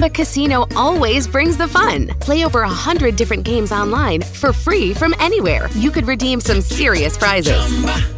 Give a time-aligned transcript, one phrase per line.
[0.00, 2.06] Chumba Casino always brings the fun.
[2.20, 5.68] Play over a hundred different games online for free from anywhere.
[5.72, 7.60] You could redeem some serious prizes.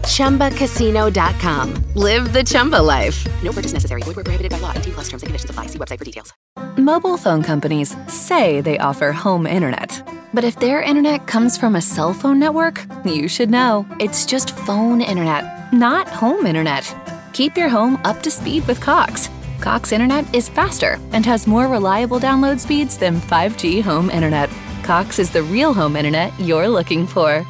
[0.06, 0.50] Chumba.
[0.50, 1.74] ChumbaCasino.com.
[1.96, 3.26] Live the Chumba life.
[3.42, 4.02] No purchase necessary.
[4.02, 4.70] Void where prohibited by law.
[4.76, 5.66] 18 plus terms and conditions apply.
[5.66, 6.32] See website for details.
[6.76, 9.90] Mobile phone companies say they offer home internet.
[10.32, 13.84] But if their internet comes from a cell phone network, you should know.
[13.98, 16.94] It's just phone internet, not home internet.
[17.32, 19.28] Keep your home up to speed with Cox.
[19.62, 24.50] Cox internet is faster and has more reliable download speeds than 5G home internet.
[24.82, 27.46] Cox is the real home internet you're looking for.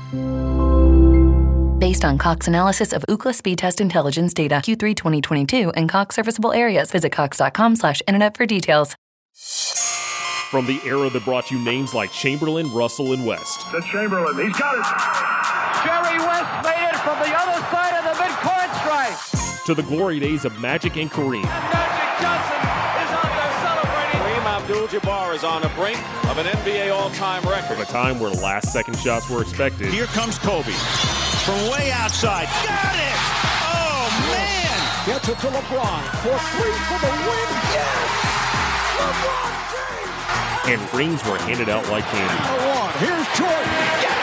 [1.78, 6.52] Based on Cox analysis of Ookla speed test intelligence data Q3 2022 and Cox serviceable
[6.52, 8.94] areas, visit cox.com/internet for details.
[10.50, 14.36] From the era that brought you names like Chamberlain, Russell, and West, To Chamberlain.
[14.36, 14.84] He's got it.
[15.82, 19.64] Jerry West made it from the other side of the midcourt stripe.
[19.64, 21.91] to the glory days of Magic and Kareem, Magic
[22.22, 22.62] Johnson
[23.02, 24.20] is out there celebrating.
[24.22, 25.98] Kareem Abdul-Jabbar is on the brink
[26.30, 27.74] of an NBA all-time record.
[27.74, 30.70] from a time where last-second shots were expected, Here comes Kobe
[31.42, 32.46] from way outside.
[32.62, 33.18] Got it!
[33.74, 34.78] Oh, man!
[35.06, 37.48] Gets it to LeBron for three for the win.
[37.74, 38.06] Yes!
[39.02, 40.78] LeBron James.
[40.78, 42.38] and rings were handed out like candy.
[42.38, 43.02] The.
[43.02, 43.66] Here's Jordan.
[43.98, 44.22] Yes!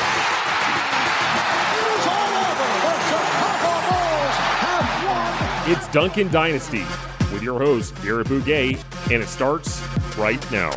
[1.76, 2.68] It is all over.
[2.80, 5.76] The Chicago Bulls have won.
[5.76, 6.86] It's Duncan Dynasty
[7.32, 9.82] with your host, Garrett Bouguet, and it starts
[10.18, 10.72] right now.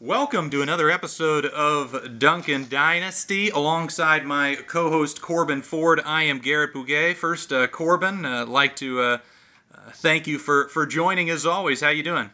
[0.00, 3.50] Welcome to another episode of Duncan Dynasty.
[3.50, 7.16] Alongside my co-host Corbin Ford, I am Garrett Bouguet.
[7.16, 9.18] First, uh, Corbin, uh, like to uh,
[9.74, 11.80] uh, thank you for for joining as always.
[11.80, 12.30] How you doing?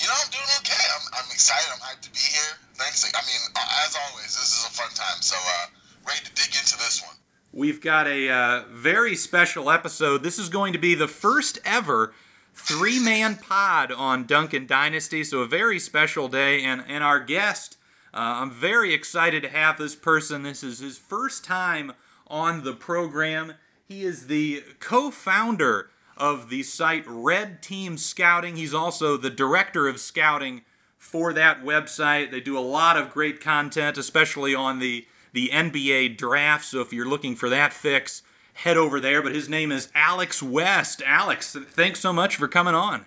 [0.00, 0.84] You know, I'm doing okay.
[0.94, 1.66] I'm, I'm excited.
[1.74, 2.54] I'm hyped to be here.
[2.74, 3.04] Thanks.
[3.04, 5.20] I mean, uh, as always, this is a fun time.
[5.20, 5.66] So, uh,
[6.06, 7.16] ready to dig into this one.
[7.56, 10.22] We've got a uh, very special episode.
[10.22, 12.12] This is going to be the first ever
[12.52, 16.62] three man pod on Duncan Dynasty, so a very special day.
[16.62, 17.78] And, and our guest,
[18.12, 20.42] uh, I'm very excited to have this person.
[20.42, 21.94] This is his first time
[22.26, 23.54] on the program.
[23.88, 28.56] He is the co founder of the site Red Team Scouting.
[28.56, 30.60] He's also the director of scouting
[30.98, 32.30] for that website.
[32.30, 36.64] They do a lot of great content, especially on the the NBA draft.
[36.64, 38.22] So if you're looking for that fix,
[38.54, 39.22] head over there.
[39.22, 41.02] But his name is Alex West.
[41.04, 43.04] Alex, thanks so much for coming on.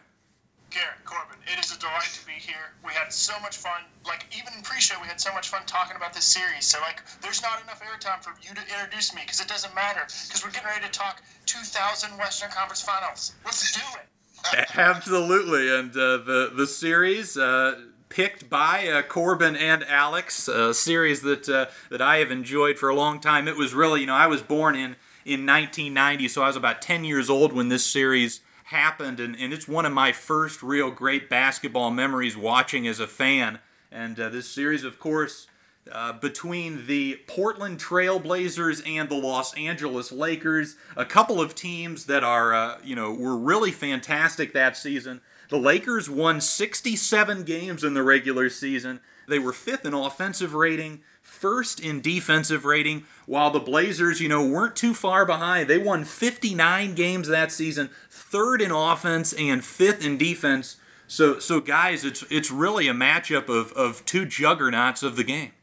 [0.69, 2.77] Garrett, Corbin, it is a delight to be here.
[2.85, 3.81] We had so much fun.
[4.05, 6.65] Like, even in pre show, we had so much fun talking about this series.
[6.65, 10.01] So, like, there's not enough airtime for you to introduce me because it doesn't matter
[10.05, 13.33] because we're getting ready to talk 2000 Western Conference Finals.
[13.43, 14.69] Let's do it.
[14.75, 21.21] Absolutely, and uh, the the series uh, picked by uh, Corbin and Alex, a series
[21.21, 23.47] that uh, that I have enjoyed for a long time.
[23.47, 26.81] It was really, you know, I was born in in 1990, so I was about
[26.81, 30.91] 10 years old when this series happened, and, and it's one of my first real
[30.91, 33.59] great basketball memories watching as a fan.
[33.91, 35.47] And uh, this series, of course,
[35.91, 42.23] uh, between the Portland Trailblazers and the Los Angeles Lakers, a couple of teams that
[42.23, 45.21] are, uh, you know, were really fantastic that season.
[45.49, 49.01] The Lakers won 67 games in the regular season.
[49.27, 54.45] They were fifth in offensive rating, first in defensive rating, while the Blazers, you know,
[54.45, 55.67] weren't too far behind.
[55.67, 60.77] They won 59 games that season, third in offense and fifth in defense.
[61.07, 65.53] So, so guys, it's it's really a matchup of, of two juggernauts of the game.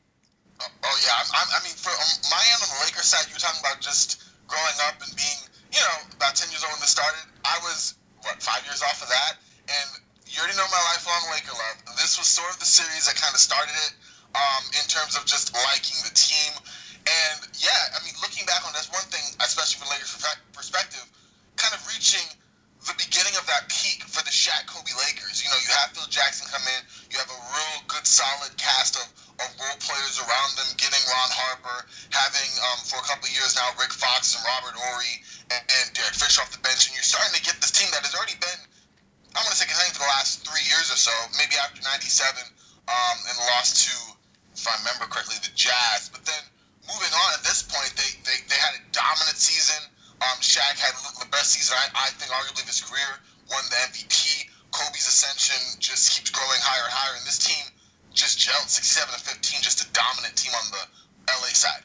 [0.61, 1.23] Oh, oh yeah.
[1.31, 3.81] I'm, I mean, for um, my end on the Lakers side, you were talking about
[3.81, 7.23] just growing up and being, you know, about 10 years old when this started.
[7.45, 9.39] I was, what, five years off of that?
[9.67, 9.89] And
[10.27, 11.97] you already know my lifelong Laker love.
[11.99, 13.93] This was sort of the series that kind of started it
[14.35, 16.53] um, in terms of just liking the team.
[17.07, 20.13] And yeah, I mean, looking back on this, one thing, especially from Lakers
[20.53, 21.07] perspective,
[21.55, 22.27] kind of reaching
[22.87, 25.43] the beginning of that peak for the Shaq Kobe Lakers.
[25.43, 26.81] You know, you have Phil Jackson come in,
[27.11, 29.07] you have a real good, solid cast of,
[29.43, 31.79] of role players around them, getting Ron Harper,
[32.15, 35.19] having um, for a couple years now Rick Fox and Robert Horry
[35.51, 38.07] and, and Derek Fisher off the bench, and you're starting to get this team that
[38.07, 38.61] has already been,
[39.37, 42.41] I want to say, contending for the last three years or so, maybe after '97,
[42.89, 43.95] um, and lost to,
[44.57, 46.09] if I remember correctly, the Jazz.
[46.09, 46.41] But then
[46.89, 49.77] moving on at this point, they, they, they had a dominant season.
[50.25, 53.21] Um, Shaq had the best season, I, I think, arguably of his career,
[53.53, 54.49] won the MVP.
[54.73, 57.61] Kobe's ascension just keeps growing higher and higher, and this team
[58.17, 60.83] just gelled 67 to 15, just a dominant team on the
[61.29, 61.85] LA side.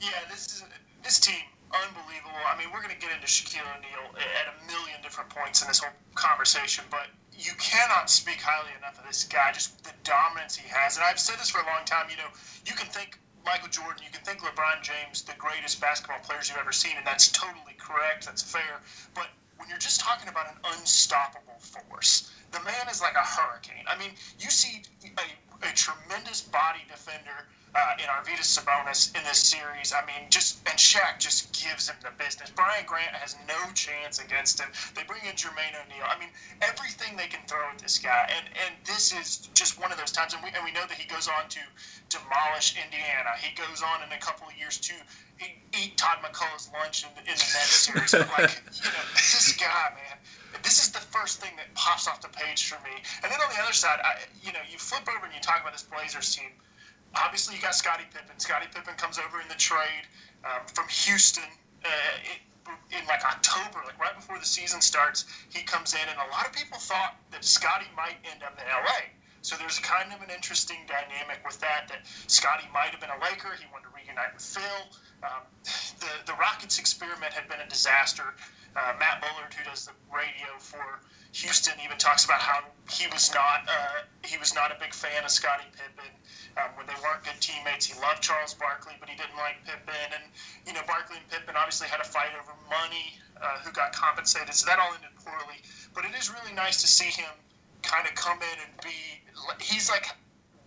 [0.00, 0.64] Yeah, this is
[1.04, 2.42] this team unbelievable.
[2.46, 5.68] I mean, we're going to get into Shaquille O'Neal at a million different points in
[5.68, 10.56] this whole conversation, but you cannot speak highly enough of this guy, just the dominance
[10.56, 10.96] he has.
[10.96, 12.10] And I've said this for a long time.
[12.10, 12.30] You know,
[12.66, 16.58] you can think Michael Jordan, you can think LeBron James, the greatest basketball players you've
[16.58, 18.26] ever seen, and that's totally correct.
[18.26, 18.82] That's fair.
[19.14, 23.84] But when you're just talking about an unstoppable force, the man is like a hurricane.
[23.86, 29.38] I mean, you see a, a tremendous body defender uh, in Arvydas Sabonis in this
[29.38, 29.92] series.
[29.92, 32.50] I mean, just and Shaq just gives him the business.
[32.54, 34.68] Brian Grant has no chance against him.
[34.94, 36.06] They bring in Jermaine O'Neal.
[36.08, 36.30] I mean,
[36.62, 40.12] everything they can throw at this guy, and and this is just one of those
[40.12, 40.34] times.
[40.34, 41.60] And we and we know that he goes on to
[42.08, 43.36] demolish Indiana.
[43.40, 44.94] He goes on in a couple of years to
[45.76, 48.12] eat Todd MacCulloch's lunch in, in the next series.
[48.12, 50.18] But like, you know, this guy, man
[50.62, 52.90] this is the first thing that pops off the page for me.
[53.22, 55.60] And then on the other side, I, you know, you flip over and you talk
[55.60, 56.50] about this Blazers team
[57.14, 58.38] obviously you got Scottie Pippen.
[58.38, 60.04] Scottie Pippen comes over in the trade
[60.44, 61.48] um, from Houston
[61.84, 62.40] uh, it,
[62.92, 65.24] in like October, like right before the season starts.
[65.48, 68.64] He comes in, and a lot of people thought that Scottie might end up in
[68.68, 69.12] LA.
[69.40, 71.88] So there's kind of an interesting dynamic with that.
[71.88, 73.54] That Scottie might have been a Laker.
[73.56, 74.80] He wanted to reunite with Phil.
[75.22, 75.42] Um,
[76.00, 78.34] the the Rockets experiment had been a disaster.
[78.76, 81.00] Uh, Matt Bullard, who does the radio for
[81.32, 82.60] Houston, even talks about how
[82.90, 86.12] he was not uh, he was not a big fan of Scottie Pippen
[86.58, 87.86] um, when they weren't good teammates.
[87.86, 90.08] He loved Charles Barkley, but he didn't like Pippen.
[90.10, 90.24] And,
[90.66, 94.52] you know, Barkley and Pippen obviously had a fight over money, uh, who got compensated.
[94.54, 95.62] So that all ended poorly.
[95.94, 97.30] But it is really nice to see him
[97.82, 99.22] kind of come in and be,
[99.62, 100.10] he's like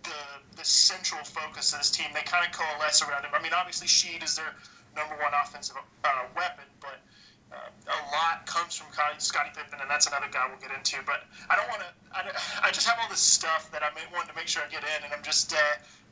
[0.02, 0.22] the,
[0.56, 2.08] the central focus of this team.
[2.14, 3.36] They kind of coalesce around him.
[3.36, 4.56] I mean, obviously, Sheed is their
[4.96, 7.01] number one offensive uh, weapon, but
[7.52, 8.86] uh, a lot comes from
[9.18, 10.96] Scottie Pippen, and that's another guy we'll get into.
[11.04, 11.88] But I don't want to.
[12.12, 14.82] I, I, just have all this stuff that I wanted to make sure I get
[14.82, 15.56] in, and I'm just uh,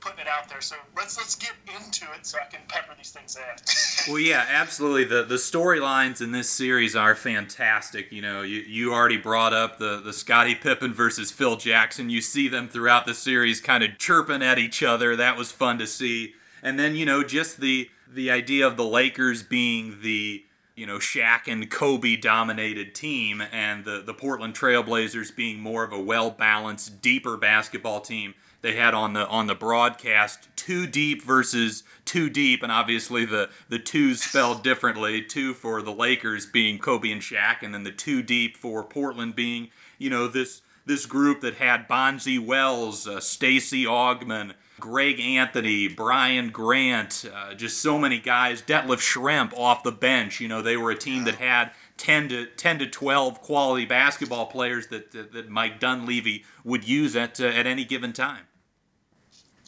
[0.00, 0.60] putting it out there.
[0.60, 4.12] So let's let's get into it so I can pepper these things in.
[4.12, 5.04] well, yeah, absolutely.
[5.04, 8.12] The the storylines in this series are fantastic.
[8.12, 12.10] You know, you, you already brought up the the Scottie Pippen versus Phil Jackson.
[12.10, 15.16] You see them throughout the series, kind of chirping at each other.
[15.16, 16.34] That was fun to see.
[16.62, 20.44] And then you know just the the idea of the Lakers being the
[20.80, 25.92] you know, Shaq and Kobe dominated team, and the, the Portland Trailblazers being more of
[25.92, 28.32] a well balanced, deeper basketball team.
[28.62, 33.50] They had on the on the broadcast two deep versus two deep, and obviously the
[33.68, 35.20] the twos spelled differently.
[35.20, 39.36] Two for the Lakers being Kobe and Shaq, and then the two deep for Portland
[39.36, 39.68] being
[39.98, 46.50] you know this this group that had Bonzi Wells, uh, Stacey Augmon, Greg Anthony, Brian
[46.50, 48.62] Grant, uh, just so many guys.
[48.62, 50.40] Detlef Schrempf off the bench.
[50.40, 54.46] You know, they were a team that had 10 to 10 to 12 quality basketball
[54.46, 58.48] players that that, that Mike Dunleavy would use at uh, at any given time.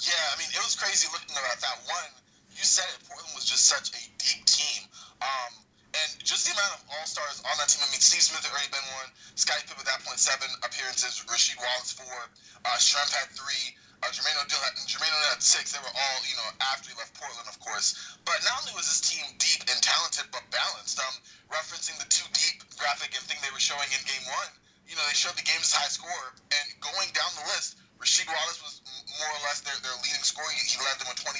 [0.01, 2.11] Yeah, I mean, it was crazy looking at that one.
[2.51, 3.07] You said it.
[3.07, 4.89] Portland was just such a deep team.
[5.23, 5.63] Um,
[5.95, 7.85] and just the amount of all stars on that team.
[7.85, 9.13] I mean, Steve Smith had already been one.
[9.37, 11.21] Scottie Pippen at that point seven appearances.
[11.29, 12.33] Rasheed Wallace four.
[12.65, 13.77] Uh, Schrempf had three.
[14.03, 15.71] Uh, Jermaine O'Neal had, Jermaine O'Neal had six.
[15.71, 18.19] They were all, you know, after he left Portland, of course.
[18.27, 20.99] But not only was this team deep and talented, but balanced.
[20.99, 21.15] Um,
[21.55, 24.51] referencing the two deep graphic and thing they were showing in Game One,
[24.91, 28.59] you know, they showed the game's high score, and going down the list, Rasheed Wallace
[28.59, 30.51] was more or less their, their leading scorer.
[30.51, 31.39] He, he led them with 27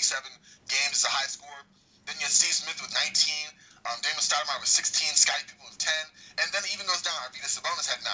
[0.71, 1.61] games as a high score.
[2.07, 3.11] Then you had Steve Smith with 19.
[3.83, 5.19] Um, Damon Stoudemire with 16.
[5.19, 5.91] Scottie Pippen with 10.
[6.39, 7.19] And then it even goes down.
[7.27, 8.07] Arvydas Sabonis had 9.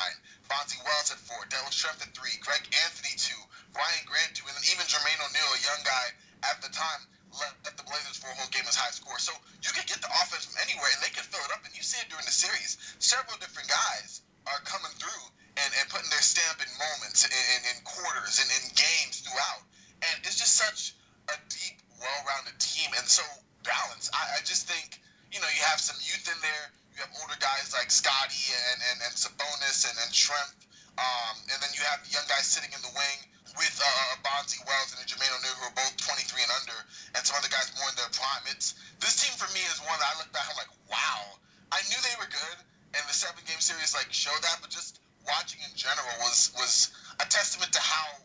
[0.48, 1.44] Bonzi Wells had 4.
[1.52, 2.40] Detlef Schrempf had 3.
[2.40, 3.36] Greg Anthony 2.
[3.72, 6.06] Brian Grant too, and then even Jermaine O'Neal, a young guy
[6.48, 7.02] at the time,
[7.36, 9.20] led the Blazers for a whole game as high score.
[9.20, 11.60] So you could get the offense from anywhere, and they could fill it up.
[11.64, 12.80] And you see it during the series.
[12.98, 15.24] Several different guys are coming through
[15.60, 19.62] and, and putting their stamp in moments, in, in, in quarters, and in games throughout.
[20.00, 20.96] And it's just such
[21.28, 23.26] a deep, well-rounded team, and so
[23.66, 24.08] balanced.
[24.16, 26.72] I, I just think you know you have some youth in there.
[26.96, 30.66] You have older guys like Scottie and, and, and Sabonis and, and Schrempf.
[30.98, 33.18] Um, and then you have young guys sitting in the wing
[33.58, 36.78] with uh, Bonzi Wells and a Jermaine O'Neal, who are both 23 and under,
[37.18, 38.46] and some other guys more in their prime.
[38.46, 41.36] It's this team for me is one that I look back, and I'm like, wow,
[41.74, 42.58] I knew they were good,
[42.94, 46.94] and the seven game series like showed that, but just watching in general was was
[47.20, 48.22] a testament to how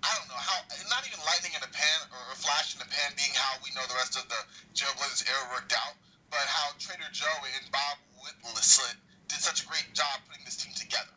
[0.00, 2.88] I don't know how not even lightning in a pan or a flash in the
[2.88, 4.40] pan being how we know the rest of the
[4.72, 5.98] Trailblazers era worked out,
[6.30, 7.98] but how Trader Joe and Bob
[8.54, 11.12] Whitsitt did such a great job putting this team together.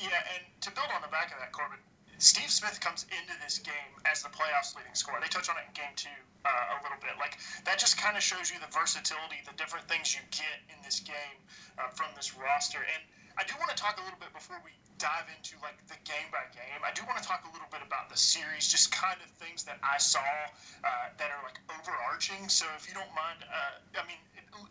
[0.00, 1.78] Yeah, and to build on the back of that, Corbin,
[2.22, 5.18] Steve Smith comes into this game as the playoffs leading scorer.
[5.18, 6.14] They touch on it in game two
[6.46, 7.18] uh, a little bit.
[7.18, 10.78] Like that just kind of shows you the versatility, the different things you get in
[10.86, 11.38] this game
[11.82, 12.78] uh, from this roster.
[12.78, 13.02] And
[13.34, 14.70] I do want to talk a little bit before we
[15.02, 16.78] dive into like the game by game.
[16.86, 19.66] I do want to talk a little bit about the series, just kind of things
[19.66, 22.46] that I saw uh, that are like overarching.
[22.46, 24.22] So if you don't mind, uh, I mean,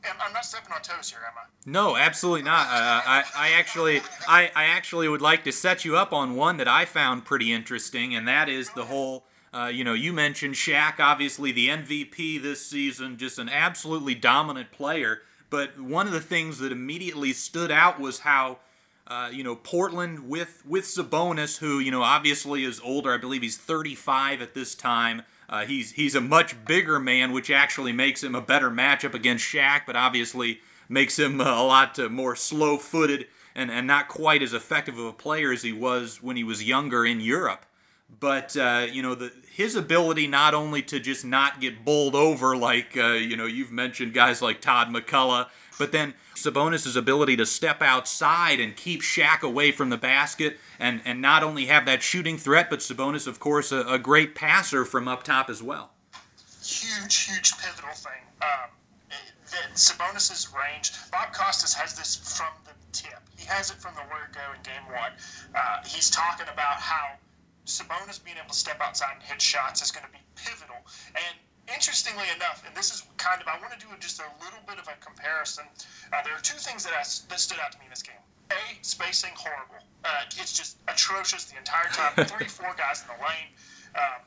[0.04, 1.48] I'm not stepping on toes here, am I?
[1.66, 2.68] No, absolutely not.
[2.68, 6.58] Uh, I, I actually, I, I actually would like to set you up on one
[6.58, 9.26] that I found pretty interesting, and that is the whole.
[9.54, 14.72] Uh, you know, you mentioned Shaq, obviously the MVP this season, just an absolutely dominant
[14.72, 15.24] player.
[15.50, 18.60] But one of the things that immediately stood out was how,
[19.08, 23.14] uh, you know, Portland with with Sabonis, who you know obviously is older.
[23.14, 25.24] I believe he's 35 at this time.
[25.52, 29.46] Uh, he's he's a much bigger man, which actually makes him a better matchup against
[29.46, 34.42] Shaq, but obviously makes him uh, a lot uh, more slow-footed and, and not quite
[34.42, 37.66] as effective of a player as he was when he was younger in Europe.
[38.20, 42.56] But uh, you know, the, his ability not only to just not get bowled over,
[42.56, 47.46] like uh, you know you've mentioned guys like Todd MacCulloch, but then Sabonis' ability to
[47.46, 52.02] step outside and keep Shaq away from the basket and, and not only have that
[52.02, 55.92] shooting threat, but Sabonis, of course, a, a great passer from up top as well.
[56.64, 58.22] Huge, huge pivotal thing.
[58.42, 58.70] Um,
[59.76, 63.20] Sabonis' range, Bob Costas has this from the tip.
[63.38, 65.12] He has it from the word go in game one.
[65.56, 67.16] Uh, he's talking about how
[67.66, 70.78] Sabonis being able to step outside and hit shots is going to be pivotal.
[71.16, 71.36] And
[71.74, 74.78] interestingly enough, and this is kind of, I want to do just a little bit
[74.80, 75.66] of a comparison.
[76.12, 78.22] Uh, there are two things that, I, that stood out to me in this game.
[78.52, 79.80] A, spacing horrible.
[80.04, 82.14] Uh, it's just atrocious the entire time.
[82.32, 83.50] Three, four guys in the lane.
[83.96, 84.22] Um,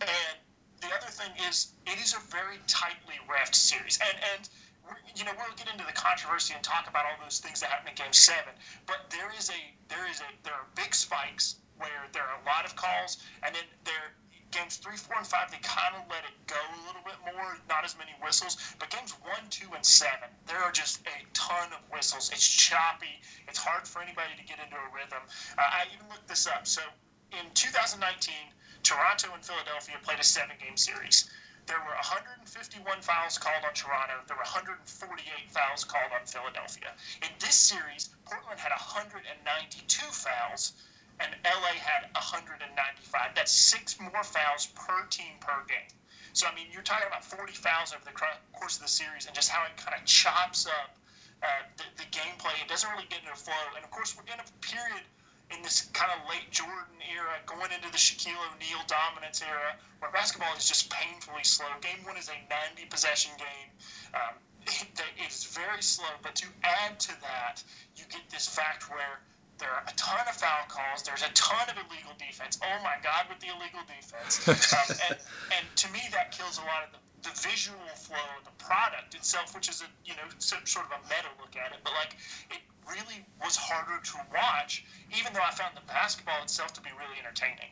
[0.00, 0.36] and
[0.80, 3.98] the other thing is, it is a very tightly refed series.
[4.00, 4.48] And, and
[5.14, 7.92] you know, we'll get into the controversy and talk about all those things that happened
[7.92, 8.54] in Game Seven.
[8.86, 12.44] But there is a, there is a, there are big spikes where there are a
[12.44, 14.12] lot of calls, and then there
[14.50, 17.56] games three, four, and five, they kind of let it go a little bit more,
[17.68, 18.56] not as many whistles.
[18.78, 22.30] But games one, two, and seven, there are just a ton of whistles.
[22.32, 23.20] It's choppy.
[23.48, 25.22] It's hard for anybody to get into a rhythm.
[25.56, 26.66] Uh, I even looked this up.
[26.66, 26.82] So
[27.32, 28.34] in 2019,
[28.82, 31.30] Toronto and Philadelphia played a seven game series.
[31.66, 34.14] There were 151 fouls called on Toronto.
[34.26, 34.82] There were 148
[35.50, 36.90] fouls called on Philadelphia.
[37.22, 40.72] In this series, Portland had 192 fouls
[41.20, 42.64] and LA had 195.
[43.34, 45.92] That's six more fouls per team per game.
[46.32, 48.16] So I mean, you're talking about 40 fouls over the
[48.56, 50.96] course of the series, and just how it kind of chops up
[51.42, 52.54] uh, the, the gameplay.
[52.62, 53.64] It doesn't really get into flow.
[53.76, 55.04] And of course, we're in a period
[55.50, 60.10] in this kind of late Jordan era, going into the Shaquille O'Neal dominance era, where
[60.12, 61.66] basketball is just painfully slow.
[61.80, 62.38] Game one is a
[62.76, 63.68] 90 possession game.
[64.14, 64.34] Um,
[64.66, 67.62] it, it is very slow, but to add to that,
[67.96, 69.20] you get this fact where
[69.60, 71.04] there are a ton of foul calls.
[71.04, 72.58] There's a ton of illegal defense.
[72.64, 74.40] Oh my God, with the illegal defense.
[74.72, 75.16] um, and,
[75.54, 79.14] and to me, that kills a lot of the, the visual flow of the product
[79.14, 81.78] itself, which is a you know sort of a meta look at it.
[81.84, 82.16] But like,
[82.50, 84.84] it really was harder to watch,
[85.16, 87.70] even though I found the basketball itself to be really entertaining.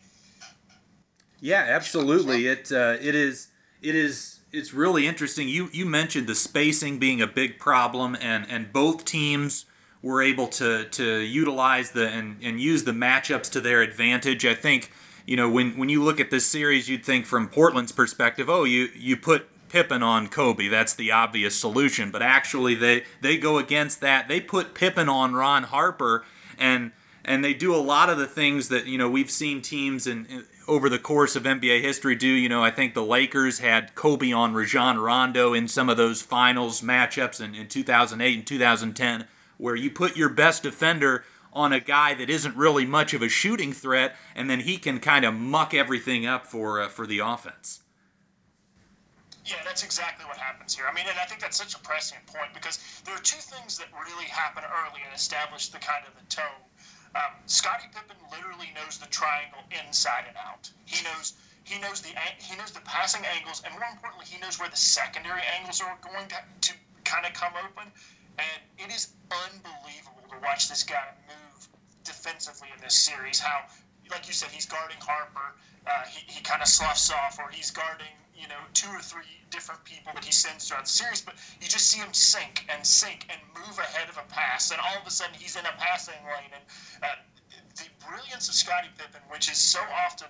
[1.41, 2.47] Yeah, absolutely.
[2.47, 3.49] It uh, it is
[3.81, 5.49] it is it's really interesting.
[5.49, 9.65] You you mentioned the spacing being a big problem, and and both teams
[10.03, 14.47] were able to to utilize the and, and use the matchups to their advantage.
[14.47, 14.91] I think
[15.27, 18.65] you know when when you look at this series, you'd think from Portland's perspective, oh,
[18.65, 20.69] you you put Pippen on Kobe.
[20.69, 22.11] That's the obvious solution.
[22.11, 24.29] But actually, they they go against that.
[24.29, 26.25] They put Pippen on Ron Harper,
[26.59, 26.93] and
[27.25, 30.47] and they do a lot of the things that you know we've seen teams in
[30.67, 32.29] over the course of NBA history do.
[32.29, 36.23] You know, I think the Lakers had Kobe on Rajon Rondo in some of those
[36.23, 39.27] finals matchups in, in 2008 and 2010
[39.59, 43.29] where you put your best defender on a guy that isn't really much of a
[43.29, 47.19] shooting threat, and then he can kind of muck everything up for uh, for the
[47.19, 47.83] offense.
[49.45, 50.85] Yeah, that's exactly what happens here.
[50.85, 53.79] I mean, and I think that's such a pressing point because there are two things
[53.79, 56.63] that really happen early and establish the kind of the tone.
[57.17, 60.69] Um, Scottie Pippen literally knows the triangle inside and out.
[60.85, 61.33] He knows
[61.65, 64.77] he knows the he knows the passing angles, and more importantly, he knows where the
[64.77, 66.37] secondary angles are going to,
[66.69, 66.73] to
[67.05, 67.91] kind of come open.
[68.39, 71.69] And it is unbelievable to watch this guy move
[72.05, 73.39] defensively in this series.
[73.39, 73.67] How,
[74.11, 75.55] like you said, he's guarding Harper.
[75.87, 79.43] Uh, he he kind of sloughs off, or he's guarding you know two or three
[79.51, 81.21] different people that he sends throughout the series.
[81.21, 84.81] But you just see him sink and sink and move ahead of a pass, and
[84.81, 86.53] all of a sudden he's in a passing lane.
[86.55, 86.65] And
[87.03, 87.17] uh,
[87.75, 90.29] the brilliance of Scottie Pippen, which is so often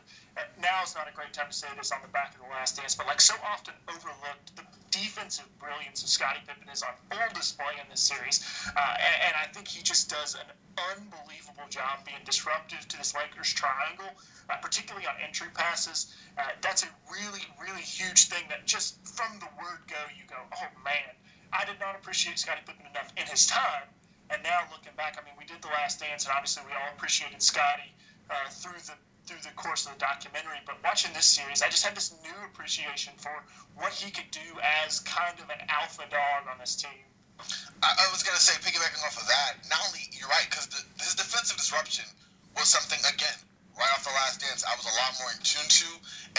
[0.60, 2.76] now is not a great time to say this on the back of the last
[2.76, 4.62] dance, but like so often overlooked, the
[4.98, 8.42] defensive brilliance of Scottie Pippen is on full display in this series,
[8.76, 10.50] uh, and, and, I think he just does an
[10.96, 14.10] unbelievable job being disruptive to this Lakers triangle,
[14.50, 16.14] uh, particularly on entry passes.
[16.36, 20.38] Uh, that's a really, really huge thing that just from the word go, you go,
[20.38, 21.14] oh man,
[21.52, 23.86] I did not appreciate Scottie Pippen enough in his time
[24.30, 26.92] and now looking back, I mean, we did the last dance, and obviously we all
[26.92, 27.92] appreciated Scottie
[28.28, 28.96] uh, through the
[29.28, 32.32] through the course of the documentary, but watching this series, I just had this new
[32.48, 33.44] appreciation for
[33.76, 34.48] what he could do
[34.88, 37.04] as kind of an alpha dog on this team.
[37.84, 41.12] I, I was gonna say, piggybacking off of that, not only you're right, because his
[41.14, 42.08] defensive disruption
[42.56, 43.36] was something again
[43.76, 44.64] right off the last dance.
[44.64, 45.88] I was a lot more in tune to,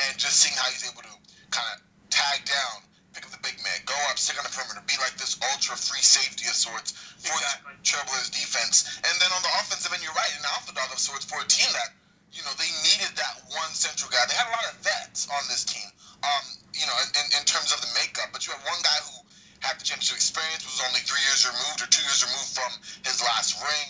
[0.09, 1.13] and just seeing how he's able to
[1.53, 4.81] kind of tag down, pick up the big man, go up, stick on the perimeter,
[4.89, 6.91] be like this ultra free safety of sorts
[7.21, 7.77] for Exactly.
[7.79, 8.99] the Trailblazers defense.
[9.05, 11.47] And then on the offensive end, you're right, an alpha dog of sorts for a
[11.47, 11.95] team that,
[12.31, 14.21] you know, they needed that one central guy.
[14.29, 15.89] They had a lot of vets on this team,
[16.21, 16.45] um,
[16.77, 19.25] you know, in, in terms of the makeup, but you had one guy who
[19.65, 22.71] had the championship experience, was only three years removed or two years removed from
[23.03, 23.89] his last ring,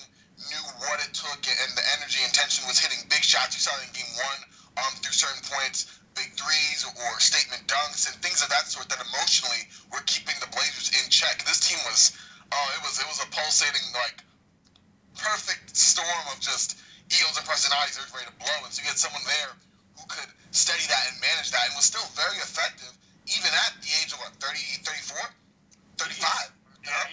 [0.49, 3.53] knew what it took, and the energy and tension was hitting big shots.
[3.53, 4.41] You saw in game one
[4.81, 9.03] um, through certain points, big threes or statement dunks and things of that sort that
[9.03, 11.43] emotionally were keeping the Blazers in check.
[11.45, 12.15] This team was,
[12.49, 14.23] oh, it was it was a pulsating like
[15.19, 18.57] perfect storm of just egos and personalities that were ready to blow.
[18.65, 19.51] And so you had someone there
[19.97, 22.93] who could steady that and manage that and was still very effective,
[23.29, 25.17] even at the age of what, 30, 34,
[25.97, 26.53] 35.
[26.83, 26.93] You know?
[26.93, 27.05] Yeah,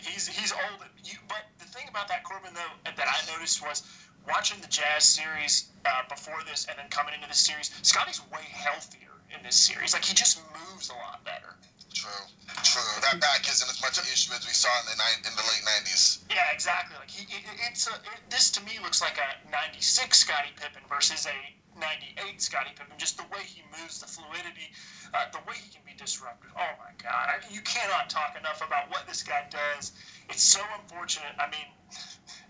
[0.00, 0.82] he- he's he's old.
[1.04, 3.82] You, but the thing about that Corbin though that I noticed was
[4.26, 7.70] watching the Jazz series uh, before this and then coming into this series.
[7.82, 9.92] Scottie's way healthier in this series.
[9.94, 11.54] Like he just moves a lot better.
[11.92, 12.24] True,
[12.64, 12.92] true.
[13.02, 15.44] That back isn't as much an issue as we saw in the nine, in the
[15.44, 16.24] late 90s.
[16.30, 16.96] Yeah, exactly.
[16.98, 20.82] Like he, it, it's a, it, this to me looks like a '96 Scottie Pippen
[20.88, 21.36] versus a
[21.78, 22.96] '98 Scottie Pippen.
[22.98, 24.72] Just the way he moves, the fluidity,
[25.12, 26.50] uh, the way he can be disruptive.
[26.56, 29.92] Oh my God, I, you cannot talk enough about what this guy does.
[30.28, 31.36] It's so unfortunate.
[31.38, 31.68] I mean,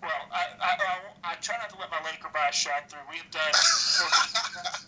[0.02, 3.06] well, I I, I, I try not to let my Laker bias shine through.
[3.08, 3.54] We have done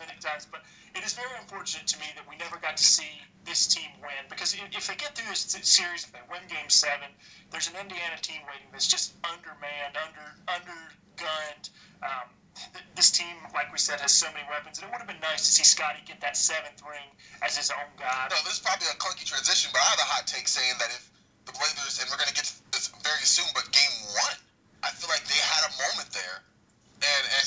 [0.03, 3.23] many times, but it is very unfortunate to me that we never got to see
[3.47, 7.09] this team win because if they get through this series, if they win Game Seven,
[7.51, 11.71] there's an Indiana team waiting that's just undermanned, under undergunned.
[12.03, 12.27] Um,
[12.75, 15.23] th- this team, like we said, has so many weapons, and it would have been
[15.23, 17.07] nice to see Scottie get that seventh ring
[17.43, 18.29] as his own guy.
[18.31, 20.91] No, this is probably a clunky transition, but I have a hot take saying that
[20.91, 21.11] if
[21.47, 24.39] the Blazers, and we're going to get to this very soon, but game one,
[24.85, 26.45] I feel like they had a moment there.
[27.01, 27.47] And, and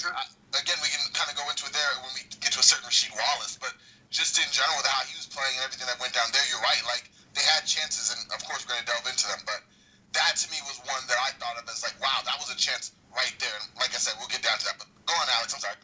[0.57, 2.89] again, we can kind of go into it there when we get to a certain
[2.89, 3.77] Rasheed Wallace, but
[4.09, 6.61] just in general with how he was playing and everything that went down there, you're
[6.65, 6.81] right.
[6.89, 9.61] Like, they had chances, and of course, we're going to delve into them, but
[10.17, 12.57] that to me was one that I thought of as like, wow, that was a
[12.57, 13.53] chance right there.
[13.61, 15.53] And like I said, we'll get down to that, but go on, Alex.
[15.53, 15.77] I'm sorry.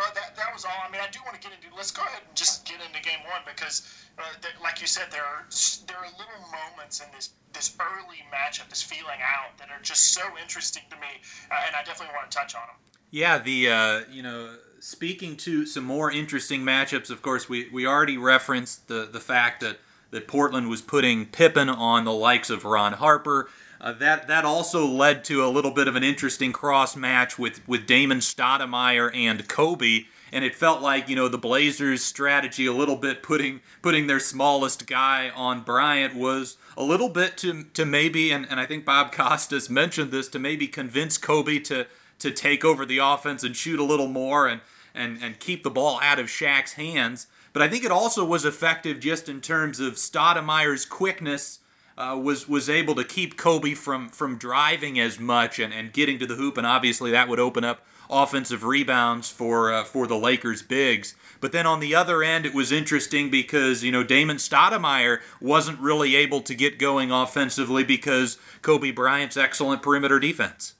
[0.00, 0.72] Uh, that, that was all.
[0.80, 1.68] I mean, I do want to get into.
[1.76, 3.84] Let's go ahead and just get into game one because,
[4.18, 5.44] uh, th- like you said, there are
[5.86, 10.14] there are little moments in this this early matchup, this feeling out, that are just
[10.14, 12.76] so interesting to me, uh, and I definitely want to touch on them.
[13.10, 17.86] Yeah, the uh, you know, speaking to some more interesting matchups, of course, we, we
[17.86, 19.80] already referenced the the fact that,
[20.12, 23.50] that Portland was putting Pippen on the likes of Ron Harper.
[23.80, 27.66] Uh, that that also led to a little bit of an interesting cross match with
[27.66, 32.74] with Damon Stoudemire and Kobe, and it felt like you know the Blazers' strategy a
[32.74, 37.86] little bit putting putting their smallest guy on Bryant was a little bit to to
[37.86, 41.86] maybe and, and I think Bob Costas mentioned this to maybe convince Kobe to
[42.18, 44.60] to take over the offense and shoot a little more and
[44.94, 47.28] and and keep the ball out of Shaq's hands.
[47.54, 51.59] But I think it also was effective just in terms of Stoudemire's quickness.
[52.00, 56.18] Uh, was was able to keep Kobe from from driving as much and, and getting
[56.18, 60.16] to the hoop, and obviously that would open up offensive rebounds for uh, for the
[60.16, 61.14] Lakers bigs.
[61.40, 65.78] But then on the other end, it was interesting because you know Damon Stoudemire wasn't
[65.78, 70.76] really able to get going offensively because Kobe Bryant's excellent perimeter defense.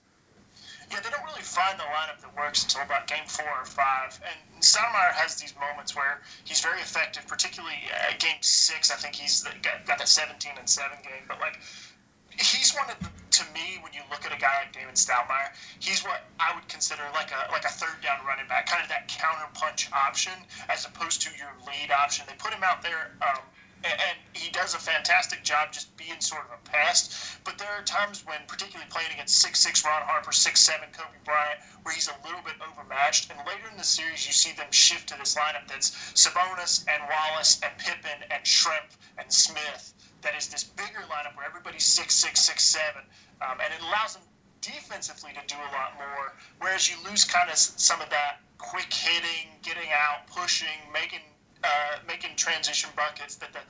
[0.91, 1.01] Yeah,
[1.51, 4.15] find the lineup that works until about game four or five.
[4.23, 8.91] And Stoudemire has these moments where he's very effective, particularly at game six.
[8.91, 11.27] I think he's got, got that 17 and 7 game.
[11.27, 11.59] But, like,
[12.39, 15.51] he's one of the, to me, when you look at a guy like David Stoudemire,
[15.81, 18.89] he's what I would consider like a like a third down running back, kind of
[18.89, 20.35] that counter punch option
[20.69, 22.27] as opposed to your lead option.
[22.29, 23.17] They put him out there.
[23.23, 23.43] Um,
[23.85, 27.39] and he does a fantastic job just being sort of a pest.
[27.45, 31.17] But there are times when, particularly playing against six six Ron Harper, six seven Kobe
[31.25, 33.31] Bryant, where he's a little bit overmatched.
[33.31, 37.03] And later in the series, you see them shift to this lineup that's Sabonis and
[37.09, 39.95] Wallace and Pippen and Schrempf and Smith.
[40.23, 43.03] That is this bigger lineup where everybody's six six six seven,
[43.41, 44.23] um, and it allows them
[44.61, 46.35] defensively to do a lot more.
[46.59, 51.21] Whereas you lose kind of some of that quick hitting, getting out, pushing, making
[51.65, 51.69] uh,
[52.07, 53.61] making transition buckets that the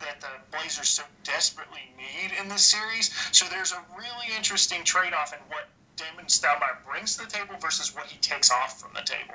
[0.00, 3.12] that the Blazers so desperately need in this series.
[3.32, 7.92] So there's a really interesting trade-off in what Damon Stoudemire brings to the table versus
[7.96, 9.34] what he takes off from the table.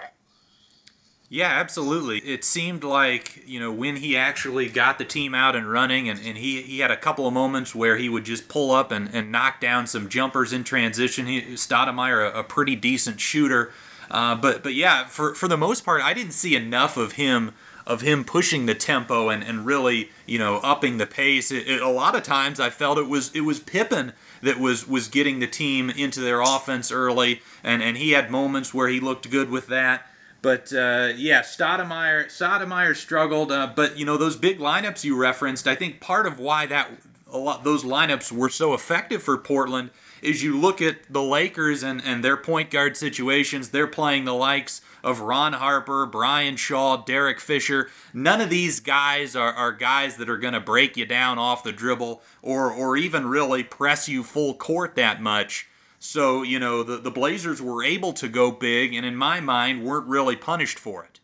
[1.27, 2.19] Yeah, absolutely.
[2.19, 6.19] It seemed like, you know, when he actually got the team out and running, and,
[6.23, 9.09] and he, he had a couple of moments where he would just pull up and,
[9.13, 11.25] and knock down some jumpers in transition.
[11.25, 13.73] He, Stoudemire, a, a pretty decent shooter.
[14.13, 17.53] Uh, but but yeah, for for the most part, I didn't see enough of him
[17.85, 21.51] of him pushing the tempo and, and really you know upping the pace.
[21.51, 24.87] It, it, a lot of times I felt it was it was Pippen that was
[24.87, 28.99] was getting the team into their offense early, and and he had moments where he
[28.99, 30.07] looked good with that.
[30.43, 33.51] But uh, yeah, Stoudemire Stoudemire struggled.
[33.51, 35.67] Uh, but you know those big lineups you referenced.
[35.67, 36.91] I think part of why that
[37.31, 39.89] a lot those lineups were so effective for Portland
[40.23, 43.69] is you look at the Lakers and and their point guard situations.
[43.69, 47.89] They're playing the likes of Ron Harper, Brian Shaw, Derek Fisher.
[48.13, 51.63] None of these guys are, are guys that are going to break you down off
[51.63, 55.67] the dribble or or even really press you full court that much.
[55.99, 59.85] So, you know, the, the Blazers were able to go big, and in my mind,
[59.85, 61.21] weren't really punished for it.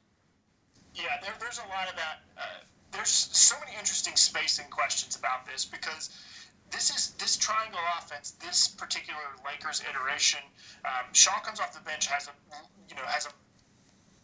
[0.95, 2.21] Yeah, there, there's a lot of that.
[2.37, 2.43] Uh,
[2.93, 6.17] there's so many interesting spacing questions about this because
[6.71, 10.41] this is this triangle offense, this particular Lakers iteration.
[10.85, 12.33] Um, Shaw comes off the bench, has a
[12.89, 13.33] you know has a,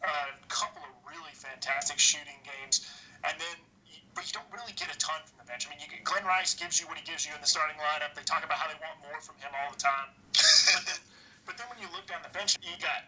[0.05, 0.13] a
[0.47, 2.88] couple of really fantastic shooting games,
[3.23, 3.58] and then
[4.15, 5.67] but you don't really get a ton from the bench.
[5.67, 7.75] I mean, you get, Glen Rice gives you what he gives you in the starting
[7.75, 8.15] lineup.
[8.15, 10.08] They talk about how they want more from him all the time.
[10.31, 10.99] but, then,
[11.43, 13.03] but then when you look down the bench, you got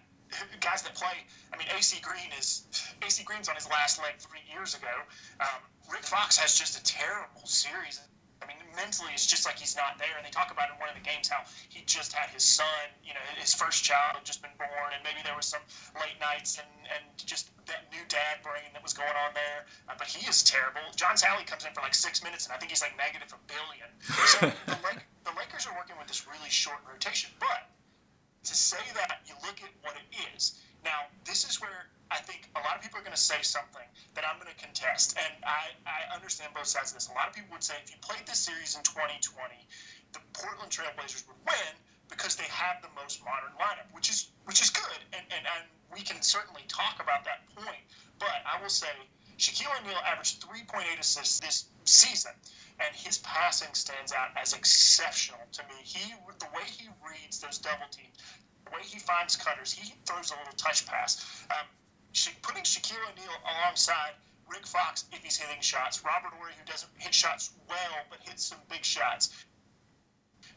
[0.59, 1.23] guys that play.
[1.53, 2.67] I mean, AC Green is
[2.99, 4.91] AC Green's on his last leg three years ago.
[5.39, 8.03] Um, Rick Fox has just a terrible series
[8.47, 10.15] I mean, mentally, it's just like he's not there.
[10.15, 12.87] And they talk about in one of the games how he just had his son,
[13.03, 15.59] you know, his first child had just been born, and maybe there was some
[15.99, 19.67] late nights and, and just that new dad brain that was going on there.
[19.91, 20.79] Uh, but he is terrible.
[20.95, 23.41] John Salley comes in for like six minutes, and I think he's like negative a
[23.51, 23.91] billion.
[24.31, 27.35] So the, Lake, the Lakers are working with this really short rotation.
[27.43, 27.67] But
[28.47, 30.63] to say that, you look at what it is.
[30.87, 33.83] Now, this is where I think a lot of people are going to say something
[34.15, 37.09] that I'm going to contest, and I, I understand both sides of this.
[37.09, 39.27] A lot of people would say if you played this series in 2020,
[40.13, 41.73] the Portland Trailblazers would win
[42.09, 45.63] because they have the most modern lineup, which is which is good, and, and, and
[45.91, 47.83] we can certainly talk about that point.
[48.19, 48.87] But I will say
[49.37, 52.31] Shaquille O'Neal averaged 3.8 assists this season,
[52.79, 55.75] and his passing stands out as exceptional to me.
[55.83, 58.15] He the way he reads those double teams,
[58.65, 61.45] the way he finds cutters, he throws a little touch pass.
[61.51, 61.67] Um,
[62.41, 64.13] putting Shaquille O'Neal alongside
[64.49, 68.43] Rick Fox if he's hitting shots, Robert Horry who doesn't hit shots well but hits
[68.45, 69.29] some big shots,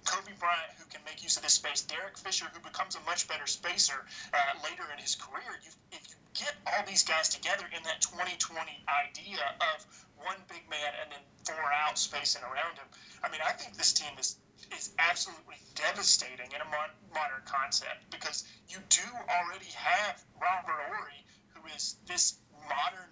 [0.06, 3.28] Kobe Bryant who can make use of this space, Derek Fisher who becomes a much
[3.28, 5.60] better spacer uh, later in his career.
[5.62, 8.56] You, if you get all these guys together in that 2020
[8.88, 9.84] idea of
[10.16, 12.88] one big man and then four out spacing around him,
[13.22, 14.36] I mean, I think this team is
[14.76, 16.68] is absolutely devastating in a
[17.12, 21.24] modern concept because you do already have Robert Horry
[21.62, 22.34] who is this
[22.68, 23.08] modern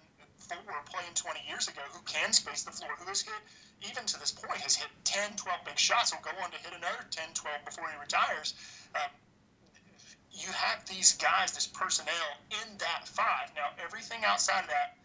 [0.49, 3.37] four playing 20 years ago who can space the floor, who has hit,
[3.89, 6.73] even to this point, has hit 10, 12 big shots, will go on to hit
[6.75, 8.53] another 10, 12 before he retires.
[8.95, 9.11] Um,
[10.31, 13.51] you have these guys, this personnel in that five.
[13.55, 14.97] Now, everything outside of that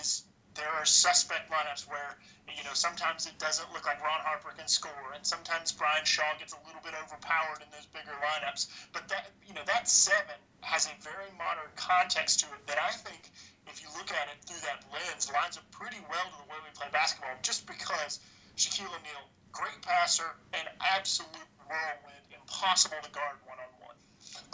[0.00, 4.54] is there are suspect lineups where you know sometimes it doesn't look like Ron Harper
[4.56, 8.70] can score, and sometimes Brian Shaw gets a little bit overpowered in those bigger lineups.
[8.92, 12.94] But that you know that seven has a very modern context to it that I
[13.02, 13.30] think,
[13.66, 16.58] if you look at it through that lens, lines up pretty well to the way
[16.62, 17.34] we play basketball.
[17.42, 18.22] Just because
[18.56, 23.98] Shaquille O'Neal, great passer, and absolute whirlwind, impossible to guard one on one.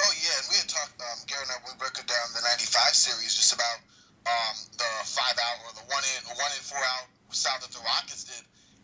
[0.00, 2.40] Oh yeah, and we had talked, um, Gary and I, we broke it down the
[2.40, 3.84] '95 series just about
[4.28, 7.80] um, the five out or the one in one in four out style that the
[7.80, 8.42] Rockets did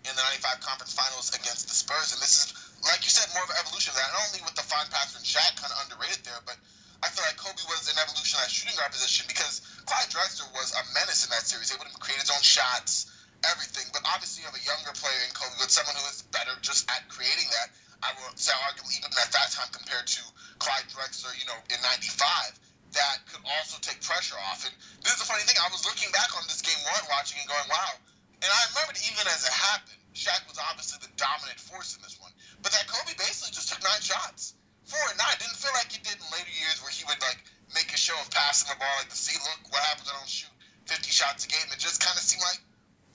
[0.09, 2.14] in the '95 conference finals against the Spurs.
[2.14, 2.46] And this is,
[2.87, 3.92] like you said, more of an evolution.
[3.99, 6.57] Not only with the fine passer and Shaq kind of underrated there, but
[7.05, 10.72] I feel like Kobe was an evolution at shooting guard position because Clyde Drexler was
[10.72, 11.68] a menace in that series.
[11.68, 13.12] He would have created his own shots,
[13.44, 13.85] everything.
[13.92, 16.88] But obviously, you have a younger player in Kobe with someone who is better just
[16.88, 17.77] at creating that.
[18.05, 20.22] I would say, arguably, even at that time compared to
[20.61, 22.57] Clyde Drexler, you know, in '95
[22.96, 24.64] that could also take pressure off.
[24.64, 24.72] And
[25.04, 25.56] this is the funny thing.
[25.61, 27.92] I was looking back on this game one, watching and going, wow.
[28.40, 32.16] And I remembered even as it happened, Shaq was obviously the dominant force in this
[32.16, 32.32] one.
[32.64, 34.56] But that Kobe basically just took nine shots.
[34.88, 35.37] Four and nine.
[35.40, 37.40] Didn't feel like he did in later years where he would like
[37.76, 40.30] make a show of passing the ball like the see look what happens I don't
[40.30, 40.52] shoot
[40.87, 41.66] 50 shots a game.
[41.74, 42.62] It just kind of seemed like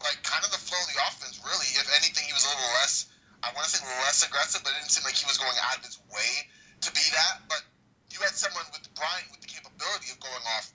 [0.03, 1.69] like kind of the flow of the offense really.
[1.73, 3.09] If anything, he was a little less
[3.41, 5.81] I want to say less aggressive, but it didn't seem like he was going out
[5.81, 6.31] of his way
[6.85, 7.41] to be that.
[7.49, 7.65] But
[8.13, 10.69] you had someone with Bryant with the capability of going off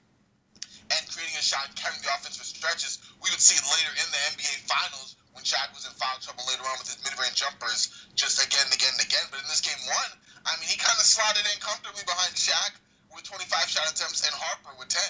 [0.91, 3.03] and creating a shot and carrying the offense for stretches.
[3.23, 6.63] We would see later in the NBA Finals when Shaq was in foul trouble later
[6.67, 9.27] on with his mid-range jumpers, just again and again and again.
[9.31, 10.11] But in this game one,
[10.47, 12.79] I mean, he kind of slotted in comfortably behind Shaq
[13.11, 15.03] with 25 shot attempts and Harper with 10.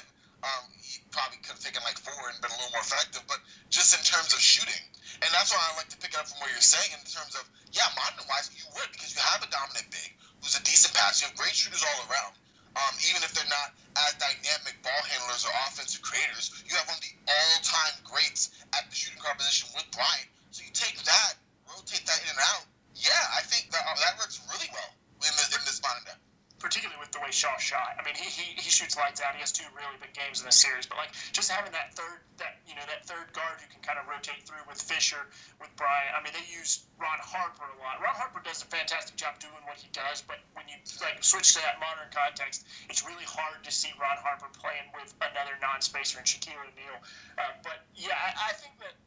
[0.44, 3.40] Um, he probably could have taken like four and been a little more effective, but
[3.72, 4.80] just in terms of shooting.
[5.24, 7.32] And that's why I like to pick it up from where you're saying in terms
[7.36, 10.12] of, yeah, modern wise, you would because you have a dominant big
[10.44, 11.24] who's a decent passer.
[11.24, 12.36] You have great shooters all around.
[12.76, 13.72] Um, even if they're not
[14.04, 16.52] as dynamic ball handlers or offensive creators.
[16.68, 20.28] You have one of the all-time greats at the shooting guard position with Bryant.
[20.52, 22.68] So you take that, rotate that in and out.
[22.96, 26.18] Yeah, I think that uh, that works really well in, the, in this modern day
[26.66, 27.94] particularly with the way Shaw shot.
[27.94, 29.38] I mean, he, he, he shoots lights out.
[29.38, 32.26] He has two really big games in this series, but like just having that third
[32.42, 35.30] that you know that third guard who can kind of rotate through with Fisher,
[35.62, 36.18] with Bryant.
[36.18, 38.02] I mean, they use Ron Harper a lot.
[38.02, 41.54] Ron Harper does a fantastic job doing what he does, but when you like switch
[41.54, 46.18] to that modern context, it's really hard to see Ron Harper playing with another non-spacer
[46.18, 46.98] in Shaquille O'Neal.
[47.38, 48.98] Uh, but yeah, I, I think that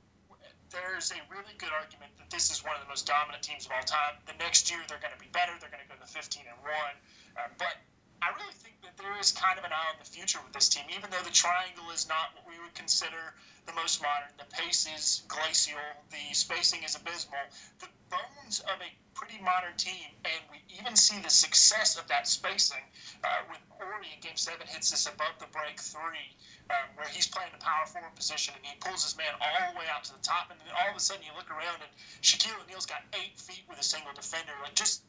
[0.71, 3.73] there's a really good argument that this is one of the most dominant teams of
[3.73, 4.15] all time.
[4.29, 5.53] The next year they're going to be better.
[5.59, 6.95] They're going to go to 15 and one.
[7.39, 7.79] Uh, but
[8.21, 10.67] I really think that there is kind of an eye on the future with this
[10.67, 13.33] team, even though the triangle is not what we would consider
[13.65, 14.27] the most modern.
[14.35, 15.79] The pace is glacial.
[16.11, 17.39] The spacing is abysmal.
[17.79, 22.27] The bones of a pretty modern team, and we even see the success of that
[22.27, 22.83] spacing
[23.23, 26.35] uh, when Horry in Game Seven hits this above the break three
[26.69, 29.79] um, where he's playing the power forward position and he pulls his man all the
[29.79, 31.91] way out to the top, and then all of a sudden you look around and
[32.21, 34.51] Shaquille O'Neal's got eight feet with a single defender.
[34.63, 35.03] Like just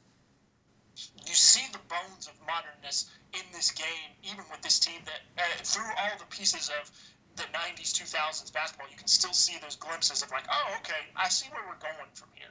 [1.27, 5.63] you see the bones of modernness in this game, even with this team that uh,
[5.63, 6.91] through all the pieces of
[7.37, 11.29] the 90s, 2000s basketball, you can still see those glimpses of like, oh, okay, I
[11.29, 12.49] see where we're going from here.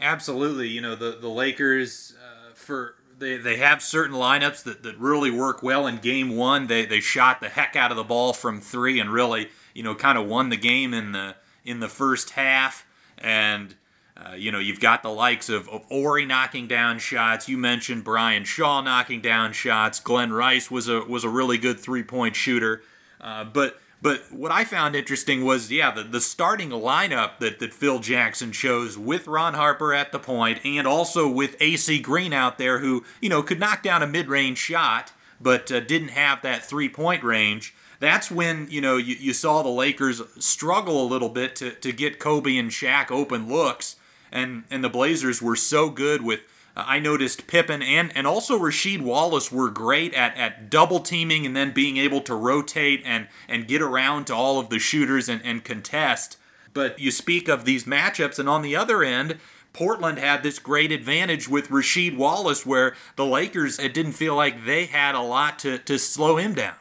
[0.00, 4.98] Absolutely, you know the the Lakers uh, for they, they have certain lineups that, that
[4.98, 6.66] really work well in game one.
[6.66, 9.94] They, they shot the heck out of the ball from three and really, you know,
[9.94, 12.86] kind of won the game in the in the first half.
[13.16, 13.74] And
[14.18, 17.48] uh, you know, you've got the likes of, of Horry knocking down shots.
[17.48, 20.00] You mentioned Brian Shaw knocking down shots.
[20.00, 22.82] Glen Rice was a was a really good three point shooter.
[23.20, 27.74] Uh, but but what I found interesting was, yeah, the, the starting lineup that, that
[27.74, 32.58] Phil Jackson chose with Ron Harper at the point and also with AC Green out
[32.58, 36.42] there who, you know, could knock down a mid range shot but uh, didn't have
[36.42, 37.74] that three point range.
[38.00, 41.92] That's when, you know, you, you saw the Lakers struggle a little bit to, to
[41.92, 43.96] get Kobe and Shaq open looks.
[44.30, 46.40] And, and the Blazers were so good with
[46.76, 51.44] uh, I noticed Pippen and, and also Rasheed Wallace were great at, at double teaming
[51.44, 55.28] and then being able to rotate and, and get around to all of the shooters
[55.28, 56.36] and, and contest.
[56.74, 59.38] But you speak of these matchups, and on the other end,
[59.72, 64.64] Portland had this great advantage with Rasheed Wallace where the Lakers, it didn't feel like
[64.64, 66.74] they had a lot to, to slow him down.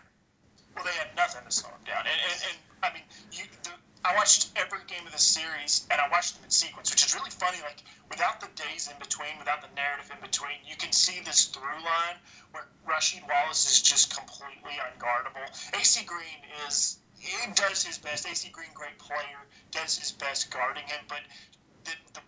[0.75, 1.99] Well, they had nothing to slow him down.
[1.99, 3.71] And, and, and I mean, you, the,
[4.08, 7.13] I watched every game of the series, and I watched them in sequence, which is
[7.13, 7.60] really funny.
[7.62, 11.48] Like, without the days in between, without the narrative in between, you can see this
[11.48, 12.15] through line
[12.52, 15.43] where Rasheed Wallace is just completely unguardable.
[15.78, 16.39] AC Green
[16.70, 18.26] is he does his best.
[18.26, 21.20] AC Green, great player, does his best guarding him, but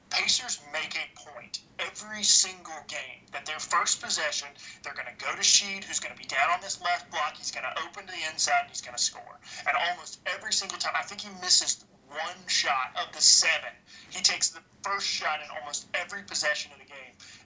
[0.10, 4.48] Pacers make a point every single game that their first possession,
[4.84, 7.38] they're going to go to Sheed, who's going to be down on this left block.
[7.38, 9.40] He's going to open to the inside and he's going to score.
[9.68, 13.72] And almost every single time, I think he misses one shot of the seven.
[14.10, 16.89] He takes the first shot in almost every possession of the.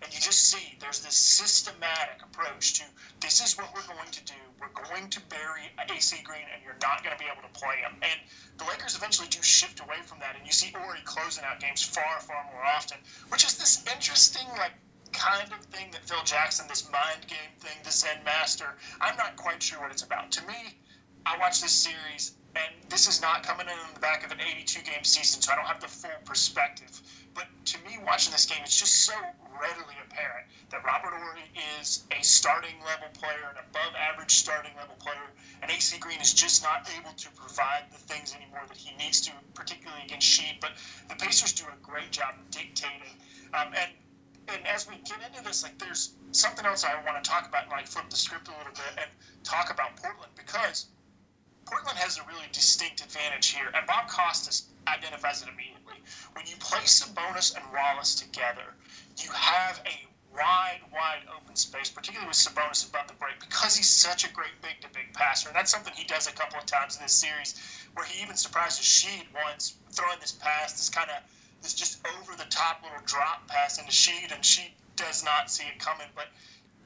[0.02, 2.84] And you just see there's this systematic approach to
[3.22, 4.40] this is what we're going to do.
[4.60, 7.78] We're going to bury AC Green, and you're not going to be able to play
[7.78, 7.96] him.
[8.02, 8.20] And
[8.58, 11.84] the Lakers eventually do shift away from that, and you see Horry closing out games
[11.84, 12.98] far, far more often,
[13.30, 14.74] which is this interesting, like,
[15.14, 19.36] kind of thing that Phil Jackson, this mind game thing, the Zen Master, I'm not
[19.36, 20.32] quite sure what it's about.
[20.32, 20.76] To me,
[21.26, 24.82] I watch this series, and this is not coming in the back of an 82
[24.82, 27.02] game season, so I don't have the full perspective.
[27.34, 29.14] But to me, watching this game, it's just so
[29.60, 34.96] readily apparent that Robert Horry is a starting level player, an above average starting level
[35.00, 38.96] player, and AC Green is just not able to provide the things anymore that he
[38.98, 40.60] needs to, particularly against Sheed.
[40.62, 40.74] But
[41.10, 43.18] the Pacers do a great job dictating.
[43.54, 43.92] Um, and
[44.50, 47.64] and as we get into this, like there's something else I want to talk about,
[47.64, 49.10] and like flip the script a little bit and
[49.44, 50.88] talk about Portland because
[51.66, 55.83] Portland has a really distinct advantage here, and Bob Costas identifies it immediately.
[56.34, 58.74] When you place Sabonis and Wallace together,
[59.18, 63.90] you have a wide, wide open space, particularly with Sabonis above the break, because he's
[63.90, 65.50] such a great big to big passer.
[65.50, 67.56] And that's something he does a couple of times in this series,
[67.94, 71.24] where he even surprises Sheed once throwing this pass, this kind of
[71.62, 75.64] this just over the top little drop pass into Sheed, and Sheed does not see
[75.64, 76.08] it coming.
[76.16, 76.28] But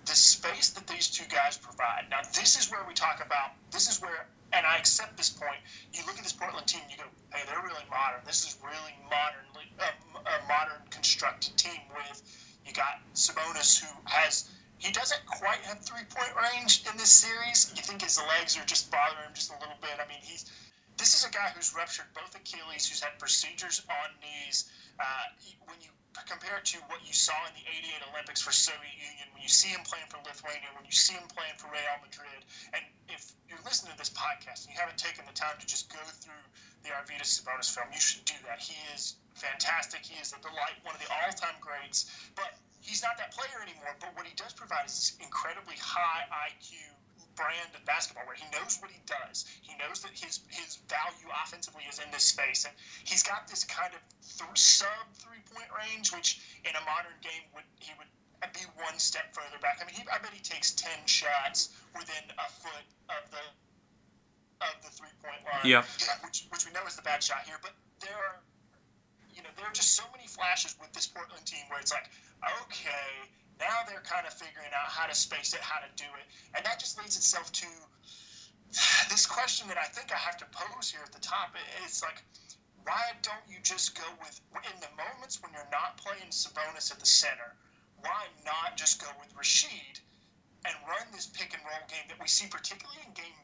[0.06, 2.06] the space that these two guys provide.
[2.10, 3.52] Now, this is where we talk about.
[3.72, 5.60] This is where and I accept this point.
[5.94, 8.22] You look at this Portland team, you go, hey, they're really modern.
[8.26, 9.92] This is really modernly uh,
[10.24, 12.22] a modern constructed team with
[12.68, 17.74] you got Sabonis who has he doesn't quite have three point range in this series.
[17.76, 19.96] You think his legs are just bothering him just a little bit.
[19.98, 20.52] I mean, he's
[20.98, 24.70] this is a guy who's ruptured both Achilles, who's had procedures on knees.
[25.00, 25.32] Uh,
[25.66, 25.90] when you
[26.26, 29.52] compare it to what you saw in the 88 Olympics for Soviet Union, when you
[29.52, 32.42] see him playing for Lithuania, when you see him playing for Real Madrid,
[32.74, 35.92] and if you're listening to this podcast and you haven't taken the time to just
[35.94, 36.44] go through
[36.84, 38.60] the Arvydas Sabonis film, you should do that.
[38.60, 40.02] He is fantastic.
[40.02, 42.10] He is a delight, one of the all-time greats.
[42.36, 43.94] But he's not that player anymore.
[44.00, 46.97] But what he does provide is incredibly high IQ
[47.38, 49.46] brand of basketball where he knows what he does.
[49.62, 52.74] He knows that his his value offensively is in this space, and
[53.06, 57.46] he's got this kind of th- sub three point range, which in a modern game
[57.54, 58.10] would he would
[58.52, 59.78] be one step further back.
[59.82, 63.46] I mean, he, I bet he takes ten shots within a foot of the
[64.66, 65.64] of the three point line.
[65.64, 65.86] Yeah.
[66.26, 68.42] Which which we know is the bad shot here, but there are
[69.30, 72.10] you know there are just so many flashes with this Portland team where it's like
[72.66, 76.28] okay now they're kind of figuring out how to space it, how to do it.
[76.56, 77.68] And that just leads itself to
[79.10, 81.56] this question that I think I have to pose here at the top.
[81.84, 82.22] It's like,
[82.84, 87.00] why don't you just go with, in the moments when you're not playing Sabonis at
[87.00, 87.56] the center,
[88.00, 90.00] why not just go with Rasheed
[90.64, 93.36] and run this pick and roll game that we see, particularly in game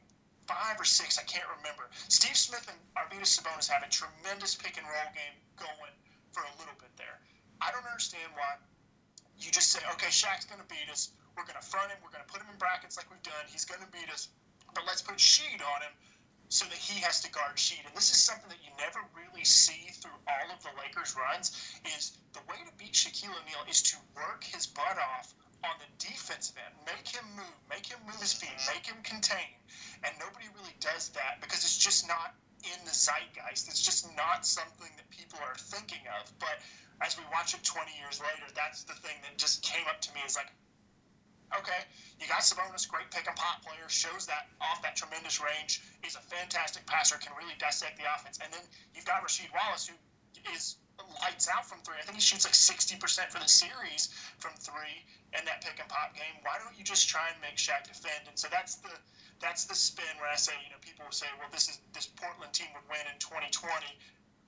[0.48, 1.90] five or six, I can't remember.
[2.08, 5.96] Steve Smith and Arvydas Sabonis have a tremendous pick and roll game going
[6.32, 7.20] for a little bit there.
[7.62, 8.60] I don't understand why
[9.46, 11.12] you just say, okay, Shaq's going to beat us.
[11.36, 11.98] We're going to front him.
[12.04, 13.44] We're going to put him in brackets like we've done.
[13.48, 14.30] He's going to beat us.
[14.74, 15.94] But let's put Sheed on him
[16.50, 17.82] so that he has to guard Sheed.
[17.86, 21.58] And this is something that you never really see through all of the Lakers runs
[21.98, 25.34] is the way to beat Shaquille O'Neal is to work his butt off
[25.66, 26.76] on the defensive end.
[26.86, 27.58] Make him move.
[27.70, 28.54] Make him move his feet.
[28.70, 29.50] Make him contain.
[30.04, 33.68] And nobody really does that because it's just not in the zeitgeist.
[33.68, 36.32] It's just not something that people are thinking of.
[36.40, 36.62] But
[37.02, 40.14] as we watch it 20 years later, that's the thing that just came up to
[40.14, 40.52] me is like,
[41.58, 41.86] okay,
[42.20, 46.16] you got Sabonis, great pick and pop player, shows that off that tremendous range, is
[46.16, 48.40] a fantastic passer, can really dissect the offense.
[48.42, 48.64] And then
[48.96, 49.96] you've got Rasheed Wallace, who
[50.54, 50.78] is
[51.22, 51.98] lights out from three.
[51.98, 55.02] I think he shoots like 60% for the series from three
[55.38, 56.38] in that pick and pop game.
[56.44, 58.30] Why don't you just try and make Shaq defend?
[58.30, 58.94] And so that's the
[59.42, 62.54] that's the spin where I say, you know, people say, well, this is this Portland
[62.54, 63.84] team would win in 2020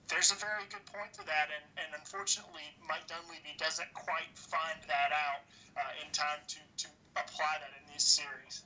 [0.07, 4.79] there's a very good point to that, and, and unfortunately, Mike Dunleavy doesn't quite find
[4.87, 5.41] that out
[5.77, 8.63] uh, in time to, to apply that in these series.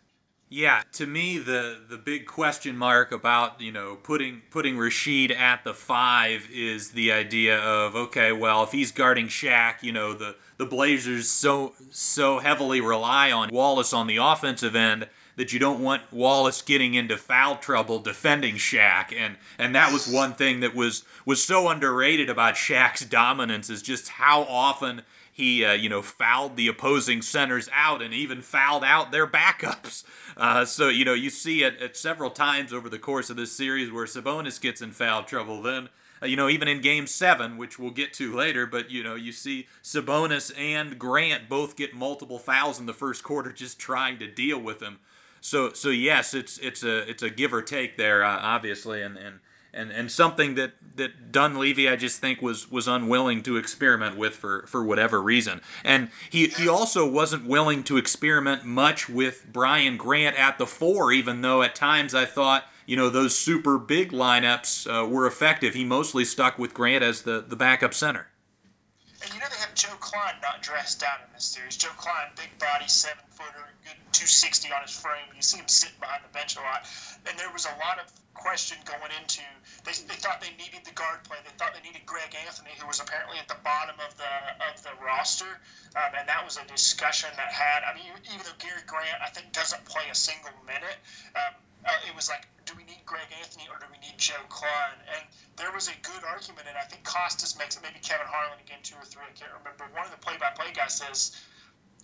[0.52, 5.64] Yeah, to me the the big question mark about you know putting putting Rasheed at
[5.64, 10.36] the five is the idea of okay, well if he's guarding Shaq, you know the
[10.58, 15.08] the Blazers so so heavily rely on Wallace on the offensive end
[15.40, 20.06] that you don't want Wallace getting into foul trouble defending Shaq, and and that was
[20.06, 25.64] one thing that was was so underrated about Shaq's dominance is just how often he
[25.64, 30.04] uh, you know fouled the opposing centers out and even fouled out their backups.
[30.38, 33.52] Uh, so you know you see it at several times over the course of this
[33.52, 35.62] series where Sabonis gets in foul trouble.
[35.62, 35.90] Then
[36.24, 39.16] uh, you know even in Game Seven, which we'll get to later, but you know
[39.16, 44.18] you see Sabonis and Grant both get multiple fouls in the first quarter just trying
[44.20, 45.00] to deal with him.
[45.42, 49.18] So so yes, it's it's a it's a give or take there, uh, obviously, and
[49.18, 49.40] and.
[49.72, 54.36] And, and something that, that Dunleavy I just think was, was unwilling to experiment with
[54.36, 55.62] for, for whatever reason.
[55.84, 61.12] And he, he also wasn't willing to experiment much with Brian Grant at the four,
[61.12, 65.76] even though at times I thought, you know, those super big lineups uh, were effective.
[65.76, 68.26] He mostly stuck with Grant as the, the backup center.
[69.22, 71.76] And you know they have Joe Kleine not dressed out in this series.
[71.76, 75.28] Joe Kleine, big body, seven footer, good 260 on his frame.
[75.36, 76.88] You see him sitting behind the bench a lot.
[77.28, 79.44] And there was a lot of question going into.
[79.84, 81.38] They, they thought they needed the guard play.
[81.44, 84.32] They thought they needed Greg Anthony, who was apparently at the bottom of the
[84.72, 85.60] of the roster.
[86.00, 87.84] Um, and that was a discussion that had.
[87.84, 91.00] I mean, even though Gary Grant, I think, doesn't play a single minute.
[91.36, 94.42] Um, uh, it was like, do we need Greg Anthony or do we need Joe
[94.50, 95.00] Kleine?
[95.16, 95.24] And
[95.58, 98.80] there was a good argument, and I think Costas makes it, maybe Kevin Harlan again,
[98.84, 99.90] two or three, I can't remember.
[99.96, 101.40] One of the play by play guys says,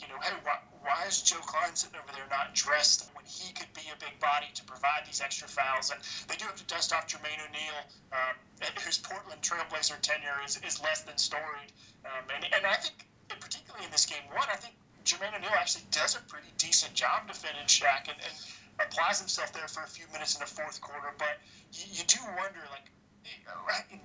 [0.01, 3.53] you know, hey, why, why is Joe Kleine sitting over there not dressed when he
[3.53, 5.91] could be a big body to provide these extra fouls?
[5.91, 7.79] And they do have to dust off Jermaine O'Neal,
[8.11, 8.35] um,
[8.83, 11.71] whose Portland Trailblazer tenure is, is less than storied.
[12.03, 13.07] Um, and, and I think,
[13.39, 17.27] particularly in this game one, I think Jermaine O'Neal actually does a pretty decent job
[17.27, 18.11] defending Shaq.
[18.11, 18.33] And, and
[18.79, 21.13] applies himself there for a few minutes in the fourth quarter.
[21.17, 21.39] But
[21.71, 22.91] you, you do wonder, like,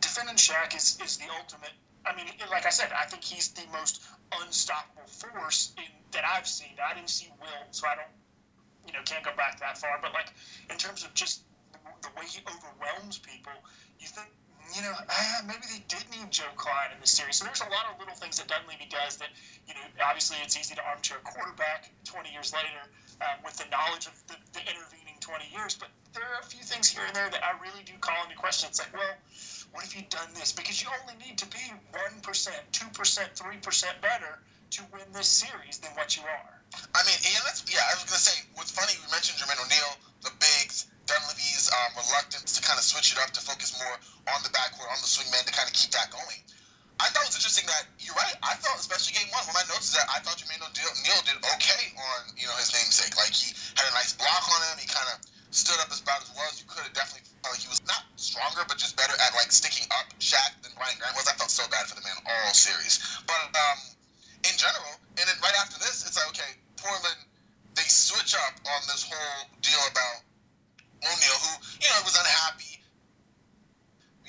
[0.01, 1.75] defending Shaq is, is the ultimate.
[2.07, 4.03] I mean, like I said, I think he's the most
[4.41, 6.73] unstoppable force in, that I've seen.
[6.81, 8.15] I didn't see Will, so I don't,
[8.87, 9.99] you know, can't go back that far.
[10.01, 10.33] But like,
[10.71, 11.43] in terms of just
[12.03, 13.53] the way he overwhelms people,
[14.01, 14.29] you think,
[14.75, 17.37] you know, ah, maybe they did need Joe Kleine in this series.
[17.37, 19.29] So there's a lot of little things that Dunleavy does that,
[19.67, 22.81] you know, obviously it's easy to armchair quarterback 20 years later
[23.21, 25.77] um, with the knowledge of the, the, intervening 20 years.
[25.77, 28.37] But there are a few things here and there that I really do call into
[28.37, 28.69] question.
[28.69, 29.15] It's like, well,
[29.73, 30.53] What if you'd done this?
[30.53, 31.63] Because you only need to be
[31.93, 34.39] 1%, 2%, 3% better
[34.71, 36.55] to win this series than what you are.
[36.95, 39.59] I mean, yeah, that's, yeah, I was going to say, what's funny, we mentioned Jermaine
[39.59, 39.93] O'Neal,
[40.23, 43.99] the bigs, Dunleavy's um, reluctance to kind of switch it up to focus more
[44.31, 46.39] on the backcourt, on the swing man to kind of keep that going.
[47.01, 48.37] I thought it was interesting that you're right.
[48.45, 51.83] I thought, especially game one, my notes is that I thought Jermaine O'Neal did okay
[51.97, 53.17] on you know his namesake.
[53.17, 54.77] Like he had a nice block on him.
[54.77, 56.93] He kind of stood up as about as well as you could have.
[56.93, 60.61] Definitely felt like he was not stronger, but just better at like sticking up Shaq
[60.61, 61.25] than Brian Grant was.
[61.25, 63.01] I felt so bad for the man all series.
[63.25, 63.81] But um,
[64.45, 67.17] in general, and then right after this, it's like okay, Portland
[67.81, 70.21] they switch up on this whole deal about
[71.01, 72.71] O'Neal, who you know was unhappy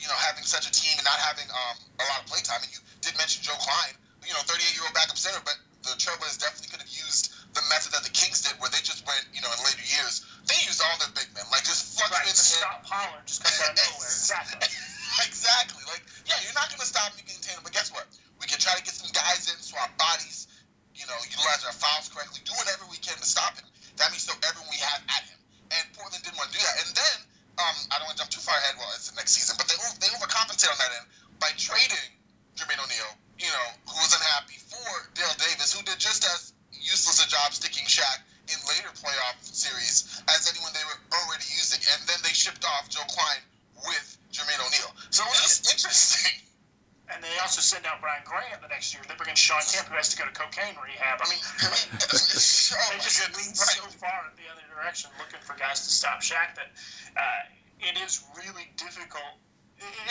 [0.01, 2.61] you know, having such a team and not having um, a lot of play time.
[2.61, 5.97] And you did mention Joe Kleine, you know, 38 year old backup center, but the
[5.97, 9.25] Trailblazers definitely could have used the method that the Kings did, where they just went,
[9.33, 12.31] you know, in later years, they used all their big men, like just fluctuate right,
[12.31, 14.07] in the Scot Pollard just comes out of nowhere.
[14.07, 14.61] Exactly.
[15.27, 15.83] exactly.
[15.89, 18.07] Like, yeah, you're not going to stop him, you contain him, but guess what?
[18.39, 20.47] We can try to get some guys in, swap bodies,
[20.95, 23.67] you know, utilize our fouls correctly, do whatever we can to stop him.
[23.99, 25.39] That means throw everyone we have at him.
[25.75, 26.75] And Portland didn't want to do that.
[26.87, 27.17] And then
[27.61, 28.79] um, I don't want to jump too far ahead.
[28.79, 31.07] Well, it's the next season, but they they overcompensate on that end
[31.41, 32.13] by trading
[32.53, 33.11] Jermaine O'Neal,
[33.41, 37.51] you know, who was unhappy for Dale Davis, who did just as useless a job
[37.51, 42.31] sticking Shaq in later playoff series as anyone they were already using, and then they
[42.31, 43.41] shipped off Joe Kleine
[43.81, 44.93] with Jermaine O'Neal.
[45.09, 46.45] So it was just interesting.
[47.11, 49.03] And they also send out Brian Grant the next year.
[49.03, 51.19] They bring in Shawn Kemp, who has to go to cocaine rehab.
[51.19, 55.91] I mean, they just lean so far in the other direction, looking for guys to
[55.91, 56.71] stop Shaq that
[57.19, 57.41] uh,
[57.83, 59.41] it is really difficult.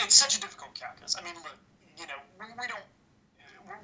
[0.03, 1.15] It's such a difficult calculus.
[1.15, 1.57] I mean, look,
[1.97, 2.83] you know, we, we don't.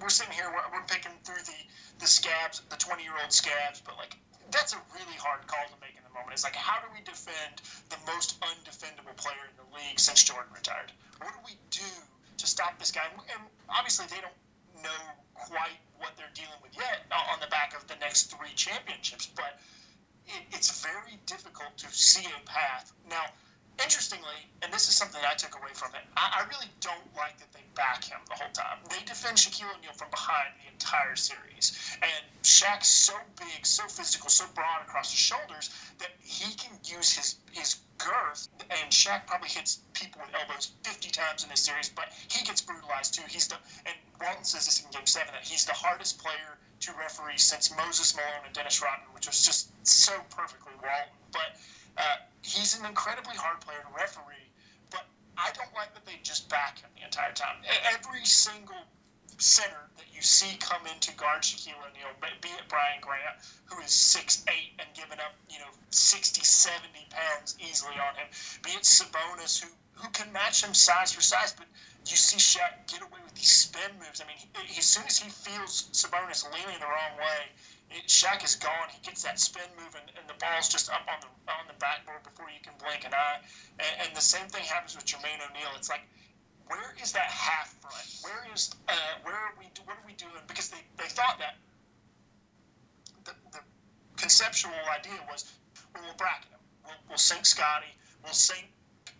[0.01, 1.59] We're sitting here, we're, we're picking through the
[1.99, 4.17] the scabs, the 20 year old scabs, but like
[4.51, 6.33] that's a really hard call to make in the moment.
[6.33, 10.51] It's like, how do we defend the most undefendable player in the league since Jordan
[10.55, 10.91] retired?
[11.19, 11.91] What do we do
[12.38, 13.03] to stop this guy?
[13.11, 14.39] And obviously, they don't
[14.83, 15.03] know
[15.35, 19.59] quite what they're dealing with yet on the back of the next three championships, but
[20.27, 22.93] it, it's very difficult to see a path.
[23.09, 23.25] Now,
[23.84, 27.38] interestingly, and this is something I took away from it, I, I, really don't like
[27.38, 28.80] that they back him the whole time.
[28.89, 31.78] They defend Shaquille O'Neal from behind the entire series.
[32.01, 35.69] And Shaq's so big, so physical, so broad across his shoulders
[35.99, 38.47] that he can use his, his girth.
[38.69, 42.61] And Shaq probably hits people with elbows 50 times in this series, but he gets
[42.61, 43.23] brutalized too.
[43.28, 46.93] He's the, and Walton says this in game seven, that he's the hardest player to
[46.93, 51.13] referee since Moses Malone and Dennis Rodman, which was just so perfectly Walton.
[51.32, 51.57] But
[51.98, 54.48] uh, he's an incredibly hard player to referee,
[54.89, 55.06] but
[55.38, 57.58] I don't like that they just back him the entire time.
[57.93, 58.78] Every single
[59.38, 62.10] center that you see come into guard Shaquille O'Neal,
[62.41, 67.56] be it Brian Grant, who is 6'8 and giving up, you know, 60, 70 pounds
[67.62, 68.28] easily on him,
[68.64, 71.68] be it Sabonis, who, who can match him size for size, but
[72.10, 74.22] you see Shaq get away with these spin moves.
[74.22, 77.52] I mean, he, as soon as he feels Sabonis leaning the wrong way,
[77.89, 78.89] it, Shaq is gone.
[78.91, 81.77] He gets that spin move, and, and, the ball's just up on the on the
[81.79, 83.39] backboard before you can blink an eye.
[83.79, 85.71] And, and the same thing happens with Jermaine O'Neal.
[85.75, 86.03] It's like,
[86.67, 88.07] where is that half front?
[88.23, 89.71] Where is uh, where are we?
[89.85, 90.43] What are we doing?
[90.47, 91.55] Because they, they thought that
[93.23, 93.63] the, the
[94.17, 95.51] conceptual idea was,
[95.93, 96.59] well, we'll bracket him.
[96.83, 97.95] We'll, we'll sink Scottie.
[98.23, 98.67] We'll sink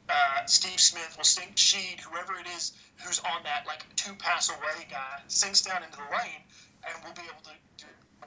[0.10, 1.16] uh, Steve Smith.
[1.16, 2.02] We'll sink Sheed.
[2.02, 6.10] Whoever it is who's on that like two pass away guy sinks down into the
[6.12, 6.44] lane,
[6.84, 7.56] and we'll be able to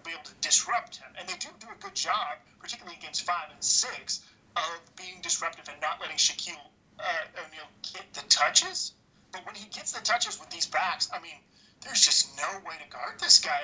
[0.03, 1.09] be able to disrupt him.
[1.19, 4.25] And they do do a good job, particularly against five and six,
[4.57, 8.93] of being disruptive and not letting Shaquille uh, O'Neal get the touches.
[9.33, 11.39] But when he gets the touches with these backs, I mean,
[11.83, 13.61] there's just no way to guard this guy.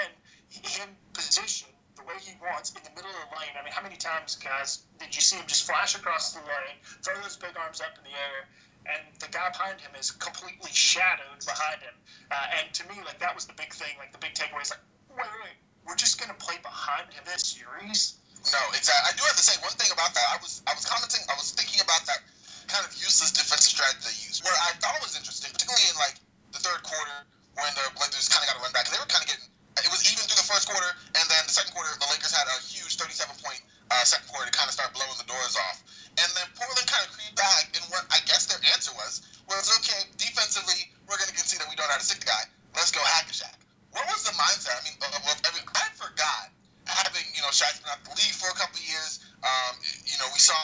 [0.00, 0.12] And
[0.48, 3.54] him position the way he wants in the middle of the lane.
[3.58, 6.78] I mean, how many times, guys, did you see him just flash across the lane,
[7.02, 8.48] throw those big arms up in the air,
[8.86, 11.94] and the guy behind him is completely shadowed behind him?
[12.30, 14.70] Uh, and to me, like that was the big thing, like the big takeaway is
[14.70, 18.16] like, wait, wait, wait we're just going to play behind him this series.
[18.52, 19.08] No, exactly.
[19.08, 20.26] I do have to say one thing about that.
[20.28, 21.24] I was I was commenting.
[21.32, 22.20] I was thinking about that
[22.68, 24.44] kind of useless defensive strategy they used.
[24.44, 26.20] Where I thought it was interesting, particularly in like
[26.52, 27.24] the third quarter
[27.56, 28.88] when the Blazers kind of got to run back.
[28.92, 29.48] They were kind of getting.
[29.80, 32.46] It was even through the first quarter, and then the second quarter, the Lakers had
[32.46, 33.58] a huge 37 point
[33.90, 35.82] uh, second quarter to kind of start blowing the doors off.
[36.20, 39.72] And then Portland kind of creeped back, and what I guess their answer was was
[39.80, 40.04] okay.
[40.20, 42.44] Defensively, we're going to concede that we don't know how to stick the guy.
[42.76, 43.63] Let's go hack a Shaq
[43.94, 44.74] what was the mindset?
[44.74, 46.50] I mean, of, of, I, mean I forgot
[46.86, 49.24] having you know Shaq's been out the league for a couple of years.
[49.40, 50.58] Um, you know, we saw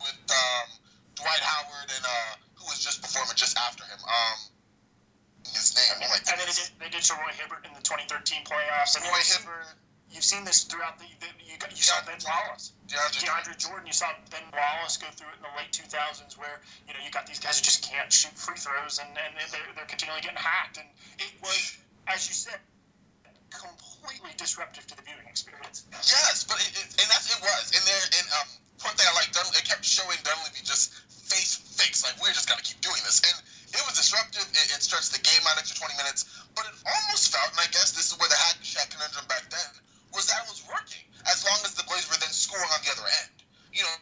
[0.00, 0.68] with um,
[1.16, 3.98] Dwight Howard and uh, who was just before him and just after him.
[4.04, 4.38] Um,
[5.54, 5.90] his name.
[5.94, 8.44] I mean, like, and then they did, they did to Roy Hibbert in the 2013
[8.44, 8.98] playoffs.
[8.98, 9.78] I mean, Roy Hibbert.
[10.06, 11.10] You've seen this throughout the.
[11.18, 13.86] the you, got, you saw Ben Wallace, DeAndre DeAndre Jordan.
[13.86, 17.10] You saw Ben Wallace go through it in the late 2000s, where you know you
[17.10, 20.38] got these guys who just can't shoot free throws, and, and they're, they're continually getting
[20.38, 20.78] hacked.
[20.78, 20.86] And
[21.18, 21.76] it was,
[22.06, 22.60] as you said,
[23.50, 25.86] completely disruptive to the viewing experience.
[25.90, 27.72] Yes, but it, it, and that's it was.
[27.74, 28.48] And there, and um,
[28.84, 32.46] one thing I like, Dunleavy, it kept showing Dunleavy just face fakes, like we're just
[32.46, 33.36] gonna keep doing this, and
[33.74, 34.46] it was disruptive.
[34.54, 37.68] It, it stretched the game out extra 20 minutes, but it almost felt, and I
[37.74, 39.70] guess this is where the hack Shaq conundrum back then
[40.14, 42.90] was that it was working as long as the Blazers were then scoring on the
[42.94, 43.34] other end.
[43.74, 43.96] You know,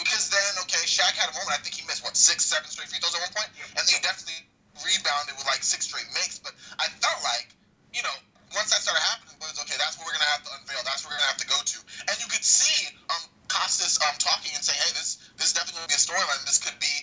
[0.00, 1.54] because then okay, Shaq had a moment.
[1.54, 4.00] I think he missed what six, seven straight free throws at one point, and they
[4.00, 4.48] definitely
[4.82, 6.38] rebounded with like six straight makes.
[6.42, 7.52] But I felt like,
[7.94, 8.16] you know,
[8.54, 9.78] once that started happening, was okay.
[9.78, 10.82] That's what we're gonna have to unveil.
[10.86, 11.78] That's what we're gonna have to go to.
[12.10, 15.84] And you could see um Costas um talking and saying, hey, this this is definitely
[15.84, 16.42] gonna be a storyline.
[16.46, 16.94] This could be.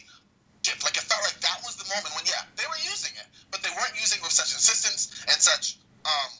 [0.85, 3.65] Like it felt like that was the moment when yeah, they were using it, but
[3.65, 6.31] they weren't using it with such insistence and such um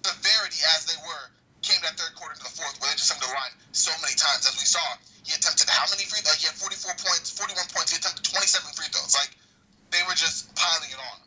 [0.00, 1.28] severity as they were
[1.66, 4.14] came that third quarter to the fourth, where they just attempted the line so many
[4.14, 4.46] times.
[4.46, 4.80] As we saw,
[5.26, 6.22] he attempted how many free?
[6.22, 7.90] Like he had 44 points, 41 points.
[7.90, 9.12] He attempted 27 free throws.
[9.18, 9.34] Like
[9.90, 11.18] they were just piling it on.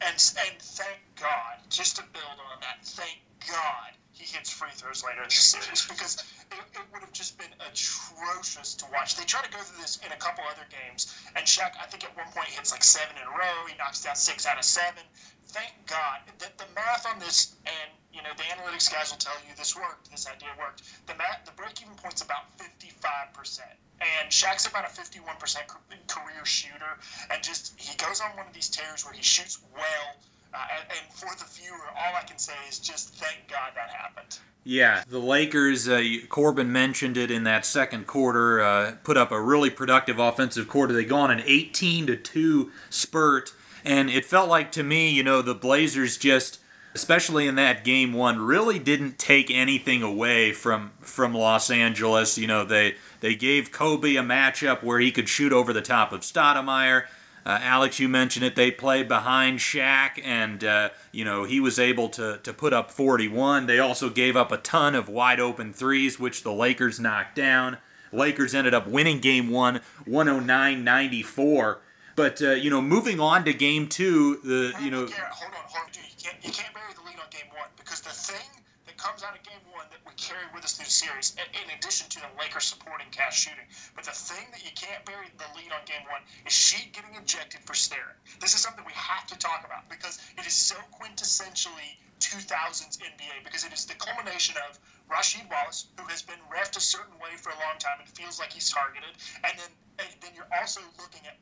[0.00, 5.02] And and thank God, just to build on that, thank God he hits free throws
[5.02, 9.16] later in the series because it, it would have just been atrocious to watch.
[9.16, 12.04] They try to go through this in a couple other games, and Shaq, I think
[12.04, 13.66] at one point hits like seven in a row.
[13.66, 15.02] He knocks down six out of seven.
[15.48, 19.36] Thank God that the math on this, and you know the analytics guys will tell
[19.48, 20.82] you this worked, this idea worked.
[21.06, 23.74] The math, the break-even point's about 55 percent.
[24.20, 25.66] And Shaq's about a 51%
[26.06, 26.98] career shooter,
[27.30, 30.16] and just he goes on one of these tears where he shoots well.
[30.52, 34.38] Uh, and, for the viewer, all I can say is just thank God that happened.
[34.62, 39.40] Yeah, the Lakers, uh, Corbin mentioned it in that second quarter, uh, put up a
[39.40, 40.94] really productive offensive quarter.
[40.94, 43.52] They go on an 18 to 2 spurt,
[43.84, 46.60] and it felt like to me, you know, the Blazers just
[46.94, 52.38] especially in that game one, really didn't take anything away from from Los Angeles.
[52.38, 56.12] You know, they they gave Kobe a matchup where he could shoot over the top
[56.12, 57.04] of Stoudemire.
[57.46, 58.56] Uh, Alex, you mentioned it.
[58.56, 62.90] They played behind Shaq, and uh, you know he was able to to put up
[62.90, 63.66] 41.
[63.66, 67.78] They also gave up a ton of wide open threes, which the Lakers knocked down.
[68.12, 71.78] Lakers ended up winning Game One, 109-94.
[72.16, 75.06] But uh, you know, moving on to Game Two, the you know.
[75.06, 75.90] Hold on, hold on.
[75.94, 78.50] You can't you can't bury the lead on Game One because the thing
[78.90, 81.66] that comes out of Game One that we carry with us through the series, in
[81.78, 85.46] addition to the Lakers supporting cast shooting, but the thing that you can't bury the
[85.54, 88.18] lead on Game One is Sheed getting ejected for staring.
[88.42, 93.46] This is something we have to talk about because it is so quintessentially 2000s NBA
[93.46, 94.74] because it is the culmination of
[95.06, 98.42] Rasheed Wallace, who has been refed a certain way for a long time and feels
[98.42, 99.14] like he's targeted,
[99.46, 99.70] and then
[100.02, 101.38] and then you're also looking at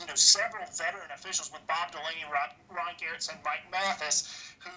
[0.00, 4.26] you know, several veteran officials with Bob Delaney, Ron, Garretts, and Mike Mathis,
[4.58, 4.70] who,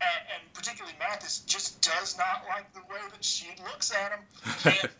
[0.00, 4.20] and, and, particularly Mathis, just does not like the way that Sheed looks at him.
[4.64, 4.90] And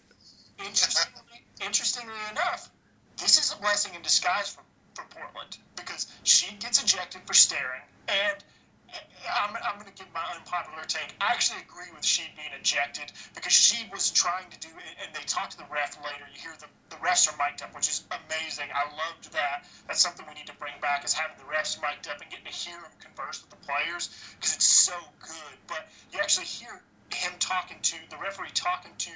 [0.66, 2.70] interestingly, interestingly enough,
[3.16, 4.62] this is a blessing in disguise for,
[4.94, 8.42] for Portland because Sheed gets ejected for staring, and
[9.28, 11.12] I'm, I'm going to give my unpopular take.
[11.20, 15.12] I actually agree with Sheed being ejected because Sheed was trying to do it, and
[15.12, 16.24] they talked to the ref later.
[16.32, 18.72] You hear the, the refs are mic'd up, which is amazing.
[18.72, 19.68] I loved that.
[19.86, 22.48] That's something we need to bring back is having the refs mic'd up and getting
[22.48, 25.54] to hear them converse with the players because it's so good.
[25.66, 26.80] But you actually hear
[27.12, 29.12] him talking to the referee talking to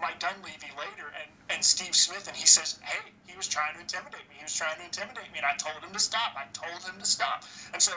[0.00, 3.80] Mike Dunleavy later and, and Steve Smith, and he says, Hey, he was trying to
[3.80, 4.36] intimidate me.
[4.36, 6.36] He was trying to intimidate me, and I told him to stop.
[6.36, 7.44] I told him to stop.
[7.72, 7.92] And so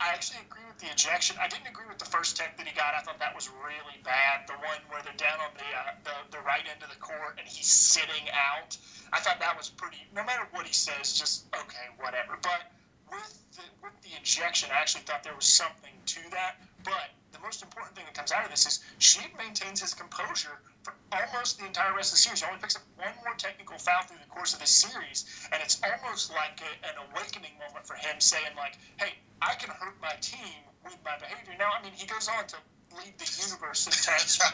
[0.00, 1.36] I actually agree with the ejection.
[1.42, 2.94] I didn't agree with the first tech that he got.
[2.94, 4.46] I thought that was really bad.
[4.46, 7.38] The one where they're down on the, uh, the the right end of the court
[7.38, 8.76] and he's sitting out.
[9.12, 9.98] I thought that was pretty.
[10.14, 12.38] No matter what he says, just okay, whatever.
[12.42, 12.70] But
[13.10, 16.62] with the, with the ejection, I actually thought there was something to that.
[16.84, 20.60] But the most important thing that comes out of this is Sheed maintains his composure
[20.82, 22.40] for almost the entire rest of the series.
[22.40, 25.62] He only picks up one more technical foul through the course of this series, and
[25.62, 30.00] it's almost like a, an awakening moment for him, saying like, "Hey, I can hurt
[30.00, 31.54] my team with my behavior.
[31.58, 32.56] Now, I mean, he goes on to
[32.96, 34.38] lead the universe in times.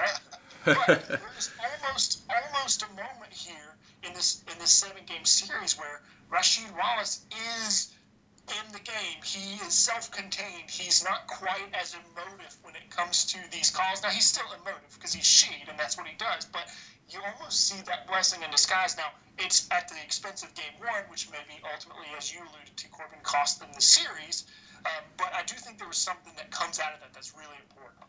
[0.64, 6.00] But there's almost almost a moment here in this in this seven game series where
[6.32, 7.26] Rasheed Wallace
[7.60, 7.93] is
[8.48, 9.20] in the game.
[9.24, 10.68] He is self-contained.
[10.68, 14.02] He's not quite as emotive when it comes to these calls.
[14.02, 16.44] Now he's still emotive because he's Sheed and that's what he does.
[16.44, 16.68] But
[17.08, 18.96] you almost see that blessing in disguise.
[18.96, 22.88] Now it's at the expense of game one, which maybe ultimately, as you alluded to,
[22.88, 24.44] Corbin cost them the series.
[24.84, 27.56] Um, but I do think there was something that comes out of that that's really
[27.62, 28.04] important.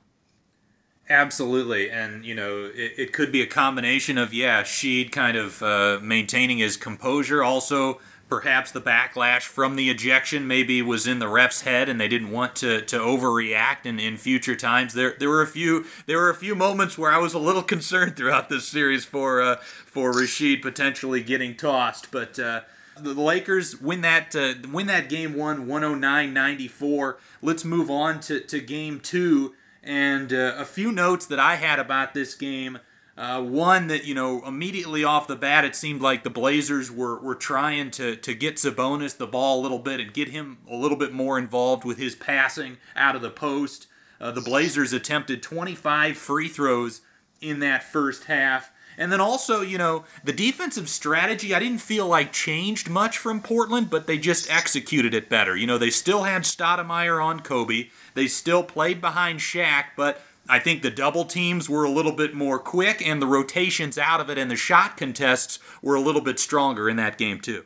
[1.08, 5.62] Absolutely, and you know it, it could be a combination of yeah, Sheed kind of
[5.62, 11.28] uh, maintaining his composure, also perhaps the backlash from the ejection maybe was in the
[11.28, 14.94] ref's head and they didn't want to, to overreact in, in future times.
[14.94, 17.64] There there were a few there were a few moments where I was a little
[17.76, 22.62] concerned throughout this series for uh, for Rasheed potentially getting tossed, but uh,
[22.98, 27.16] the Lakers win that uh, win that game one 109-94.
[27.42, 31.80] Let's move on to, to game two and uh, a few notes that I had
[31.80, 32.80] about this game.
[33.18, 37.18] Uh, one that you know immediately off the bat, it seemed like the Blazers were
[37.20, 40.76] were trying to to get Sabonis the ball a little bit and get him a
[40.76, 43.88] little bit more involved with his passing out of the post.
[44.20, 47.01] Uh, the Blazers attempted 25 free throws
[47.41, 48.72] in that first half.
[48.97, 53.41] And then also, you know, the defensive strategy I didn't feel like changed much from
[53.41, 55.55] Portland, but they just executed it better.
[55.55, 57.89] You know, they still had Stoudemire on Kobe.
[58.13, 62.34] They still played behind Shaq, but I think the double teams were a little bit
[62.34, 66.22] more quick, and the rotations out of it and the shot contests were a little
[66.22, 67.66] bit stronger in that game too.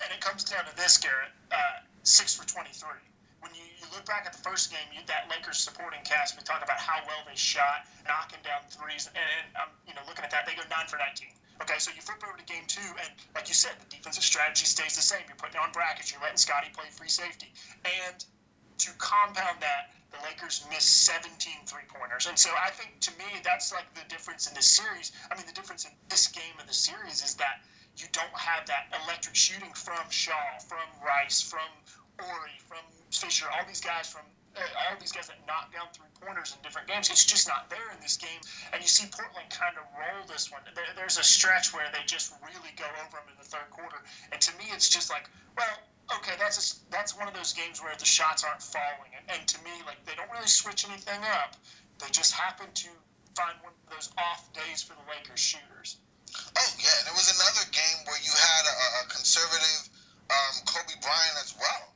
[0.00, 3.02] And it comes down to this, Garrett: uh, six for twenty-three.
[3.40, 6.42] When you, you look back at the first game, you, that Lakers supporting cast, we
[6.44, 10.24] talk about how well they shot, knocking down threes, and, and um, you know, looking
[10.24, 11.34] at that, they go nine for nineteen.
[11.62, 14.66] Okay, so you flip over to game two, and like you said, the defensive strategy
[14.66, 15.22] stays the same.
[15.26, 17.50] You're putting on brackets, you're letting Scottie play free safety,
[17.86, 18.24] and
[18.78, 22.26] to compound that, the Lakers missed 17 three pointers.
[22.26, 25.12] And so I think to me, that's like the difference in this series.
[25.30, 27.62] I mean, the difference in this game of the series is that
[27.96, 31.66] you don't have that electric shooting from Shaw, from Rice, from
[32.18, 34.22] Horry, from Fisher, all these guys from
[34.56, 37.10] uh, all these guys that knock down three pointers in different games.
[37.10, 38.38] It's just not there in this game.
[38.72, 40.62] And you see Portland kind of roll this one.
[40.74, 43.98] There, there's a stretch where they just really go over them in the third quarter.
[44.30, 45.74] And to me, it's just like, well,
[46.12, 49.42] okay, that's a, that's one of those games where the shots aren't falling, and, and
[49.48, 51.56] to me, like they don't really switch anything up.
[52.02, 52.90] They just happen to
[53.34, 55.98] find one of those off days for the Lakers shooters.
[56.34, 59.88] Oh yeah, and it was another game where you had a, a conservative
[60.30, 61.94] um, Kobe Bryant as well.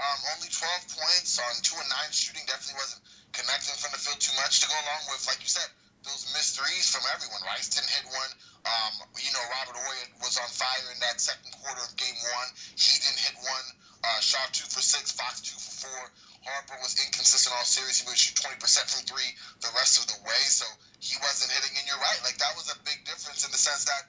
[0.00, 3.04] Um, only 12 points on two and nine shooting definitely wasn't
[3.36, 5.68] connecting from the field too much to go along with, like you said,
[6.08, 7.44] those missed threes from everyone.
[7.44, 8.32] Rice didn't hit one.
[8.60, 12.48] Um, you know, Robert Horry was on fire in that second quarter of game one.
[12.76, 13.66] He didn't hit one.
[14.04, 16.02] Uh, Shaw two for six, Fox two for four.
[16.44, 18.00] Harper was inconsistent all series.
[18.00, 18.56] He would shoot 20%
[18.88, 20.64] from three the rest of the way, so
[21.00, 21.76] he wasn't hitting.
[21.76, 24.08] And you're right, like that was a big difference in the sense that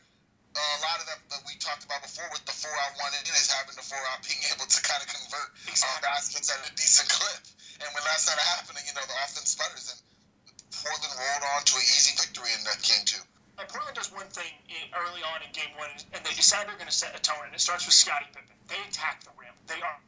[0.55, 3.11] uh, a lot of that that we talked about before with the four out one
[3.15, 5.49] in is having the four out being able to kind of convert
[5.79, 7.39] uh, baskets at a decent clip.
[7.83, 9.95] And when that's not happening, you know, the offense sputters.
[9.95, 9.99] And
[10.71, 13.23] Portland rolled on to an easy victory in that game too.
[13.61, 16.81] And Portland does one thing in, early on in game one, and they decide they're
[16.81, 18.57] going to set a tone, and it starts with Scottie Pippen.
[18.65, 19.53] They attack the rim.
[19.69, 20.01] They are,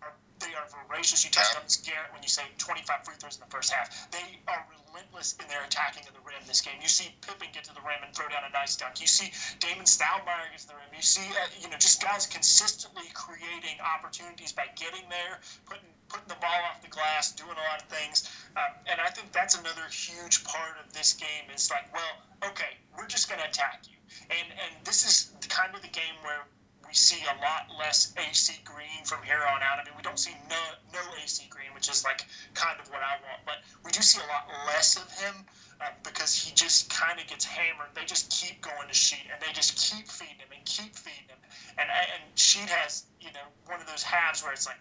[0.00, 1.20] are they are voracious.
[1.20, 3.92] You touched on this, Garrett, when you say 25 free throws in the first half.
[4.08, 6.80] They are relentless in their attacking of the rim this game.
[6.80, 9.04] You see Pippen get to the rim and throw down a nice dunk.
[9.04, 9.28] You see
[9.60, 10.96] Damon Stoudemire get to the rim.
[10.96, 16.28] You see, uh, you know, just guys consistently creating opportunities by getting there, putting putting
[16.28, 18.28] the ball off the glass, doing a lot of things.
[18.56, 21.48] Um, and I think that's another huge part of this game.
[21.54, 23.96] Is like, well, okay, we're just going to attack you.
[24.28, 26.44] And and this is kind of the game where
[26.86, 29.80] we see a lot less AC Green from here on out.
[29.80, 30.60] I mean, we don't see no
[30.92, 34.20] no AC Green, which is like kind of what I want, but we do see
[34.20, 35.34] a lot less of him
[35.80, 37.88] uh, because he just kind of gets hammered.
[37.94, 41.32] They just keep going to Sheed, and they just keep feeding him and keep feeding
[41.32, 41.40] him.
[41.78, 44.78] And and Sheed has you know one of those halves where it's like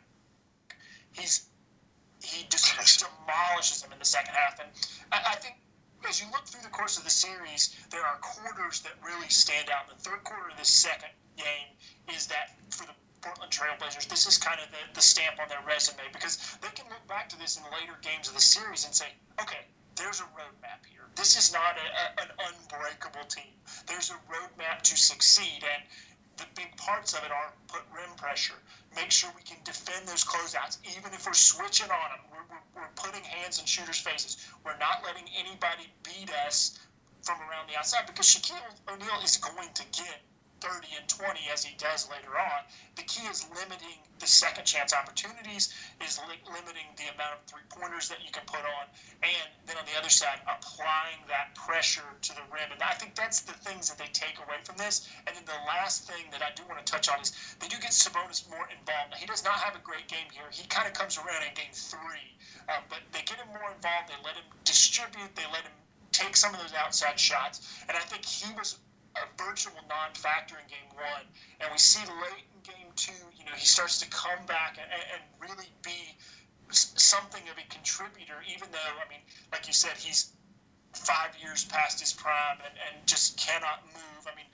[1.13, 1.47] he's
[2.23, 4.69] he just demolishes them in the second half, and
[5.11, 5.55] I, I think
[6.07, 9.69] as you look through the course of the series, there are quarters that really stand
[9.69, 9.87] out.
[9.87, 11.69] The third quarter of the second game
[12.09, 15.61] is that for the Portland Trailblazers, this is kind of the, the stamp on their
[15.65, 18.93] resume because they can look back to this in later games of the series and
[18.93, 21.05] say, okay, there's a roadmap here.
[21.15, 23.53] This is not a, a, an unbreakable team.
[23.85, 25.83] There's a roadmap to succeed, and
[26.37, 28.55] the big parts of it are put rim pressure,
[28.95, 32.19] make sure we can defend those closeouts, even if we're switching on them.
[32.31, 34.37] We're, we're, we're putting hands in shooters' faces.
[34.65, 36.79] We're not letting anybody beat us
[37.21, 38.57] from around the outside because Shaquille
[38.89, 40.21] O'Neal is going to get
[40.61, 42.61] 30 and 20 as he does later on.
[42.95, 45.73] The key is limiting the second chance opportunities,
[46.05, 48.85] is li- limiting the amount of three pointers that you can put on,
[49.25, 52.69] and then on the other side, applying that pressure to the rim.
[52.71, 55.09] And I think that's the things that they take away from this.
[55.25, 57.81] And then the last thing that I do want to touch on is they do
[57.81, 59.17] get Sabonis more involved.
[59.17, 60.45] He does not have a great game here.
[60.53, 62.37] He kind of comes around in game three,
[62.69, 64.13] uh, but they get him more involved.
[64.13, 65.33] They let him distribute.
[65.33, 65.73] They let him
[66.11, 67.65] take some of those outside shots.
[67.89, 68.77] And I think he was
[69.15, 71.25] a virtual non-factor in game one,
[71.59, 74.87] and we see late in game two, you know, he starts to come back and,
[74.87, 76.15] and really be
[76.71, 79.19] something of a contributor, even though, I mean,
[79.51, 80.31] like you said, he's
[80.95, 84.27] five years past his prime and, and just cannot move.
[84.27, 84.47] I mean,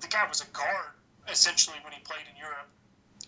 [0.00, 0.94] the guy was a guard
[1.30, 2.68] essentially when he played in Europe.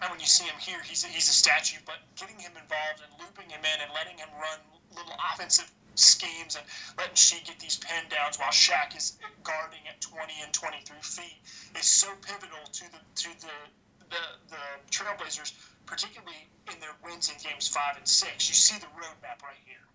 [0.02, 1.80] And when you see him here, he's a, he's a statue.
[1.86, 4.60] But getting him involved and looping him in and letting him run
[4.94, 6.64] little offensive schemes and
[6.98, 11.38] letting Sheed get these pin downs while Shaq is guarding at 20 and 23 feet
[11.78, 13.56] is so pivotal to the to the
[14.10, 15.52] the, the Trailblazers,
[15.86, 18.48] particularly in their wins in games five and six.
[18.48, 19.85] You see the roadmap right here.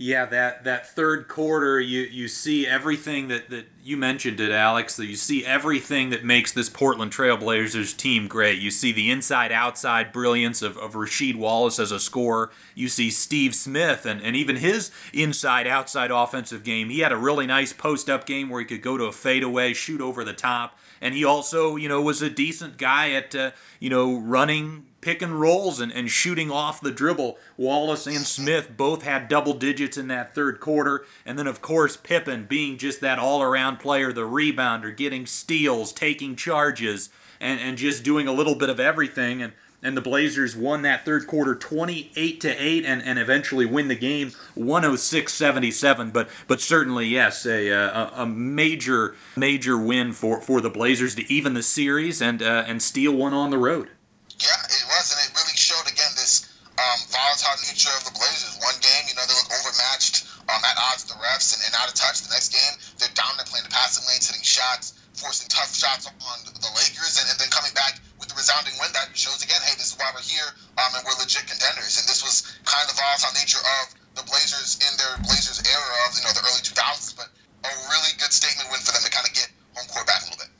[0.00, 4.96] Yeah, that, that third quarter, you, you see everything that, that you mentioned it, Alex.
[4.96, 8.60] That you see everything that makes this Portland Trailblazers team great.
[8.60, 12.52] You see the inside outside brilliance of, of Rasheed Wallace as a scorer.
[12.76, 16.90] You see Steve Smith and, and even his inside outside offensive game.
[16.90, 19.74] He had a really nice post up game where he could go to a fadeaway,
[19.74, 20.78] shoot over the top.
[21.00, 25.22] And he also, you know, was a decent guy at, uh, you know, running pick
[25.22, 27.38] and rolls and, and shooting off the dribble.
[27.56, 31.04] Wallace and Smith both had double digits in that third quarter.
[31.24, 35.92] And then, of course, Pippen being just that all around player, the rebounder, getting steals,
[35.92, 39.40] taking charges, and, and just doing a little bit of everything.
[39.40, 39.52] And
[39.82, 43.94] and the Blazers won that third quarter 28 to 8 and, and eventually win the
[43.94, 50.70] game 106-77 but but certainly yes a, a, a major major win for, for the
[50.70, 53.88] Blazers to even the series and uh, and steal one on the road
[54.38, 56.46] yeah, it was, and it really showed again this
[56.78, 58.54] um, volatile nature of the Blazers.
[58.62, 61.74] One game, you know, they look overmatched um, at odds with the refs and, and
[61.74, 62.22] out of touch.
[62.22, 66.38] The next game, they're dominant playing the passing lanes, hitting shots, forcing tough shots on
[66.46, 67.98] the Lakers, and, and then coming back
[68.38, 71.50] resounding win that shows again, hey, this is why we're here, um, and we're legit
[71.50, 71.98] contenders.
[71.98, 76.14] And this was kind of volatile nature of the Blazers in their Blazers era of
[76.14, 77.28] you know the early 2000s, but
[77.66, 80.30] a really good statement win for them to kind of get home court back a
[80.30, 80.50] little bit.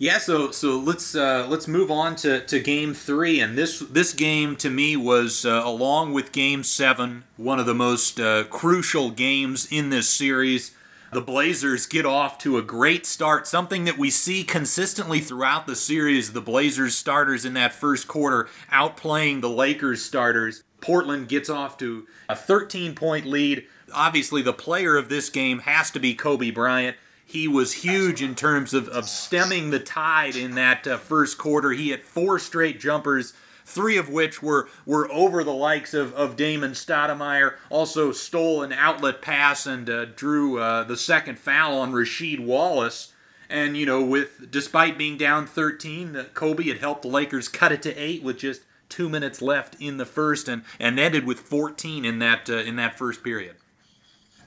[0.00, 4.14] Yeah, so so let's uh, let's move on to, to game three, and this this
[4.14, 9.10] game to me was uh, along with game seven one of the most uh, crucial
[9.10, 10.74] games in this series.
[11.12, 15.74] The Blazers get off to a great start, something that we see consistently throughout the
[15.74, 16.32] series.
[16.32, 20.62] The Blazers starters in that first quarter outplaying the Lakers starters.
[20.80, 23.66] Portland gets off to a 13 point lead.
[23.92, 26.96] Obviously, the player of this game has to be Kobe Bryant
[27.30, 31.70] he was huge in terms of, of stemming the tide in that uh, first quarter.
[31.70, 33.34] He had four straight jumpers,
[33.70, 37.54] three of which were, were over the likes of, of Damon Stoudemire.
[37.70, 43.12] Also stole an outlet pass and uh, drew uh, the second foul on Rasheed Wallace.
[43.48, 47.82] And you know, with despite being down 13, Kobe had helped the Lakers cut it
[47.82, 52.04] to eight with just two minutes left in the first, and, and ended with 14
[52.04, 53.56] in that uh, in that first period.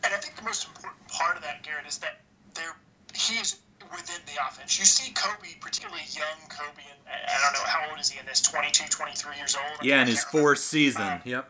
[0.04, 2.20] And I think the most important part of that, Garrett, is that
[3.14, 3.60] he is
[3.92, 4.78] within the offense.
[4.80, 8.42] You see Kobe, particularly young Kobe, I don't know how old is he in this,
[8.42, 9.86] 22, 23 years old.
[9.86, 11.02] Yeah, in his fourth season.
[11.02, 11.50] Um, yep.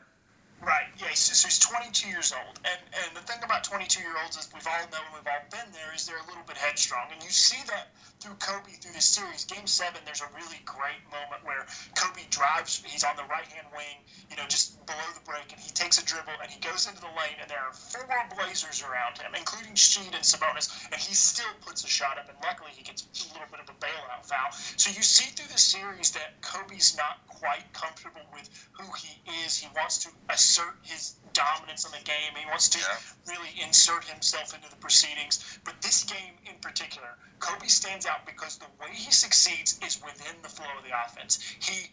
[0.63, 0.87] Right.
[0.95, 1.11] Yeah.
[1.11, 4.47] So, so, he's 22 years old, and and the thing about 22 year olds is
[4.55, 7.29] we've all known, we've all been there, is they're a little bit headstrong, and you
[7.29, 7.91] see that
[8.23, 9.43] through Kobe through this series.
[9.43, 11.67] Game seven, there's a really great moment where
[11.99, 12.79] Kobe drives.
[12.87, 15.99] He's on the right hand wing, you know, just below the break, and he takes
[15.99, 19.35] a dribble and he goes into the lane, and there are four Blazers around him,
[19.35, 23.03] including Sheed and Sabonis, and he still puts a shot up, and luckily he gets
[23.03, 24.55] a little bit of a bailout foul.
[24.79, 29.57] So you see through the series that Kobe's not quite comfortable with who he is.
[29.57, 32.31] He wants to assert his dominance in the game.
[32.39, 33.35] He wants to yeah.
[33.35, 35.59] really insert himself into the proceedings.
[35.65, 40.35] But this game in particular, Kobe stands out because the way he succeeds is within
[40.41, 41.43] the flow of the offense.
[41.59, 41.91] He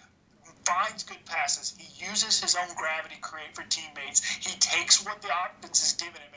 [0.65, 1.75] finds good passes.
[1.77, 4.23] He uses his own gravity to create for teammates.
[4.23, 6.30] He takes what the offense is giving him.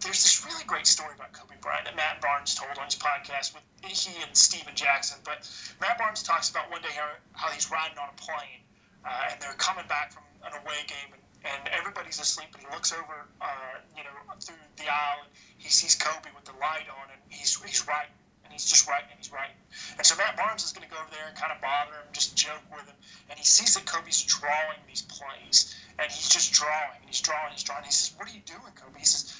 [0.00, 3.54] There's this really great story about Kobe Bryant that Matt Barnes told on his podcast
[3.54, 5.18] with he and Stephen Jackson.
[5.24, 5.48] But
[5.80, 8.60] Matt Barnes talks about one day how, how he's riding on a plane
[9.06, 12.68] uh, and they're coming back from an away game and and everybody's asleep, and he
[12.74, 14.10] looks over, uh, you know,
[14.42, 18.18] through the aisle, and he sees Kobe with the light on, and he's he's writing,
[18.42, 19.54] and he's just writing, and he's writing.
[19.94, 22.10] And so Matt Barnes is going to go over there and kind of bother him,
[22.12, 22.96] just joke with him,
[23.30, 27.46] and he sees that Kobe's drawing these plays, and he's just drawing, and he's drawing,
[27.46, 27.84] and he's drawing.
[27.84, 29.30] He says, "What are you doing, Kobe?" He says,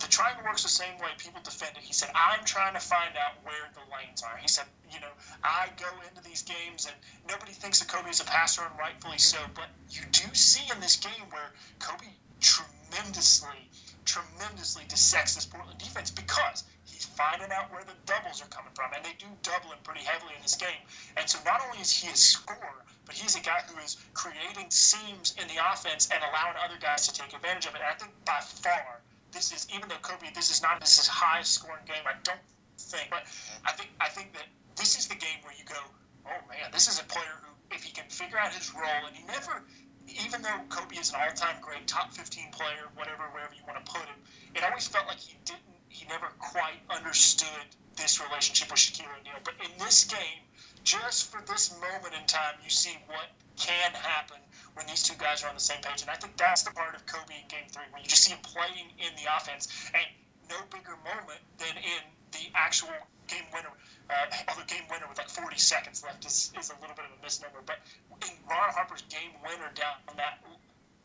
[0.00, 1.82] the triangle works the same way people defend it.
[1.82, 4.36] He said, I'm trying to find out where the lanes are.
[4.36, 5.12] He said, you know,
[5.44, 6.96] I go into these games and
[7.28, 9.38] nobody thinks of Kobe as a passer, and rightfully so.
[9.54, 12.06] But you do see in this game where Kobe
[12.40, 13.68] tremendously,
[14.04, 18.90] tremendously dissects this Portland defense because he's finding out where the doubles are coming from.
[18.94, 20.80] And they do double him pretty heavily in this game.
[21.16, 24.70] And so not only is he a scorer, but he's a guy who is creating
[24.70, 27.80] seams in the offense and allowing other guys to take advantage of it.
[27.82, 28.99] And I think by far,
[29.32, 32.04] this is even though Kobe, this is not this is high scoring game.
[32.06, 32.40] I don't
[32.78, 33.24] think, but
[33.64, 35.80] I think I think that this is the game where you go,
[36.26, 39.14] oh man, this is a player who, if he can figure out his role, and
[39.16, 39.62] he never,
[40.08, 43.84] even though Kobe is an all time great, top 15 player, whatever, wherever you want
[43.84, 44.16] to put him,
[44.54, 47.66] it always felt like he didn't, he never quite understood
[47.96, 49.40] this relationship with Shaquille O'Neal.
[49.44, 50.42] But in this game,
[50.82, 54.40] just for this moment in time, you see what can happen
[54.74, 56.02] when these two guys are on the same page.
[56.02, 58.32] And I think that's the part of Kobe in Game Three, when you just see
[58.32, 60.06] him playing in the offense, and
[60.48, 62.02] no bigger moment than in
[62.32, 62.94] the actual
[63.28, 63.70] game winner.
[64.10, 67.14] Uh, although game winner with like 40 seconds left is, is a little bit of
[67.14, 67.78] a misnomer, but
[68.26, 70.42] in Ron Harper's game winner down on that,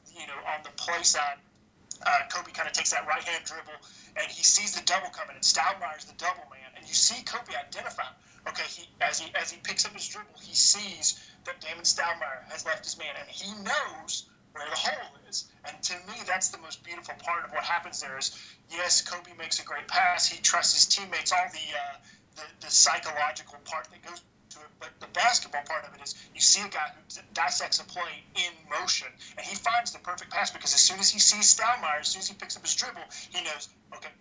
[0.09, 1.37] you know, on the play side,
[2.01, 3.77] uh, Kobe kind of takes that right hand dribble
[4.17, 7.51] and he sees the double coming, and Stoudemire's the double man, and you see Kobe
[7.53, 8.07] identify.
[8.47, 12.43] Okay, he as he as he picks up his dribble, he sees that Damon Stoudemire
[12.49, 15.45] has left his man, and he knows where the hole is.
[15.65, 18.17] And to me, that's the most beautiful part of what happens there.
[18.17, 18.37] Is
[18.69, 20.27] yes, Kobe makes a great pass.
[20.27, 21.31] He trusts his teammates.
[21.31, 21.97] All the uh,
[22.35, 26.15] the, the psychological part that goes to it, but the basketball part of it is
[26.33, 30.31] you see a guy who dissects a play in motion, and he finds the perfect
[30.31, 32.75] pass because as soon as he sees Stoudemire, as soon as he picks up his
[32.75, 34.11] dribble, he knows, okay,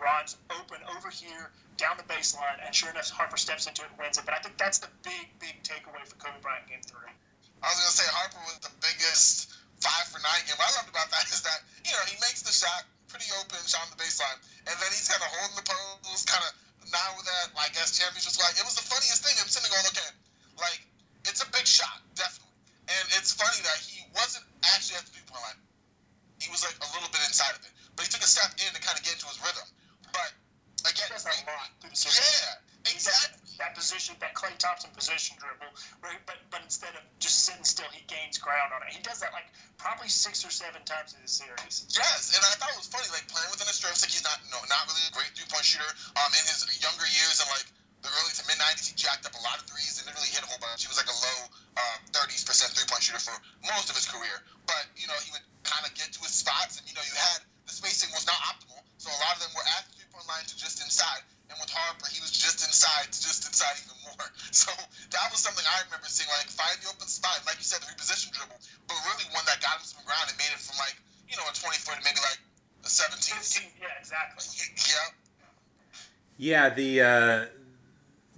[0.00, 1.50] Ron's open over here
[1.82, 4.22] down the baseline, and sure enough, Harper steps into it and wins it.
[4.22, 7.10] But I think that's the big, big takeaway for Kobe Bryant game three.
[7.58, 9.50] I was gonna say Harper was the biggest
[9.82, 10.54] five for nine game.
[10.62, 13.58] What I loved about that is that you know he makes the shot pretty open,
[13.66, 14.38] shot on the baseline,
[14.70, 16.54] and then he's kind of holding the post, kind of
[16.94, 18.54] now with that, I guess championship swag.
[18.54, 19.34] It was the funniest thing.
[19.42, 20.10] I'm sitting going, okay,
[20.62, 20.86] like
[21.26, 22.54] it's a big shot, definitely,
[22.94, 25.58] and it's funny that he wasn't actually at the three point line.
[26.38, 28.70] He was like a little bit inside of it, but he took a step in
[28.70, 29.66] to kind of get into his rhythm.
[30.14, 30.30] But
[30.86, 32.72] again, He does that a lot through the yeah, season.
[32.82, 33.38] Exactly.
[33.62, 35.70] that position, that Klay Thompson position dribble,
[36.02, 36.18] right?
[36.26, 38.90] But but instead of just sitting still, he gains ground on it.
[38.90, 39.46] He does that like
[39.78, 41.86] probably six or seven times in the series.
[41.94, 44.02] Yes, and I thought it was funny, like playing within his strengths.
[44.02, 45.86] Like he's not, no, not really a great three point shooter.
[46.18, 47.70] Um, in his younger years and like
[48.02, 50.34] the early to mid '90s, he jacked up a lot of threes and didn't really
[50.34, 50.82] hit a whole bunch.
[50.82, 51.38] He was like a low
[51.78, 54.42] um, 30s percent three point shooter for most of his career.
[54.66, 57.14] But you know, he would kind of get to his spots, and you know, you
[57.14, 60.28] had the spacing was not optimal, so a lot of them were at the three
[60.28, 61.24] point line to just inside.
[61.48, 64.28] And with Harper, he was just inside to just inside even more.
[64.52, 64.68] So
[65.16, 67.88] that was something I remember seeing, like find the open spot, like you said, the
[67.88, 70.96] reposition dribble, but really one that got him some ground and made it from like
[71.28, 72.40] you know a 20 foot to maybe like
[72.84, 73.32] a 17.
[73.40, 74.44] 15, yeah, exactly.
[74.76, 75.08] Yeah.
[76.36, 77.61] Yeah, the uh,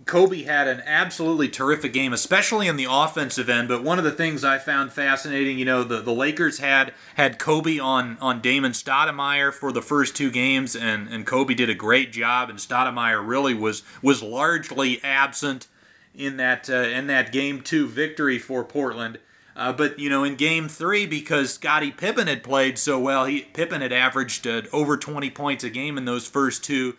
[0.07, 3.69] Kobe had an absolutely terrific game, especially in the offensive end.
[3.69, 7.39] But one of the things I found fascinating, you know, the, the Lakers had had
[7.39, 11.75] Kobe on on Damon Stoudemire for the first two games, and, and Kobe did a
[11.75, 15.69] great job, and Stoudemire really was was largely absent
[16.15, 19.19] in that uh, in that game two victory for Portland.
[19.57, 23.43] Uh, but you know, in Game Three, because Scottie Pippen had played so well, he
[23.43, 26.97] Pippen had averaged uh, over 20 points a game in those first two.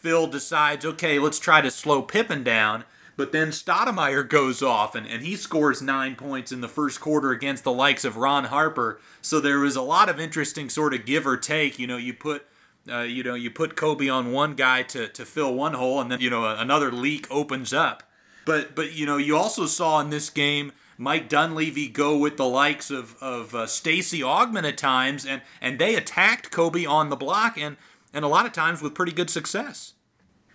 [0.00, 2.84] Phil decides, okay, let's try to slow Pippen down.
[3.16, 7.32] But then Stoudemire goes off and, and he scores nine points in the first quarter
[7.32, 9.00] against the likes of Ron Harper.
[9.20, 11.80] So there was a lot of interesting sort of give or take.
[11.80, 12.46] You know, you put
[12.88, 16.12] uh, you know you put Kobe on one guy to, to fill one hole, and
[16.12, 18.04] then you know another leak opens up.
[18.46, 22.48] But but you know you also saw in this game Mike Dunleavy go with the
[22.48, 27.16] likes of of uh, Stacey Augmon at times, and and they attacked Kobe on the
[27.16, 27.76] block, and
[28.18, 29.94] and a lot of times with pretty good success.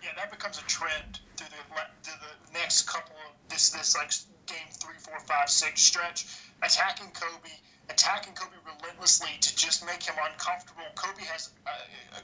[0.02, 4.12] Yeah, that becomes a trend through the through the next couple of this this like
[4.44, 6.26] game three, four, five, six stretch,
[6.62, 7.56] attacking Kobe,
[7.88, 10.84] attacking Kobe relentlessly to just make him uncomfortable.
[10.94, 11.70] Kobe has uh,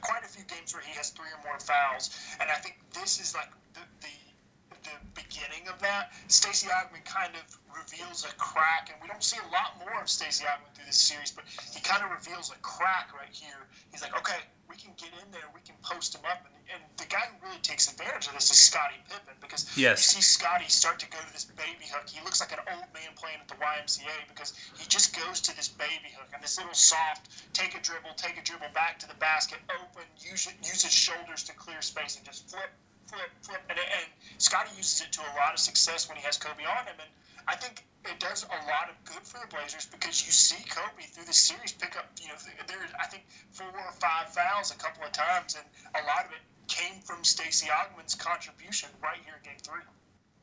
[0.02, 3.18] quite a few games where he has three or more fouls, and I think this
[3.18, 4.12] is like the the,
[4.82, 6.12] the beginning of that.
[6.28, 7.44] Stacey Augmon kind of
[7.76, 10.98] reveals a crack, and we don't see a lot more of Stacey Augmon through this
[10.98, 13.66] series, but he kind of reveals a crack right here.
[13.92, 16.82] He's like, okay, we can get in there, we can post him up, and, and
[16.96, 20.14] the guy who really takes advantage of this is Scottie Pippen because Yes.
[20.14, 22.06] you see Scottie start to go to this baby hook.
[22.08, 25.56] He looks like an old man playing at the YMCA because he just goes to
[25.56, 29.08] this baby hook and this little soft take a dribble, take a dribble back to
[29.08, 32.70] the basket, open, use it, use his shoulders to clear space and just flip,
[33.10, 34.06] flip, flip, and, and
[34.38, 37.10] Scottie uses it to a lot of success when he has Kobe on him, and
[37.50, 41.04] I think it does a lot of good for the Blazers because you see Kobe
[41.10, 42.38] through the series pick up, you know,
[42.70, 45.66] there I think four or five fouls a couple of times, and
[45.98, 46.40] a lot of it
[46.70, 49.82] came from Stacey Augmon's contribution right here in Game Three.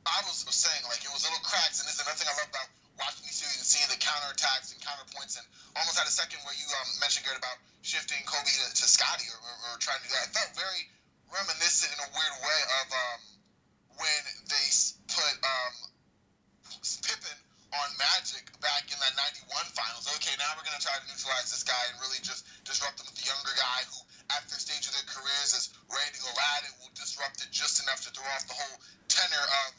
[0.04, 2.52] I was saying like it was little cracks, and this is another thing I love
[2.52, 5.46] about watching these series and seeing the counterattacks and counterpoints, and
[5.80, 9.28] almost had a second where you um, mentioned Garrett about shifting Kobe to, to Scottie
[9.32, 10.28] or, or, or trying to do that.
[10.30, 10.92] It felt very
[11.32, 13.20] reminiscent in a weird way of um,
[14.00, 14.68] when they
[15.12, 15.74] put um,
[17.04, 17.38] Pippen
[17.76, 19.14] on Magic back in that
[19.48, 20.08] '91 Finals.
[20.20, 23.20] Okay, now we're gonna try to neutralize this guy and really just disrupt him with
[23.20, 24.00] the younger guy who,
[24.32, 26.72] at their stage of their careers, is ready to go at it.
[26.80, 28.78] Will disrupt it just enough to throw off the whole
[29.12, 29.72] tenor of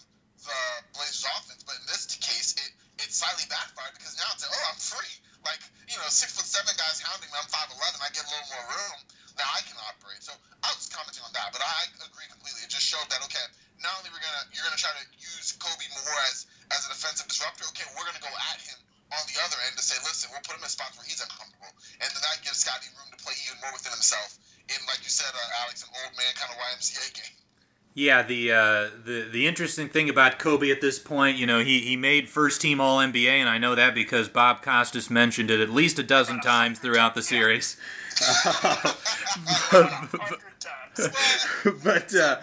[0.44, 0.60] the
[0.92, 1.64] Blazers offense.
[1.64, 5.14] But in this case, it it slightly backfired because now it's like, oh, I'm free.
[5.46, 7.36] Like you know, six foot seven guys hounding me.
[7.40, 8.04] I'm five eleven.
[8.04, 8.98] I get a little more room.
[9.38, 10.20] Now I can operate.
[10.20, 10.34] So
[10.66, 12.66] I was commenting on that, but I agree completely.
[12.66, 13.46] It just showed that okay,
[13.80, 17.30] not only we're gonna you're gonna try to use Kobe Moore as as an offensive
[17.30, 17.64] disruptor.
[17.72, 18.78] Okay, we're gonna go at him
[19.14, 21.72] on the other end to say, listen, we'll put him in spots where he's uncomfortable,
[22.02, 24.36] and then that gives Scottie room to play even more within himself.
[24.68, 27.34] In like you said, uh, Alex, an old man kind of YMCA game.
[27.94, 31.80] Yeah, the uh, the the interesting thing about Kobe at this point, you know, he
[31.80, 35.58] he made first team All NBA, and I know that because Bob Costas mentioned it
[35.58, 37.76] at least a dozen times throughout the series.
[41.82, 42.36] but uh,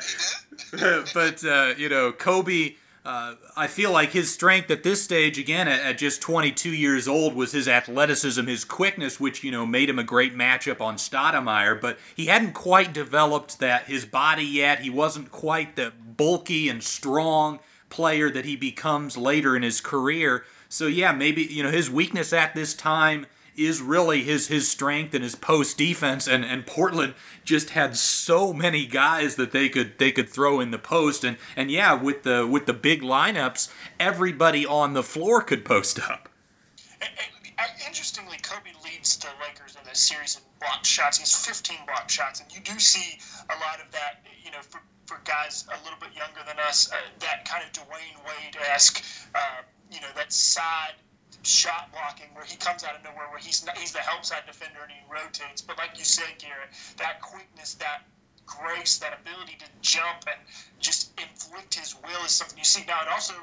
[1.14, 2.76] but uh, you know, Kobe.
[3.04, 7.08] Uh, I feel like his strength at this stage, again, at, at, just 22 years
[7.08, 10.96] old, was his athleticism, his quickness, which, you know, made him a great matchup on
[10.96, 11.80] Stoudemire.
[11.80, 14.80] But he hadn't quite developed that his body yet.
[14.80, 17.60] He wasn't quite the bulky and strong
[17.90, 20.44] player that he becomes later in his career.
[20.68, 23.28] So, yeah, maybe, you know, his weakness at this time
[23.58, 28.54] is really his his strength and his post defense and, and Portland just had so
[28.54, 32.24] many guys that they could they could throw in the post and and yeah with
[32.24, 36.30] the with the big lineups everybody on the floor could post up.
[37.86, 41.18] Interestingly, Kobe leads the Lakers in this series in blocked shots.
[41.18, 44.26] He's 15 blocked shots, and you do see a lot of that.
[44.44, 47.72] You know, for for guys a little bit younger than us, uh, that kind of
[47.72, 49.04] Dwyane Wade esque.
[49.34, 50.96] Uh, you know, that side
[51.46, 54.44] shot blocking where he comes out of nowhere where he's not, he's the help side
[54.46, 55.62] defender and he rotates.
[55.62, 58.04] But like you said, Garrett, that quickness, that
[58.46, 60.40] grace, that ability to jump and
[60.80, 63.02] just inflict his will is something you see now.
[63.02, 63.34] It also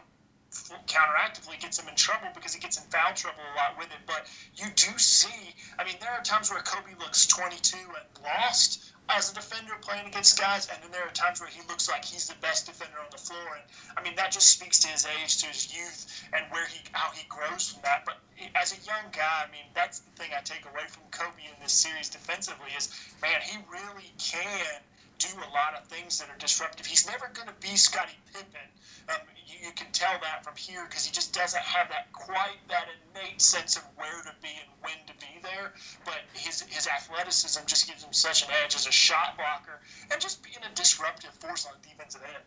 [0.87, 4.03] counteractively gets him in trouble because he gets in foul trouble a lot with it.
[4.07, 8.92] But you do see, I mean, there are times where Kobe looks 22 and lost
[9.09, 12.05] as a defender playing against guys, and then there are times where he looks like
[12.05, 13.57] he's the best defender on the floor.
[13.57, 13.65] And
[13.97, 17.11] I mean, that just speaks to his age, to his youth, and where he how
[17.11, 18.05] he grows from that.
[18.05, 18.19] But
[18.55, 21.57] as a young guy, I mean, that's the thing I take away from Kobe in
[21.63, 22.89] this series defensively is,
[23.21, 24.81] man, he really can
[25.23, 26.85] do a lot of things that are disruptive.
[26.85, 28.67] He's never going to be Scottie Pippen.
[29.09, 32.59] Um, you, you, can tell that from here because he just doesn't have that quite
[32.69, 35.73] that innate sense of where to be and when to be there.
[36.05, 40.21] But his his athleticism just gives him such an edge as a shot blocker and
[40.21, 42.45] just being a disruptive force on the defensive end.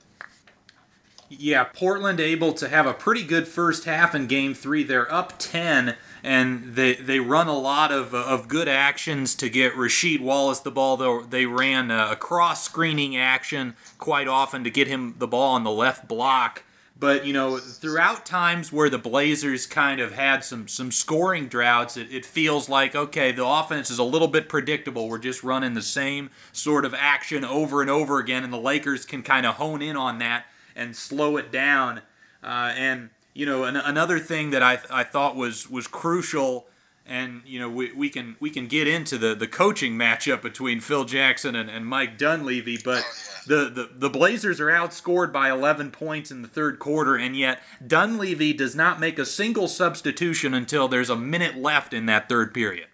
[1.27, 4.83] Yeah, Portland able to have a pretty good first half in Game Three.
[4.83, 5.95] They're up ten
[6.25, 10.71] and they they run a lot of of good actions to get Rasheed Wallace the
[10.71, 10.97] ball.
[10.97, 15.63] Though they ran a cross screening action quite often to get him the ball on
[15.63, 16.63] the left block.
[16.97, 21.95] But you know, throughout times where the Blazers kind of had some some scoring droughts,
[21.95, 25.07] it, it feels like okay, the offense is a little bit predictable.
[25.07, 29.05] We're just running the same sort of action over and over again, and the Lakers
[29.05, 30.45] can kind of hone in on that
[30.75, 32.01] and slow it down.
[32.43, 36.67] Uh, and you know, an, another thing that I, I thought was was crucial,
[37.05, 40.79] and you know, we, we can we can get into the, the coaching matchup between
[40.79, 45.51] Phil Jackson and, and Mike Dunleavy, but oh, the, the, the Blazers are outscored by
[45.51, 50.53] 11 points in the third quarter, and yet Dunleavy does not make a single substitution
[50.53, 52.87] until there's a minute left in that third period.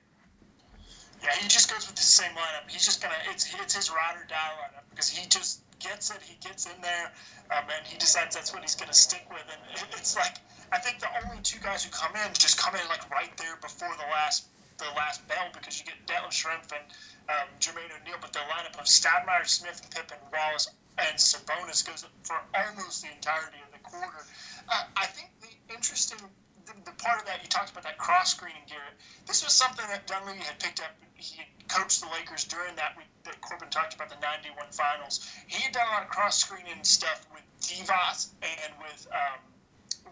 [1.23, 2.67] Yeah, he just goes with the same lineup.
[2.67, 6.17] He's just gonna it's it's his ride or die lineup because he just gets it.
[6.23, 7.11] He gets in there
[7.51, 9.43] um, and he decides that's what he's going to stick with.
[9.51, 9.61] And
[9.93, 10.39] it's like
[10.71, 13.57] I think the only two guys who come in just come in like right there
[13.61, 14.47] before the last
[14.77, 16.85] the last bell because you get Detlef Schrempf and
[17.29, 22.41] um, Jermaine O'Neal, but the lineup of Stoudamire, Smith, Pippen, Wallace, and Sabonis goes for
[22.55, 24.25] almost the entirety of the quarter.
[24.67, 26.17] Uh, I think the interesting
[26.65, 28.95] the, the, part of that you talked about that cross screening, Garrett.
[29.27, 30.95] This was something that Dunleavy had picked up.
[31.15, 35.27] He coached the Lakers during that that Corban talked about the '91 Finals.
[35.47, 39.39] He had done a lot of cross screening stuff with Divac and with um,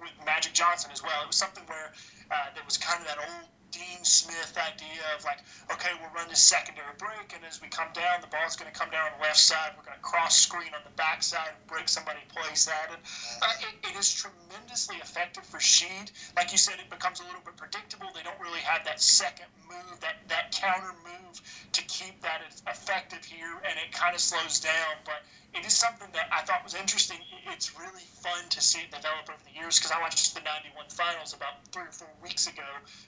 [0.01, 1.23] with Magic Johnson as well.
[1.23, 1.91] It was something where
[2.31, 5.39] uh, there was kind of that old Dean Smith idea of like,
[5.71, 8.77] okay, we'll run this secondary break, and as we come down, the ball's going to
[8.77, 9.71] come down on the left side.
[9.77, 12.99] We're going to cross screen on the back side and break somebody place at it.
[13.41, 13.89] Uh, it.
[13.89, 16.11] It is tremendously effective for Sheed.
[16.35, 18.07] Like you said, it becomes a little bit predictable.
[18.13, 21.41] They don't really have that second move, that, that counter move
[21.71, 24.97] to keep that effective here, and it kind of slows down.
[25.05, 25.21] But
[25.53, 27.17] it is something that I thought was interesting.
[27.51, 30.85] It's really fun to see it develop over the years because I watched the 91
[30.89, 32.65] finals about three or four weeks ago.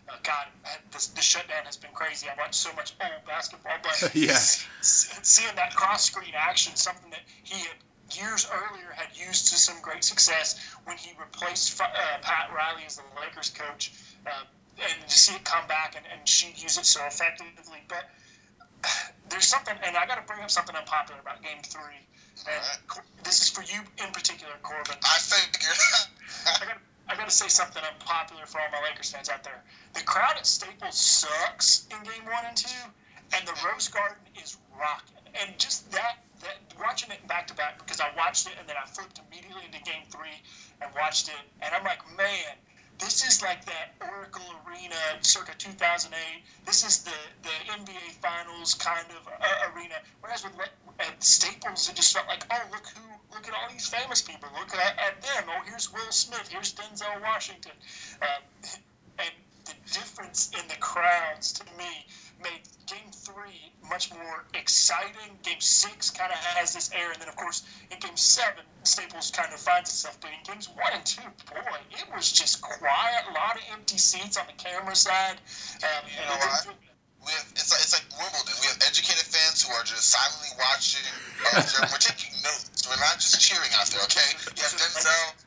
[0.10, 0.48] Uh, God,
[0.92, 2.28] the, the shutdown has been crazy.
[2.28, 4.34] I watched so much old basketball, but yeah.
[4.82, 7.78] seeing that cross screen action, something that he had
[8.18, 11.86] years earlier had used to some great success when he replaced uh,
[12.22, 13.94] Pat Riley as the Lakers coach.
[14.26, 14.44] Uh,
[14.80, 17.84] and to see it come back and, and she use it so effectively.
[17.88, 18.10] But
[19.30, 22.08] there's something, and I got to bring up something unpopular about Game Three.
[22.48, 22.58] And
[22.90, 23.06] right.
[23.24, 24.96] this is for you in particular, Corban.
[25.04, 25.78] I figured.
[26.62, 26.78] I got.
[27.12, 29.62] I got to say something unpopular for all my Lakers fans out there.
[29.94, 32.88] The crowd at Staples sucks in Game One and Two,
[33.36, 35.20] and the Rose Garden is rocking.
[35.36, 38.78] And just that, that watching it back to back because I watched it and then
[38.82, 40.40] I flipped immediately into Game Three
[40.82, 42.56] and watched it, and I'm like, man,
[43.02, 46.16] this is like that Oracle Arena circa 2008.
[46.66, 49.96] This is the, the NBA Finals kind of uh, arena.
[50.22, 53.02] Whereas with uh, Staples, it just felt like, oh, look who,
[53.34, 54.50] look at all these famous people.
[54.58, 55.50] Look at, at them.
[55.50, 56.48] Oh, here's Will Smith.
[56.50, 57.74] Here's Denzel Washington.
[58.22, 58.28] Uh,
[59.18, 59.34] and
[59.66, 62.06] the difference in the crowds to me
[62.42, 65.38] made Game Three much more exciting.
[65.44, 69.32] Game Six kind of has this air, and then of course in Game Seven, Staples
[69.32, 70.20] kind of finds itself.
[70.22, 73.24] But in Games One and Two, boy, it was just quiet.
[73.30, 75.38] A lot of empty seats on the camera side.
[75.84, 76.74] Um, you know?
[77.22, 78.58] We have, it's like it's like Wimbledon.
[78.66, 81.06] We have educated fans who are just silently watching.
[81.54, 81.62] Uh,
[81.94, 82.90] we're taking notes.
[82.90, 84.02] We're not just cheering out there.
[84.10, 85.38] Okay, you have Denzel.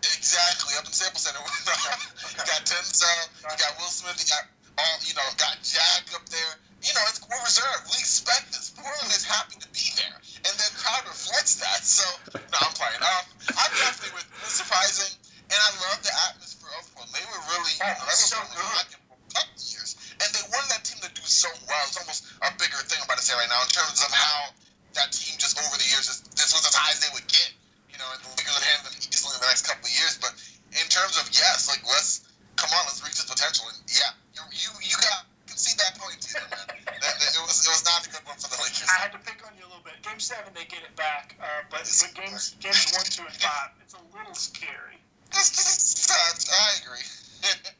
[0.00, 1.44] Exactly, up in Staples Center.
[1.44, 3.20] you got Denzel.
[3.44, 4.16] You got Will Smith.
[4.16, 4.48] You got
[4.78, 5.26] all you know.
[5.36, 6.54] Got Jack up there.
[6.78, 7.90] You know, it's, we're reserved.
[7.90, 8.70] We expect this.
[8.70, 10.14] Portland is happy to be there,
[10.46, 11.82] and the crowd reflects that.
[11.82, 12.06] So,
[12.38, 13.02] no, I'm playing.
[13.02, 13.26] Um,
[13.58, 14.26] I'm definitely with.
[14.30, 15.10] It was surprising,
[15.50, 17.10] and I love the atmosphere of Portland.
[17.18, 17.74] They were really.
[17.82, 18.62] You know, that was so good.
[18.78, 19.02] like a
[19.34, 21.82] couple years, and they wanted that team to do so well.
[21.90, 24.54] It's almost a bigger thing I'm about to say right now in terms of how
[24.94, 27.50] that team just over the years, just, this was as high as they would get.
[27.90, 30.14] You know, and the Lakers would handle them easily in the next couple of years.
[30.22, 30.38] But
[30.78, 33.66] in terms of yes, like let's come on, let's reach this potential.
[33.70, 34.14] And yeah,
[34.58, 36.66] you you you got can see that point too, man.
[37.02, 38.90] that, that, it was it was not a good one for the Lakers.
[38.90, 39.98] I had to pick on you a little bit.
[40.02, 43.70] Game seven, they get it back, uh, but, but games games one, two, and five,
[43.80, 44.98] it's a little scary.
[45.34, 47.06] I agree.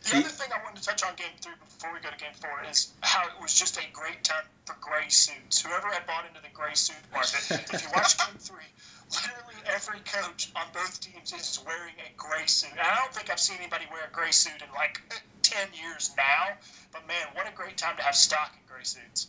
[0.00, 2.32] The other thing I wanted to touch on game three before we go to game
[2.40, 5.60] four is how it was just a great time for gray suits.
[5.60, 8.64] Whoever had bought into the gray suit market, if you watch game three,
[9.12, 12.72] literally every coach on both teams is wearing a gray suit.
[12.72, 14.98] And I don't think I've seen anybody wear a gray suit in like
[15.50, 16.56] 10 years now.
[16.92, 19.28] But man, what a great time to have stock in gray suits.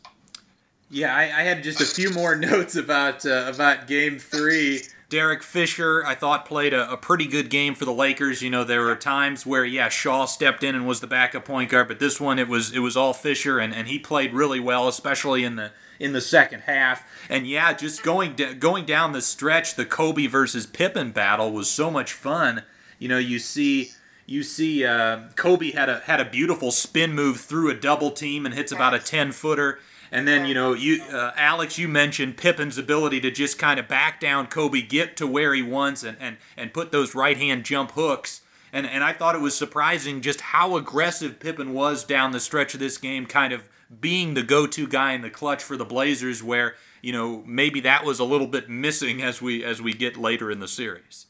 [0.90, 4.82] Yeah, I, I had just a few more notes about uh, about Game Three.
[5.10, 8.42] Derek Fisher, I thought played a, a pretty good game for the Lakers.
[8.42, 11.70] You know, there were times where yeah, Shaw stepped in and was the backup point
[11.70, 14.60] guard, but this one it was it was all Fisher, and, and he played really
[14.60, 17.06] well, especially in the in the second half.
[17.30, 21.70] And yeah, just going d- going down the stretch, the Kobe versus Pippen battle was
[21.70, 22.64] so much fun.
[22.98, 23.92] You know, you see
[24.26, 28.46] you see uh, Kobe had a had a beautiful spin move through a double team
[28.46, 29.80] and hits about a ten footer.
[30.12, 33.88] And then you know you uh, Alex, you mentioned Pippen's ability to just kind of
[33.88, 37.64] back down Kobe, get to where he wants, and and and put those right hand
[37.64, 38.42] jump hooks.
[38.74, 42.74] And and I thought it was surprising just how aggressive Pippen was down the stretch
[42.74, 43.70] of this game, kind of
[44.00, 48.06] being the go-to guy in the clutch for the Blazers, where you know maybe that
[48.06, 51.28] was a little bit missing as we as we get later in the series.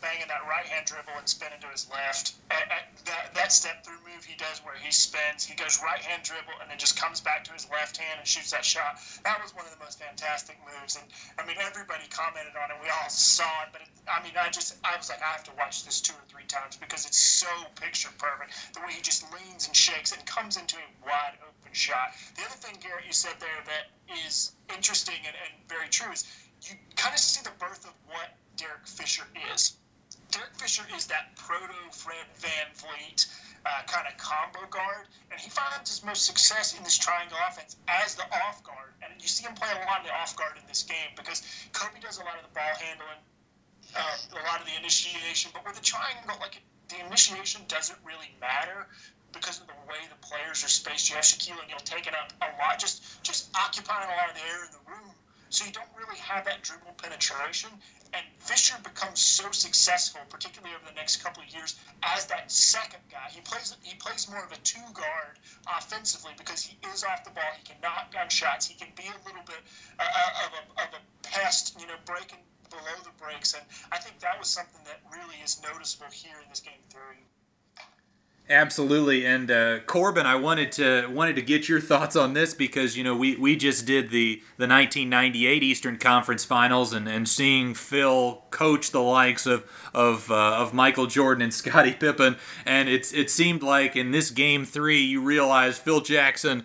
[0.00, 2.34] Banging that right hand dribble and spinning to his left.
[2.50, 6.00] At, at that, that step through move he does where he spins, he goes right
[6.00, 8.98] hand dribble and then just comes back to his left hand and shoots that shot.
[9.24, 10.96] That was one of the most fantastic moves.
[10.96, 11.04] And
[11.38, 12.76] I mean, everybody commented on it.
[12.82, 13.72] We all saw it.
[13.72, 16.14] But it, I mean, I just, I was like, I have to watch this two
[16.14, 18.52] or three times because it's so picture perfect.
[18.74, 22.16] The way he just leans and shakes and comes into a wide open shot.
[22.36, 23.92] The other thing, Garrett, you said there that
[24.26, 26.24] is interesting and, and very true is
[26.62, 29.76] you kind of see the birth of what Derek Fisher is.
[30.36, 33.24] Derek Fisher is that proto Fred VanVleet
[33.64, 37.76] uh, kind of combo guard, and he finds his most success in this triangle offense
[37.88, 38.92] as the off guard.
[39.00, 41.40] And you see him play a lot of the off guard in this game because
[41.72, 43.20] Kobe does a lot of the ball handling,
[43.96, 46.60] um, a lot of the initiation, but with the triangle, like
[46.92, 48.92] the initiation doesn't really matter
[49.32, 51.08] because of the way the players are spaced.
[51.08, 54.44] You have Shaquille O'Neal taking up a lot, just just occupying a lot of the
[54.44, 54.85] air in the.
[55.48, 57.70] So you don't really have that dribble penetration.
[58.12, 63.00] And Fisher becomes so successful, particularly over the next couple of years, as that second
[63.10, 63.28] guy.
[63.30, 67.30] He plays he plays more of a two guard offensively because he is off the
[67.30, 67.50] ball.
[67.58, 68.66] He can knock down shots.
[68.66, 69.62] He can be a little bit
[69.98, 72.38] uh, of a of a pest, you know, breaking
[72.70, 73.54] below the breaks.
[73.54, 73.62] And
[73.92, 77.22] I think that was something that really is noticeable here in this game three.
[78.48, 82.96] Absolutely, and uh, Corban, I wanted to wanted to get your thoughts on this because
[82.96, 87.74] you know we, we just did the, the 1998 Eastern Conference Finals and, and seeing
[87.74, 93.12] Phil coach the likes of of uh, of Michael Jordan and Scottie Pippen, and it's
[93.12, 96.64] it seemed like in this game three you realize Phil Jackson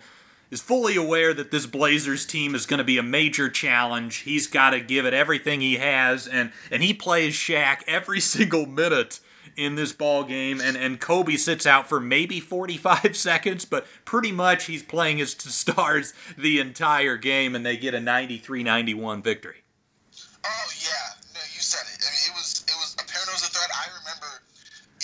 [0.52, 4.18] is fully aware that this Blazers team is going to be a major challenge.
[4.18, 8.66] He's got to give it everything he has, and and he plays Shaq every single
[8.66, 9.18] minute
[9.56, 14.32] in this ball game and, and Kobe sits out for maybe 45 seconds but pretty
[14.32, 19.62] much he's playing his stars the entire game and they get a 93-91 victory.
[20.42, 22.02] Oh yeah, no, you said it.
[22.02, 23.70] I mean, it was it was apparent it was a threat.
[23.70, 24.42] I remember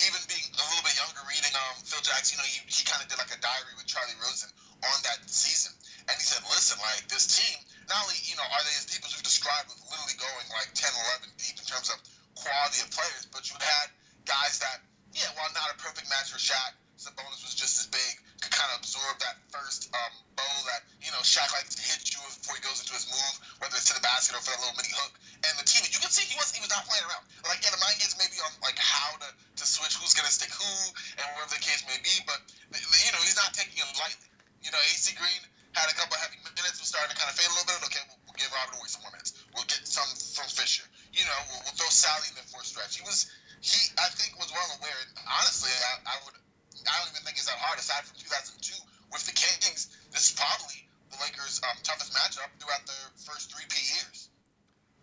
[0.03, 2.35] even being a little bit younger, reading um Phil Jackson.
[2.35, 4.51] You know, he, he kind of did like a diary with Charley Rosen
[4.83, 5.71] on that season,
[6.11, 7.55] and he said, "Listen, like this team,
[7.87, 10.75] not only you know are they as deep people who described with literally going like
[10.75, 10.91] 10,
[11.23, 12.03] 11 deep in terms of
[12.35, 13.87] quality of players, but you had
[14.29, 14.85] guys that,
[15.17, 18.13] yeah, while not a perfect match for Shaq, Sabonis was just as big,
[18.45, 22.13] could kind of absorb that first um, bow that, you know, Shaq likes to hit
[22.13, 24.59] you before he goes into his move whether it's to the basket or for that
[24.63, 25.13] little mini hook.
[25.43, 27.27] And the team, you can see he was he was not playing around.
[27.47, 30.51] Like yeah, the mind games maybe on like how to, to switch who's gonna stick
[30.51, 30.71] who
[31.19, 32.39] and whatever the case may be, but
[32.75, 34.27] you know he's not taking it lightly.
[34.63, 35.43] You know, AC Green
[35.75, 37.79] had a couple heavy minutes, was starting to kind of fade a little bit.
[37.87, 39.39] Okay, we'll, we'll give Robert Horry some more minutes.
[39.55, 40.83] We'll get some from Fisher.
[41.15, 42.99] You know, we'll, we'll throw Salley in for a stretch.
[42.99, 43.31] He was
[43.61, 44.99] he I think was well aware.
[45.03, 46.35] And honestly, I, I would
[46.87, 47.79] I don't even think it's that hard.
[47.79, 48.75] Aside from 2002
[49.11, 53.65] with the Kings, this is probably the Lakers' um, toughest matchup throughout their first three
[53.69, 54.29] P years.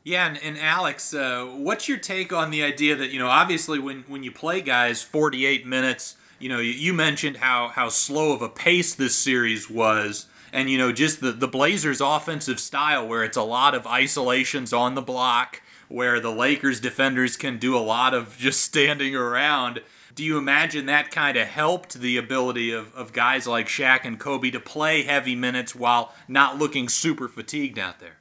[0.06, 3.78] Yeah, and, and Alex, uh, what's your take on the idea that you know, obviously,
[3.78, 8.32] when when you play guys 48 minutes, you know, you, you mentioned how how slow
[8.32, 13.06] of a pace this series was, and you know, just the the Blazers' offensive style,
[13.06, 17.76] where it's a lot of isolations on the block, where the Lakers defenders can do
[17.76, 19.82] a lot of just standing around.
[20.14, 24.18] Do you imagine that kind of helped the ability of, of guys like Shaq and
[24.18, 28.16] Kobe to play heavy minutes while not looking super fatigued out there?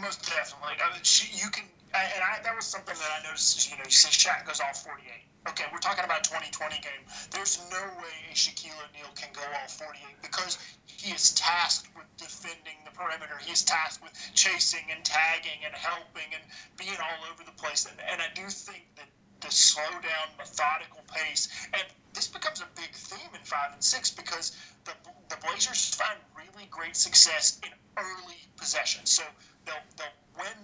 [0.00, 0.76] Most definitely.
[0.84, 1.02] I mean,
[1.32, 3.70] you can, and I, that was something that I noticed.
[3.70, 5.10] You know, you see Shaq goes all 48.
[5.46, 7.04] Okay, we're talking about 2020 game.
[7.30, 10.56] There's no way a Shaquille O'Neal can go all 48 because
[10.86, 13.36] he is tasked with defending the perimeter.
[13.44, 16.42] He is tasked with chasing and tagging and helping and
[16.78, 17.84] being all over the place.
[17.84, 19.04] And, and I do think that
[19.40, 21.84] the slow down, methodical pace, and
[22.14, 24.56] this becomes a big theme in five and six because
[24.86, 24.92] the,
[25.28, 29.10] the Blazers find really great success in early possessions.
[29.10, 29.24] So
[29.66, 30.56] they'll, they'll win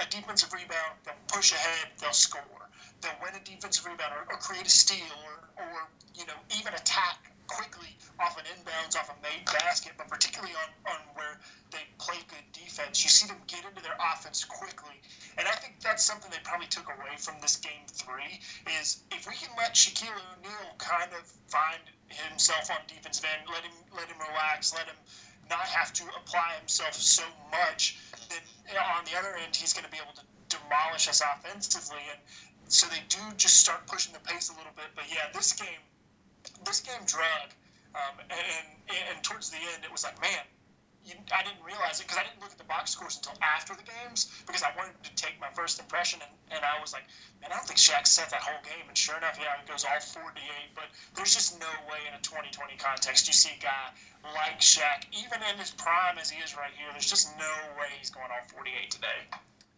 [0.00, 2.63] a defensive rebound, they'll push ahead, they'll score.
[3.04, 6.72] They'll win a defensive rebound or, or create a steal or, or, you know, even
[6.72, 11.36] attack quickly off an inbounds, off a made basket, but particularly on, on where
[11.70, 13.04] they play good defense.
[13.04, 14.96] You see them get into their offense quickly.
[15.36, 18.40] And I think that's something they probably took away from this game three
[18.80, 23.62] is if we can let Shaquille O'Neal kind of find himself on defensive end, let
[23.62, 24.96] him let him relax, let him
[25.50, 27.98] not have to apply himself so much,
[28.30, 28.40] then
[28.96, 32.00] on the other end he's going to be able to demolish us offensively.
[32.10, 32.20] And
[32.74, 34.90] so they do just start pushing the pace a little bit.
[34.98, 35.78] But yeah, this game,
[36.66, 37.54] this game dragged,
[37.94, 40.42] um, and, and towards the end, it was like, man,
[41.06, 43.78] you, I didn't realize it because I didn't look at the box scores until after
[43.78, 47.06] the games because I wanted to take my first impression, and, and I was like,
[47.38, 48.90] man, I don't think Shaq set that whole game.
[48.90, 50.34] And sure enough, yeah, it goes all 48.
[50.74, 53.94] But there's just no way in a 2020 context you see a guy
[54.34, 57.92] like Shaq, even in his prime as he is right here, there's just no way
[58.00, 59.30] he's going all 48 today.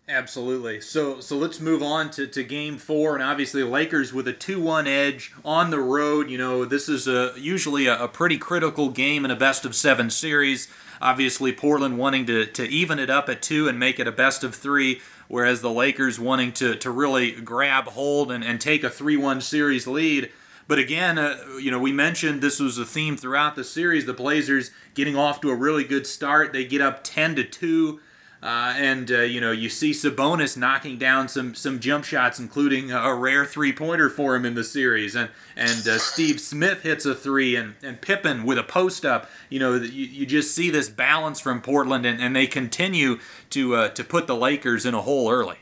[0.08, 0.80] Absolutely.
[0.80, 4.86] So so let's move on to, to game four, and obviously Lakers with a two-one
[4.86, 6.30] edge on the road.
[6.30, 9.74] You know this is a usually a, a, pretty critical game in a best of
[9.74, 10.68] seven series.
[11.00, 14.44] Obviously Portland wanting to, to even it up at two and make it a best
[14.44, 18.88] of three, whereas the Lakers wanting to, to really grab hold and, and take a
[18.88, 20.30] three-one series lead.
[20.68, 24.06] But again, uh, you know, we mentioned this was a theme throughout the series.
[24.06, 26.52] The Blazers getting off to a really good start.
[26.52, 28.00] They get up ten to two
[28.46, 32.92] uh, and uh, you know you see Sabonis knocking down some some jump shots, including
[32.92, 37.04] a rare three pointer for him in the series, and and uh, Steve Smith hits
[37.04, 39.28] a three, and, and Pippen with a post up.
[39.50, 43.18] You know you, you just see this balance from Portland, and, and they continue
[43.50, 45.58] to uh, to put the Lakers in a hole early.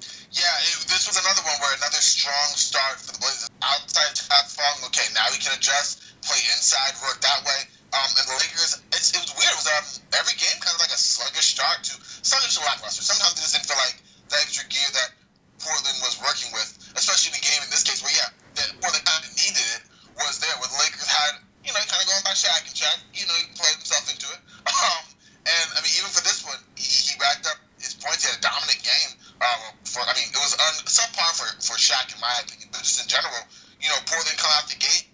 [0.00, 3.48] Yeah, it, this was another one where another strong start for the Blazers.
[3.64, 8.26] Outside top Fong, okay, now we can adjust, play inside, work that way um, and
[8.26, 9.54] the Lakers, it's, it was weird.
[9.54, 9.86] It was um,
[10.18, 13.02] every game kind of like a sluggish start to sluggish to lackluster.
[13.06, 15.14] Sometimes it just didn't feel like the extra gear that
[15.62, 19.06] Portland was working with, especially in the game in this case where, yeah, that Portland
[19.06, 19.82] kind of needed it,
[20.18, 20.50] was there.
[20.58, 23.36] Where the Lakers had, you know, kind of going by Shaq, and Shaq, you know,
[23.38, 24.40] he played himself into it.
[24.66, 25.06] Um,
[25.46, 28.26] and, I mean, even for this one, he, he racked up his points.
[28.26, 29.14] He had a dominant game.
[29.38, 32.82] Um, for I mean, it was un, subpar for, for Shaq, in my opinion, but
[32.82, 33.46] just in general,
[33.78, 35.06] you know, Portland come out the gate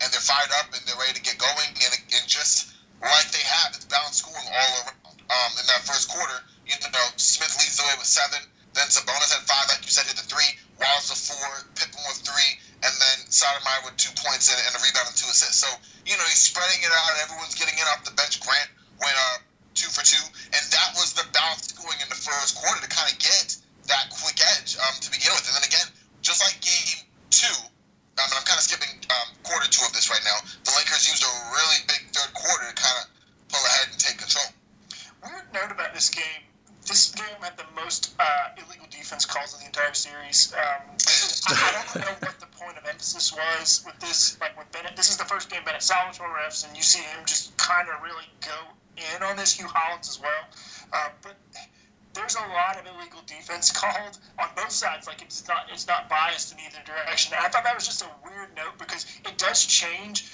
[0.00, 1.70] and they're fired up and they're ready to get going.
[1.70, 5.16] And, and just like they have, it's balanced scoring all around.
[5.30, 8.42] Um, in that first quarter, you know, Smith leads the way with seven.
[8.74, 10.58] Then Sabonis at five, like you said, hit the three.
[10.80, 14.80] Wallace with four, Pippen with three, and then Stoudamire with two points and, and a
[14.80, 15.60] rebound and two assists.
[15.60, 15.68] So,
[16.08, 17.20] you know, he's spreading it out.
[17.20, 18.40] Everyone's getting it off the bench.
[18.40, 19.44] Grant went uh,
[19.76, 20.22] two for two.
[20.56, 23.60] And that was the balance going in the first quarter to kind of get
[23.92, 25.44] that quick edge um, to begin with.
[25.46, 25.88] And then again,
[26.24, 27.58] just like game two,
[28.18, 30.38] I mean, I'm kind of skipping um, quarter two of this right now.
[30.64, 33.04] The Lakers used a really big third quarter to kind of
[33.48, 34.48] pull ahead and take control.
[35.22, 36.44] Weird note about this game.
[36.86, 40.52] This game had the most uh, illegal defense calls of the entire series.
[40.56, 40.96] Um,
[41.48, 44.40] I, don't know what the point of emphasis was with this.
[44.40, 47.20] Like with Bennett, this is the first game Bennett Salvatore refs, and you see him
[47.26, 49.52] just kind of really go in on this.
[49.58, 50.44] Hugh Hollins as well,
[50.92, 51.36] uh, but
[52.14, 55.06] there's a lot of illegal defense called on both sides.
[55.06, 57.34] Like it's not it's not biased in either direction.
[57.36, 60.32] And I thought that was just a weird note because it does change.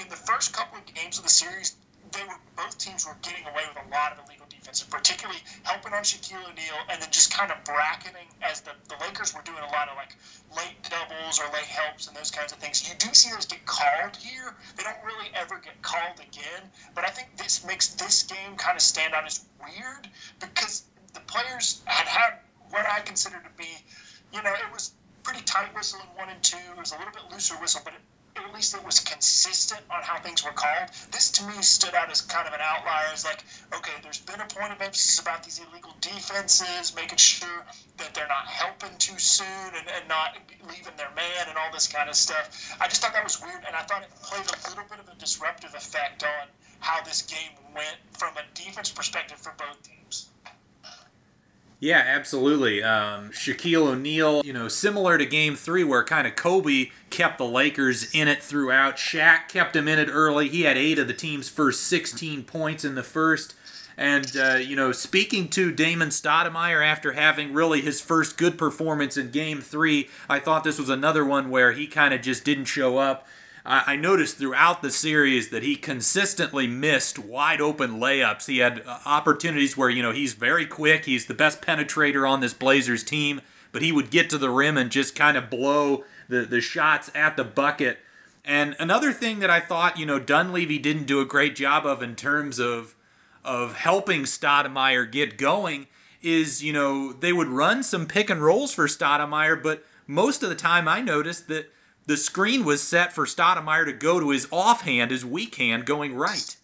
[0.00, 1.76] In the first couple of games of the series,
[2.12, 5.92] they were both teams were getting away with a lot of illegal defense particularly helping
[5.92, 9.58] on Shaquille O'Neal, and then just kind of bracketing as the, the Lakers were doing
[9.58, 10.16] a lot of like
[10.56, 12.88] late doubles or late helps and those kinds of things.
[12.88, 14.54] You do see those get called here.
[14.76, 16.62] They don't really ever get called again,
[16.94, 20.08] but I think this makes this game kind of stand out as weird
[20.40, 22.38] because the players had had
[22.70, 23.68] what I consider to be,
[24.32, 26.56] you know, it was pretty tight whistle in one and two.
[26.70, 28.00] It was a little bit looser whistle, but it,
[28.34, 30.88] at least it was consistent on how things were called.
[31.10, 33.12] This to me stood out as kind of an outlier.
[33.12, 33.44] As like,
[33.76, 37.64] okay, there's been a point of emphasis about these illegal defenses, making sure
[37.98, 40.36] that they're not helping too soon and, and not
[40.66, 42.74] leaving their man and all this kind of stuff.
[42.80, 45.08] I just thought that was weird, and I thought it played a little bit of
[45.08, 46.48] a disruptive effect on
[46.80, 50.31] how this game went from a defense perspective for both teams.
[51.82, 52.80] Yeah, absolutely.
[52.80, 57.44] Um, Shaquille O'Neal, you know, similar to Game Three, where kind of Kobe kept the
[57.44, 58.98] Lakers in it throughout.
[58.98, 60.48] Shaq kept him in it early.
[60.48, 63.56] He had eight of the team's first 16 points in the first.
[63.96, 69.16] And, uh, you know, speaking to Damon Stoudamire after having really his first good performance
[69.16, 72.66] in Game 3, I thought this was another one where he kind of just didn't
[72.66, 73.26] show up.
[73.64, 78.46] I noticed throughout the series that he consistently missed wide open layups.
[78.46, 82.40] He had uh, opportunities where, you know, he's very quick, he's the best penetrator on
[82.40, 83.40] this Blazers team,
[83.70, 87.10] but he would get to the rim and just kind of blow the, the shots
[87.14, 87.98] at the bucket.
[88.44, 92.02] And another thing that I thought, you know, Dunleavy didn't do a great job of
[92.02, 92.96] in terms of
[93.44, 95.88] of helping Stoudamire get going
[96.20, 100.48] is, you know, they would run some pick and rolls for Stoudamire, but most of
[100.48, 101.68] the time I noticed that
[102.06, 106.14] the screen was set for Stoudamire to go to his offhand, his weak hand, going
[106.14, 106.56] right.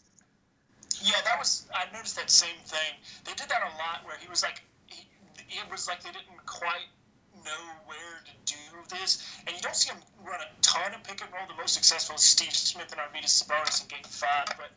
[1.03, 1.67] Yeah, that was.
[1.73, 2.99] I noticed that same thing.
[3.25, 5.07] They did that a lot, where he was like, he,
[5.49, 6.91] it was like they didn't quite
[7.45, 8.59] know where to do
[8.91, 11.47] this, and you don't see him run a ton of pick and roll.
[11.47, 14.71] The most successful is Steve Smith and Arvydas Sabonis in Game Five, but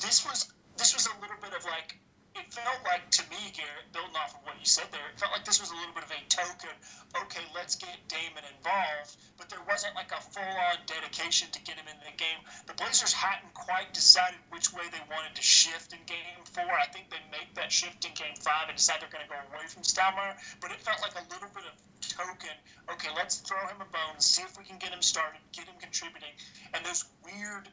[0.00, 1.98] this was this was a little bit of like
[2.34, 5.32] it felt like to me, Garrett, building off of what you said there, it felt
[5.32, 6.72] like this was a little bit of a token.
[7.12, 11.88] Okay, let's get Damon involved, but there wasn't like a full-on dedication to get him
[11.88, 12.40] in the game.
[12.66, 16.72] The Blazers hadn't quite decided which way they wanted to shift in Game Four.
[16.72, 19.40] I think they make that shift in Game Five and decide they're going to go
[19.52, 22.56] away from Stoudamire, but it felt like a little bit of token.
[22.90, 25.76] Okay, let's throw him a bone, see if we can get him started, get him
[25.80, 26.32] contributing,
[26.74, 27.68] and those weird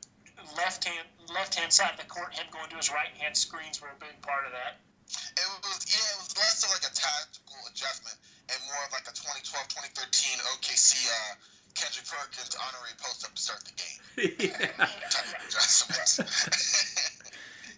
[0.57, 3.81] left hand left hand side of the court, him going to his right hand screens
[3.81, 4.81] were a big part of that.
[5.09, 8.17] It was yeah, it was less of like a tactical adjustment
[8.49, 11.35] and more of like a 2012, 2013 OKC uh,
[11.75, 13.99] Kendrick Perkins honorary post up to start the game.
[14.39, 14.87] yeah.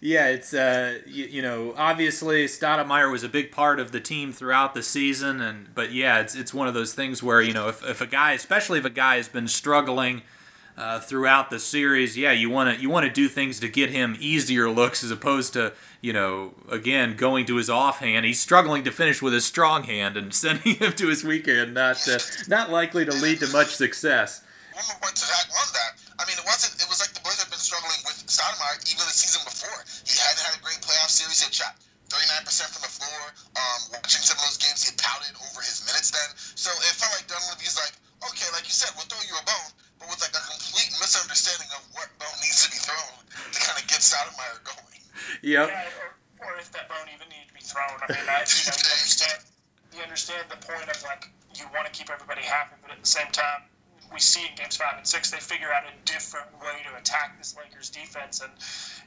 [0.00, 4.32] yeah, it's uh, you, you, know, obviously Stoudamire was a big part of the team
[4.32, 7.68] throughout the season, and but yeah, it's it's one of those things where you know
[7.68, 10.22] if, if a guy, especially if a guy has been struggling
[10.76, 12.16] uh, throughout the series.
[12.16, 15.10] Yeah, you want to you want to do things to get him easier looks as
[15.10, 18.24] opposed to you know again going to his offhand.
[18.26, 21.74] He's struggling to finish with his strong hand and sending him to his weak hand.
[21.74, 22.18] Not uh,
[22.48, 24.44] not likely to lead to much success.
[24.72, 25.92] One more point to that on that.
[26.18, 26.80] I mean, it wasn't.
[26.80, 29.84] It was like the boys had been struggling with Stoudamire even the season before.
[30.08, 31.44] He hadn't had a great playoff series.
[31.44, 31.76] He shot
[32.12, 33.20] 39% from the floor.
[33.56, 36.28] Um, watching some of those games, he pouted over his minutes then.
[36.36, 37.96] So it felt like Dunleavy's like,
[38.28, 39.72] okay, like you said, we'll throw you a bone,
[40.02, 43.78] but with like a complete misunderstanding of what bone needs to be thrown to kind
[43.78, 44.98] of get Stoudamire going.
[45.46, 45.70] Yep.
[45.70, 46.10] Yeah, or,
[46.42, 47.94] or if that bone even needed to be thrown.
[48.02, 49.38] I mean, I, you know, you understand,
[49.94, 53.06] you understand the point of like you want to keep everybody happy, but at the
[53.06, 53.70] same time,
[54.10, 57.38] we see in games five and six they figure out a different way to attack
[57.38, 58.50] this Lakers defense, and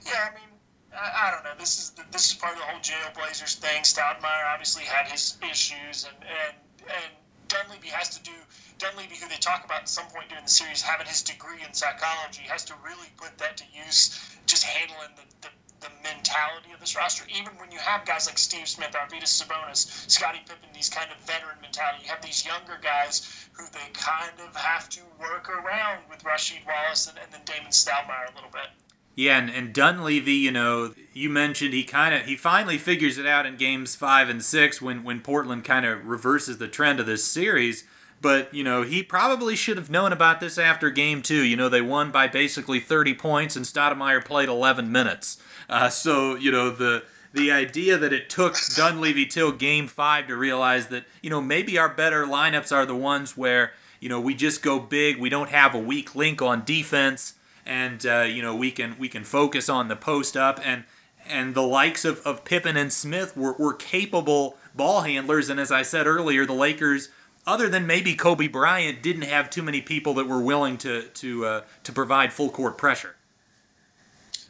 [0.07, 0.47] yeah, I mean.
[0.95, 1.51] I, I don't know.
[1.59, 3.83] This is the, this is part of the whole jail Blazers thing.
[3.83, 6.55] Stoudamire obviously had his issues, and and
[6.87, 7.11] and
[7.47, 8.33] Dunleavy has to do
[8.77, 11.73] Dunleavy, who they talk about at some point during the series, having his degree in
[11.73, 16.79] psychology, has to really put that to use, just handling the, the, the mentality of
[16.79, 17.25] this roster.
[17.29, 21.17] Even when you have guys like Steve Smith, Arvydas Sabonis, Scottie Pippen, these kind of
[21.25, 26.03] veteran mentality, you have these younger guys who they kind of have to work around
[26.09, 28.69] with Rasheed Wallace and, and then Damon Stoudamire a little bit.
[29.15, 33.25] Yeah, and, and Dunleavy, you know, you mentioned he kind of he finally figures it
[33.25, 37.05] out in games five and six when when Portland kind of reverses the trend of
[37.05, 37.85] this series.
[38.21, 41.43] But, you know, he probably should have known about this after game two.
[41.43, 45.37] You know, they won by basically 30 points, and Stoudamire played 11 minutes.
[45.69, 50.37] Uh, so, you know, the the idea that it took Dunleavy till game five to
[50.37, 54.33] realize that, you know, maybe our better lineups are the ones where, you know, we
[54.33, 57.33] just go big, we don't have a weak link on defense,
[57.65, 60.59] and, uh, you know, we can we can focus on the post up.
[60.63, 60.83] And
[61.27, 65.49] and the likes of, of Pippen and Smith were, were capable ball handlers.
[65.49, 67.09] And as I said earlier, the Lakers–
[67.47, 71.45] other than maybe Kobe Bryant, didn't have too many people that were willing to to
[71.45, 73.15] uh, to provide full court pressure.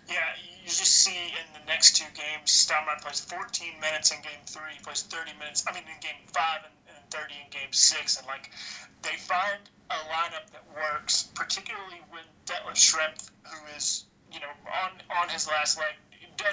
[0.07, 4.39] Yeah, you just see in the next two games, Stoudamire plays 14 minutes in game
[4.45, 8.17] three, plays 30 minutes, I mean, in game five and, and 30 in game six.
[8.17, 8.51] And, like,
[9.01, 9.59] they find
[9.89, 14.51] a lineup that works, particularly when Detlef Schrempf, who is, you know,
[14.83, 14.91] on,
[15.21, 15.93] on his last leg,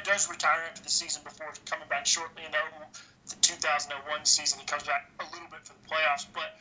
[0.04, 4.60] does retire after the season before coming back shortly in the 2001 season.
[4.60, 6.58] He comes back a little bit for the playoffs, but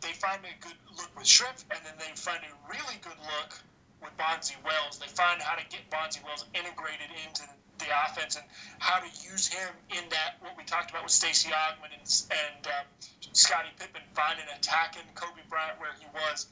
[0.00, 3.58] they find a good look with Schrempf, and then they find a really good look
[4.02, 4.98] with Bonzi Wells.
[4.98, 7.42] They find how to get Bonzi Wells integrated into
[7.78, 8.44] the offense and
[8.78, 12.66] how to use him in that what we talked about with Stacey Augmon and, and
[12.66, 12.86] um,
[13.32, 16.46] Scottie Pippen finding attacking Kobe Bryant where he was.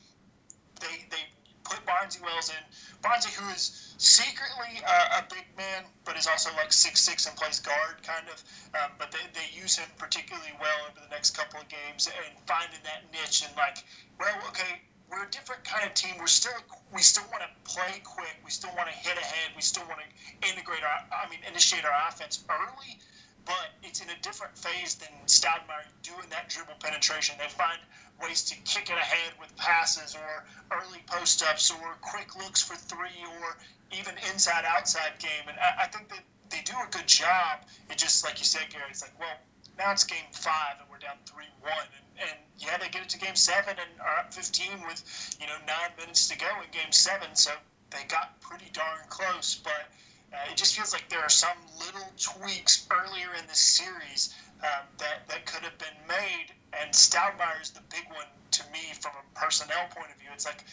[0.81, 1.25] They they
[1.65, 2.63] put Bonzi Wells in.
[3.03, 7.37] Bonzi, who is secretly uh, a big man, but is also like six six and
[7.37, 8.43] plays guard kind of.
[8.75, 12.37] Um, but they, they use him particularly well over the next couple of games and
[12.47, 13.79] finding that niche and like,
[14.21, 16.15] well, okay, we're a different kind of team.
[16.19, 16.57] We're still
[16.93, 18.37] we still want to play quick.
[18.45, 19.53] We still want to hit ahead.
[19.55, 20.09] We still want to
[20.49, 22.99] integrate our I mean initiate our offense early,
[23.45, 27.37] but it's in a different phase than Stoudamire doing that dribble penetration.
[27.39, 27.79] They find
[28.23, 32.77] ways to kick it ahead with passes or early post ups or quick looks for
[32.77, 33.57] three or
[33.93, 35.49] even inside outside game.
[35.49, 37.67] And I, I think that they do a good job.
[37.91, 38.85] It just like you said, Gary.
[38.91, 39.37] It's like well
[39.79, 43.19] now it's game five and we're down three one and yeah they get it to
[43.19, 45.03] game seven and are up 15 with
[45.41, 47.51] you know nine minutes to go in game seven so
[47.91, 49.91] they got pretty darn close but
[50.33, 54.87] uh, it just feels like there are some little tweaks earlier in the series um,
[54.99, 56.51] that, that could have been made
[56.81, 60.47] and Stoudamire is the big one to me from a personnel point of view it's
[60.47, 60.65] like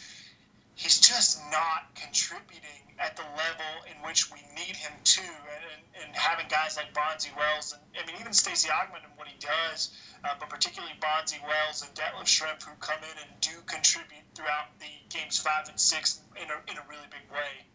[0.74, 5.22] he's just not contributing at the level in which we need him to.
[5.22, 9.28] And, and having guys like Bonzi Wells, and I mean, even Stacey Augmon and what
[9.28, 9.90] he does,
[10.24, 14.78] uh, but particularly Bonzi Wells and Detlef Schrempf, who come in and do contribute throughout
[14.78, 17.66] the games five and six in a, in a really big way.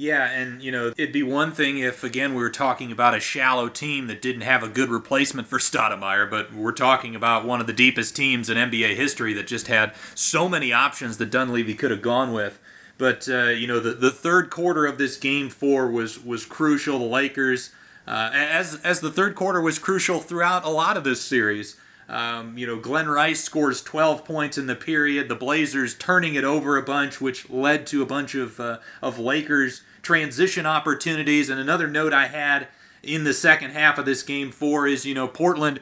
[0.00, 3.20] Yeah, and you know, it'd be one thing if again we were talking about a
[3.20, 7.60] shallow team that didn't have a good replacement for Stoudamire, but we're talking about one
[7.60, 11.74] of the deepest teams in NBA history that just had so many options that Dunleavy
[11.74, 12.60] could have gone with.
[12.96, 17.00] But uh, you know, the, the third quarter of this game four was was crucial.
[17.00, 17.70] The Lakers,
[18.08, 21.76] uh, as as the third quarter was crucial throughout a lot of this series.
[22.08, 25.28] Um, you know, Glen Rice scores 12 points in the period.
[25.28, 29.18] The Blazers turning it over a bunch, which led to a bunch of uh, of
[29.18, 31.50] Lakers transition opportunities.
[31.50, 32.68] And another note I had
[33.02, 35.80] in the second half of this game four is, you know, Portland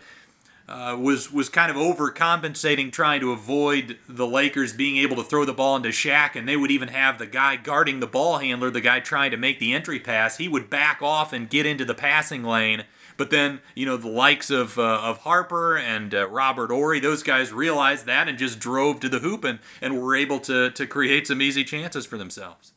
[0.68, 5.44] uh, was was kind of overcompensating, trying to avoid the Lakers being able to throw
[5.44, 8.70] the ball into Shaq, and they would even have the guy guarding the ball handler,
[8.70, 10.38] the guy trying to make the entry pass.
[10.38, 12.84] He would back off and get into the passing lane.
[13.16, 17.22] But then, you know, the likes of uh, of Harper and uh, Robert Horry, those
[17.22, 20.86] guys realized that and just drove to the hoop and, and were able to, to
[20.86, 22.72] create some easy chances for themselves.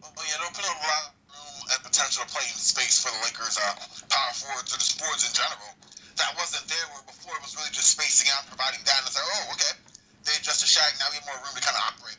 [0.00, 3.58] Yeah, it opened up a lot of room and potential playing space for the Lakers'
[3.58, 3.74] uh,
[4.08, 5.81] power forwards in general
[6.22, 9.02] that wasn't there where before it was really just spacing out, providing that.
[9.02, 9.74] And it's like, oh, okay.
[10.22, 10.94] They adjusted Shaq.
[11.02, 12.18] Now we have more room to kind of operate.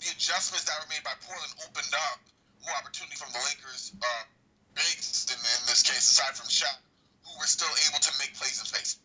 [0.00, 2.24] The adjustments that were made by Portland opened up
[2.64, 4.24] more opportunity from the Lakers uh,
[4.72, 6.80] bigs in, in this case, aside from Shaq,
[7.28, 8.98] who were still able to make plays in space.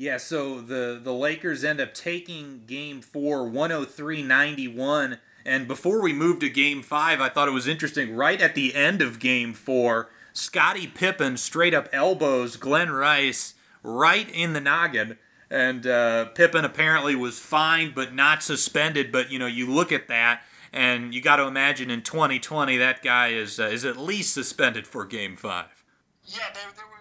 [0.00, 5.18] Yeah, so the, the Lakers end up taking game four, 103 91.
[5.44, 8.16] And before we move to game five, I thought it was interesting.
[8.16, 14.28] Right at the end of game four, Scottie Pippen straight up elbows Glen Rice right
[14.30, 15.18] in the noggin.
[15.50, 19.10] And uh, Pippen apparently was fined but not suspended.
[19.10, 20.42] But you know, you look at that,
[20.72, 24.86] and you got to imagine in 2020 that guy is uh, is at least suspended
[24.86, 25.84] for Game Five.
[26.24, 26.99] Yeah, there, there were.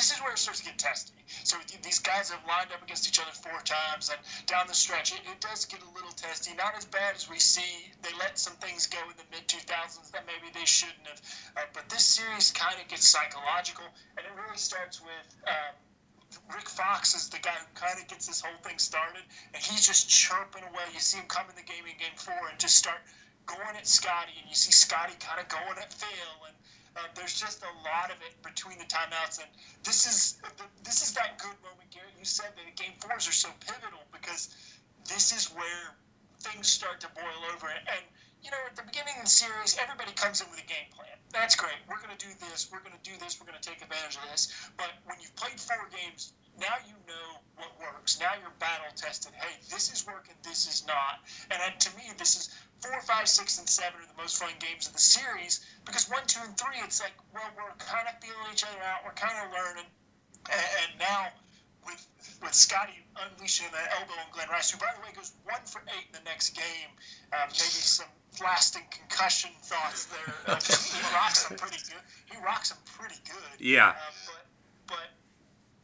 [0.00, 1.12] This is where it starts to get testy.
[1.44, 4.16] So these guys have lined up against each other four times, and
[4.48, 6.56] down the stretch, it, it does get a little testy.
[6.56, 7.92] Not as bad as we see.
[8.00, 11.20] They let some things go in the mid 2000s that maybe they shouldn't have.
[11.54, 13.84] Uh, but this series kind of gets psychological,
[14.16, 15.28] and it really starts with.
[15.44, 15.76] Um,
[16.48, 19.20] Rick Fox is the guy who kind of gets this whole thing started,
[19.52, 20.88] and he's just chirping away.
[20.94, 23.04] You see him come in the game in game four and just start
[23.44, 26.56] going at Scottie, and you see Scottie kind of going at Phil, and
[27.00, 29.48] uh, there's just a lot of it between the timeouts, and
[29.84, 30.36] this is
[30.84, 32.12] this is that good moment, Gary.
[32.18, 34.52] You said that game fours are so pivotal because
[35.08, 35.96] this is where
[36.40, 37.68] things start to boil over.
[37.68, 38.04] And
[38.44, 41.16] you know, at the beginning of the series, everybody comes in with a game plan.
[41.32, 41.76] That's great.
[41.88, 42.68] We're going to do this.
[42.72, 43.40] We're going to do this.
[43.40, 44.52] We're going to take advantage of this.
[44.76, 48.18] But when you've played four games, now you know what works.
[48.18, 49.32] Now you're battle tested.
[49.36, 50.34] Hey, this is working.
[50.42, 51.20] This is not.
[51.50, 52.50] And uh, to me, this is
[52.80, 56.24] four, five, six, and seven are the most fun games of the series because one,
[56.26, 59.36] two, and three, it's like, well, we're kind of feeling each other out, we're kind
[59.44, 59.88] of learning,
[60.50, 61.28] and, and now
[61.84, 62.06] with
[62.42, 65.82] with Scottie unleashing that elbow on Glen Rice, who by the way goes one for
[65.96, 66.90] eight in the next game,
[67.32, 68.08] um, maybe some
[68.42, 70.34] lasting concussion thoughts there.
[70.46, 72.02] Uh, he rocks them pretty good.
[72.30, 73.60] He rocks them pretty good.
[73.60, 73.90] Yeah.
[73.90, 73.94] Uh,
[74.26, 74.44] but
[74.86, 75.08] but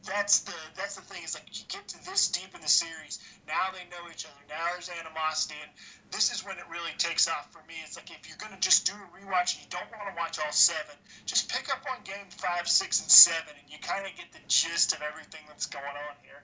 [0.07, 3.19] that's the that's the thing is like you get to this deep in the series.
[3.45, 4.39] Now they know each other.
[4.47, 5.71] Now there's animosity, and
[6.11, 7.75] this is when it really takes off for me.
[7.83, 10.39] It's like if you're gonna just do a rewatch and you don't want to watch
[10.39, 10.95] all seven,
[11.27, 14.41] just pick up on game five, six, and seven, and you kind of get the
[14.47, 16.36] gist of everything that's going on here.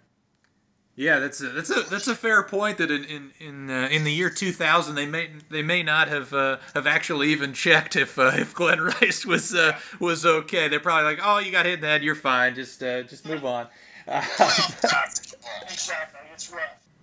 [0.96, 2.78] Yeah, that's a, that's a that's a fair point.
[2.78, 6.32] That in in in, uh, in the year 2000, they may they may not have
[6.34, 10.68] uh, have actually even checked if uh, if Glen Rice was uh, was okay.
[10.68, 12.54] They're probably like, oh, you got hit in the head, you're fine.
[12.54, 13.68] Just uh, just move on.
[14.08, 16.62] Exactly, it's rough.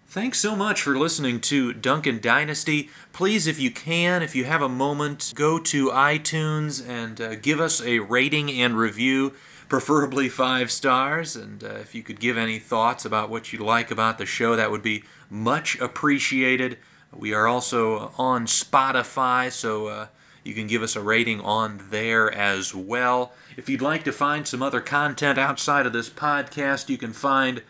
[0.09, 2.91] Thanks so much for listening to Duncan Dynasty.
[3.13, 7.61] Please, if you can, if you have a moment, go to iTunes and uh, give
[7.61, 9.35] us a rating and review,
[9.71, 11.35] preferably five stars.
[11.37, 14.57] And uh, if you could give any thoughts about what you like about the show,
[14.57, 16.77] that would be much appreciated.
[17.17, 20.07] We are also on Spotify, so uh,
[20.45, 23.33] you can give us a rating on there as well.
[23.57, 27.63] If you'd like to find some other content outside of this podcast, you can find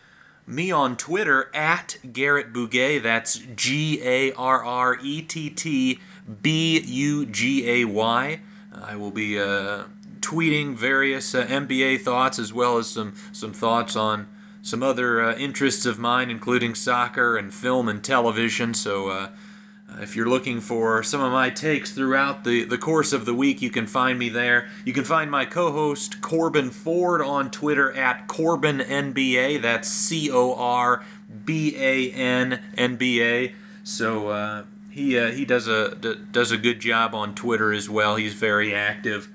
[0.47, 3.03] me on Twitter at Garrett Bugay.
[3.03, 6.01] That's G A R R E T T
[6.43, 8.41] B U G A Y.
[8.75, 9.85] I will be uh,
[10.21, 14.29] tweeting various uh, NBA thoughts as well as some, some thoughts on
[14.63, 18.75] some other uh, interests of mine, including soccer and film and television.
[18.75, 19.29] So uh,
[19.99, 23.63] if you're looking for some of my takes throughout the, the course of the week,
[23.63, 24.69] you can find me there.
[24.85, 29.63] You can find my co host Corban Ford on Twitter at Corban NBA.
[29.63, 31.05] That's C O R
[31.45, 33.55] B A N N B A.
[33.83, 37.89] So uh, he, uh, he does, a, d- does a good job on Twitter as
[37.89, 38.17] well.
[38.17, 39.29] He's very active.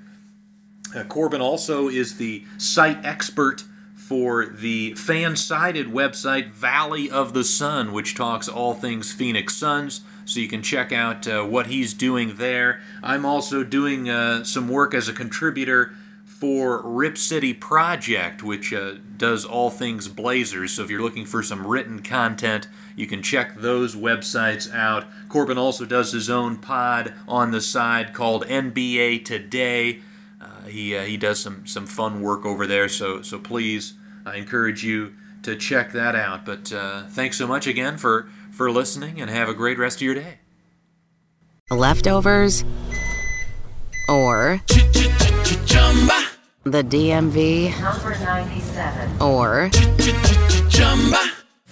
[0.96, 3.64] Uh, Corban also is the site expert
[3.94, 10.00] for the FanSided website Valley of the Sun, which talks all things Phoenix Suns.
[10.24, 12.80] So you can check out uh, what he's doing there.
[13.02, 15.92] I'm also doing uh, some work as a contributor
[16.24, 20.72] for Rip City Project, which uh, does all things Blazers.
[20.72, 25.06] So if you're looking for some written content, you can check those websites out.
[25.28, 30.00] Corban also does his own pod on the side called NBA Today.
[30.66, 32.88] He uh, he does some some fun work over there.
[32.88, 33.94] So so please,
[34.24, 36.44] I encourage you to check that out.
[36.44, 40.02] But uh, thanks so much again for for listening, and have a great rest of
[40.02, 40.38] your day.
[41.70, 42.64] Leftovers
[44.08, 44.60] or
[46.62, 49.20] the DMV Number 97.
[49.20, 49.70] or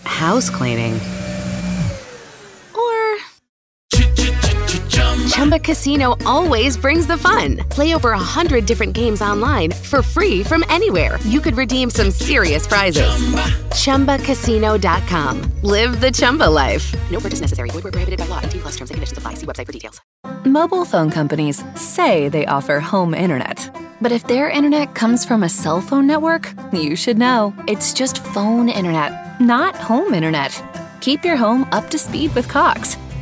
[0.04, 0.98] house cleaning
[5.35, 7.56] Chumba Casino always brings the fun.
[7.69, 11.19] Play over a hundred different games online for free from anywhere.
[11.24, 13.11] You could redeem some serious prizes.
[13.74, 14.19] Chumba.
[14.19, 15.43] ChumbaCasino.com.
[15.62, 16.94] Live the Chumba life.
[17.11, 17.69] No purchase necessary.
[17.70, 18.43] Void where prohibited by law.
[18.43, 19.35] T plus terms and conditions apply.
[19.35, 20.01] See website for details.
[20.47, 23.77] Mobile phone companies say they offer home internet.
[24.01, 27.52] But if their internet comes from a cell phone network, you should know.
[27.66, 30.62] It's just phone internet, not home internet.
[31.01, 32.97] Keep your home up to speed with Cox.